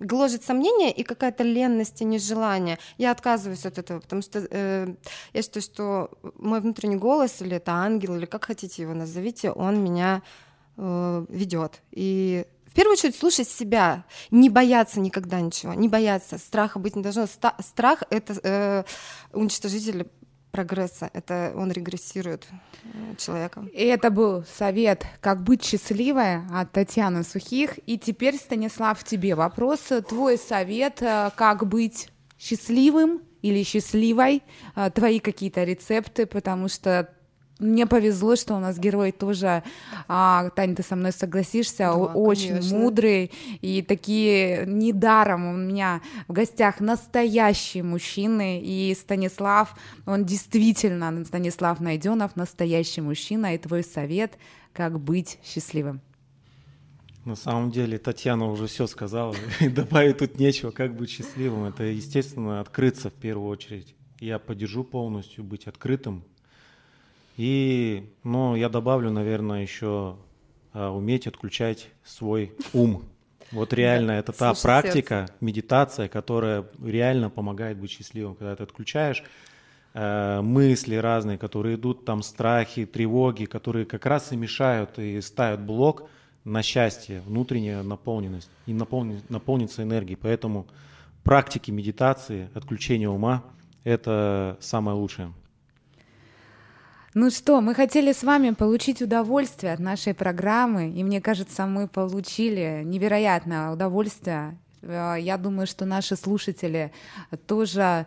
гложет 0.01 0.45
сомнение 0.45 0.93
и 0.93 1.03
какая-то 1.03 1.45
ленность 1.45 2.01
и 2.01 2.05
нежелание, 2.05 2.79
я 2.99 3.13
отказываюсь 3.13 3.65
от 3.67 3.79
этого, 3.79 4.01
потому 4.01 4.23
что 4.23 4.47
э, 4.51 4.95
я 5.33 5.43
считаю, 5.43 5.63
что 5.63 6.11
мой 6.37 6.61
внутренний 6.61 6.97
голос, 6.97 7.41
или 7.41 7.57
это 7.57 7.73
ангел, 7.73 8.17
или 8.17 8.27
как 8.27 8.45
хотите 8.45 8.83
его 8.83 8.95
назовите, 8.95 9.53
он 9.53 9.83
меня 9.83 10.23
э, 10.77 11.27
ведет. 11.29 11.81
И 11.93 12.45
в 12.67 12.75
первую 12.75 12.95
очередь 12.95 13.17
слушать 13.17 13.49
себя, 13.49 14.05
не 14.31 14.49
бояться 14.49 15.01
никогда 15.01 15.41
ничего, 15.41 15.75
не 15.75 15.89
бояться, 15.89 16.39
страха 16.39 16.79
быть 16.79 16.97
не 16.97 17.03
должно. 17.03 17.27
Страх— 17.59 18.05
это 18.11 18.35
э, 18.43 18.85
уничтожитель 19.33 20.09
прогресса, 20.51 21.11
это 21.13 21.53
он 21.57 21.71
регрессирует 21.71 22.47
э, 22.85 23.15
человека. 23.17 23.67
И 23.73 23.85
это 23.85 24.11
был 24.11 24.45
совет 24.45 25.07
«Как 25.21 25.43
быть 25.43 25.65
счастливой» 25.65 26.47
от 26.53 26.73
Татьяны 26.73 27.25
Сухих. 27.25 27.79
И 27.87 27.99
теперь, 27.99 28.37
Станислав, 28.37 29.03
тебе 29.05 29.35
вопрос. 29.35 29.81
Твой 30.09 30.39
совет 30.39 31.03
э, 31.03 31.31
«Как 31.37 31.67
быть 31.67 32.09
счастливым» 32.39 33.23
или 33.43 33.63
счастливой, 33.63 34.43
э, 34.77 34.91
твои 34.91 35.19
какие-то 35.21 35.65
рецепты, 35.65 36.27
потому 36.27 36.69
что 36.69 37.09
мне 37.61 37.87
повезло, 37.87 38.37
что 38.37 38.55
у 38.55 38.59
нас 38.59 38.79
герой 38.79 39.13
тоже, 39.13 39.63
а, 40.09 40.51
Таня, 40.51 40.75
ты 40.75 40.83
со 40.83 40.97
мной 40.97 41.13
согласишься, 41.13 41.79
да, 41.79 41.95
очень 41.95 42.55
конечно. 42.55 42.79
мудрый, 42.79 43.31
и 43.61 43.83
такие 43.83 44.65
недаром 44.67 45.47
у 45.47 45.57
меня 45.57 46.01
в 46.27 46.33
гостях 46.33 46.81
настоящие 46.81 47.83
мужчины, 47.83 48.61
и 48.61 48.95
Станислав, 48.99 49.75
он 50.07 50.25
действительно, 50.25 51.25
Станислав 51.25 51.81
Найденов, 51.81 52.35
настоящий 52.37 53.01
мужчина, 53.01 53.55
и 53.55 53.59
твой 53.59 53.85
совет, 53.85 54.39
как 54.73 54.99
быть 54.99 55.39
счастливым. 55.45 56.01
На 57.25 57.37
самом 57.37 57.71
деле 57.71 57.99
Татьяна 57.99 58.51
уже 58.51 58.67
все 58.67 58.87
сказала, 58.87 59.37
добавить 59.61 60.19
тут 60.19 60.39
нечего, 60.39 60.71
как 60.71 60.97
быть 60.97 61.11
счастливым. 61.11 61.65
Это, 61.65 61.85
естественно, 61.85 62.61
открыться 62.61 63.11
в 63.11 63.15
первую 63.15 63.49
очередь. 63.49 63.95
Я 64.21 64.39
поддержу 64.39 64.85
полностью, 64.85 65.45
быть 65.45 65.67
открытым, 65.67 66.25
и, 67.41 68.13
ну, 68.23 68.55
я 68.55 68.69
добавлю, 68.69 69.11
наверное, 69.11 69.63
еще 69.63 70.19
а, 70.75 70.91
уметь 70.91 71.27
отключать 71.27 71.89
свой 72.05 72.53
ум. 72.75 73.05
Вот 73.51 73.73
реально 73.73 74.11
это 74.11 74.33
та 74.33 74.53
практика, 74.53 75.27
медитация, 75.41 76.09
которая 76.09 76.67
реально 76.85 77.31
помогает 77.31 77.79
быть 77.79 77.93
счастливым, 77.93 78.35
когда 78.35 78.57
ты 78.57 78.65
отключаешь 78.65 79.25
э, 79.95 80.43
мысли 80.43 80.97
разные, 80.97 81.39
которые 81.39 81.77
идут, 81.77 82.05
там 82.05 82.23
страхи, 82.23 82.85
тревоги, 82.85 83.47
которые 83.47 83.87
как 83.87 84.05
раз 84.05 84.33
и 84.33 84.37
мешают 84.37 84.99
и 84.99 85.19
ставят 85.23 85.63
блок 85.63 86.11
на 86.45 86.63
счастье, 86.63 87.23
внутренняя 87.23 87.83
наполненность 87.83 88.51
и 88.67 88.75
наполни, 88.75 89.23
наполниться 89.31 89.83
энергией. 89.83 90.19
Поэтому 90.21 90.67
практики 91.25 91.71
медитации, 91.71 92.51
отключения 92.53 93.09
ума– 93.09 93.45
это 93.85 94.59
самое 94.61 94.95
лучшее. 94.95 95.33
Ну 97.13 97.29
что, 97.31 97.61
мы 97.61 97.75
хотели 97.75 98.13
с 98.13 98.23
вами 98.23 98.51
получить 98.51 99.03
удовольствие 99.03 99.73
от 99.73 99.81
нашей 99.81 100.15
программы, 100.15 100.91
и 100.91 101.03
мне 101.03 101.21
кажется, 101.21 101.67
мы 101.67 101.89
получили 101.89 102.83
невероятное 102.85 103.73
удовольствие. 103.73 104.57
Э, 104.83 105.17
я 105.19 105.37
думаю, 105.37 105.67
что 105.67 105.87
наши 105.87 106.15
слушатели 106.15 106.93
тоже 107.49 108.07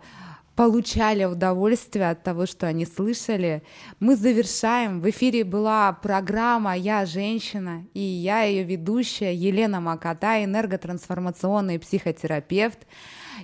получали 0.55 1.25
удовольствие 1.25 2.11
от 2.11 2.23
того, 2.23 2.45
что 2.45 2.65
они 2.65 2.85
слышали. 2.85 3.61
Мы 3.99 4.15
завершаем. 4.15 5.01
В 5.01 5.09
эфире 5.09 5.43
была 5.43 5.91
программа 5.91 6.77
«Я 6.77 7.05
женщина» 7.05 7.85
и 7.93 7.99
я 7.99 8.43
ее 8.43 8.63
ведущая 8.63 9.35
Елена 9.35 9.81
Макота, 9.81 10.41
энерготрансформационный 10.45 11.77
психотерапевт. 11.77 12.79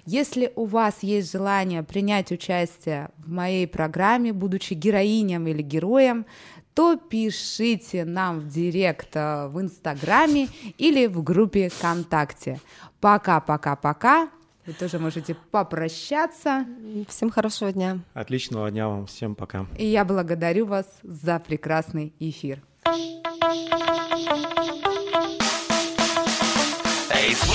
Если 0.06 0.52
у 0.56 0.66
вас 0.66 1.04
есть 1.04 1.32
желание 1.32 1.84
принять 1.84 2.32
участие 2.32 3.10
в 3.18 3.32
моей 3.32 3.68
программе, 3.68 4.34
будучи 4.34 4.74
героиням 4.74 5.48
или 5.48 5.62
героем, 5.62 6.26
то 6.74 6.96
пишите 6.96 8.06
нам 8.06 8.40
в 8.40 8.48
директ 8.48 9.10
э, 9.14 9.48
в 9.48 9.60
Инстаграме 9.60 10.48
или 10.78 11.08
в 11.08 11.22
группе 11.24 11.70
ВКонтакте. 11.70 12.60
Пока-пока-пока. 13.02 14.30
Вы 14.66 14.74
тоже 14.74 15.00
можете 15.00 15.36
попрощаться. 15.52 16.66
Всем 17.08 17.32
хорошего 17.32 17.72
дня. 17.74 18.00
Отличного 18.14 18.70
дня 18.72 18.88
вам. 18.88 19.08
Всем 19.08 19.36
пока. 19.36 19.66
И 19.78 19.86
я 19.86 20.06
благодарю 20.06 20.68
вас 20.68 20.86
за 21.04 21.40
прекрасный 21.40 22.14
эфир. 22.20 22.62
Эй, 22.86 23.20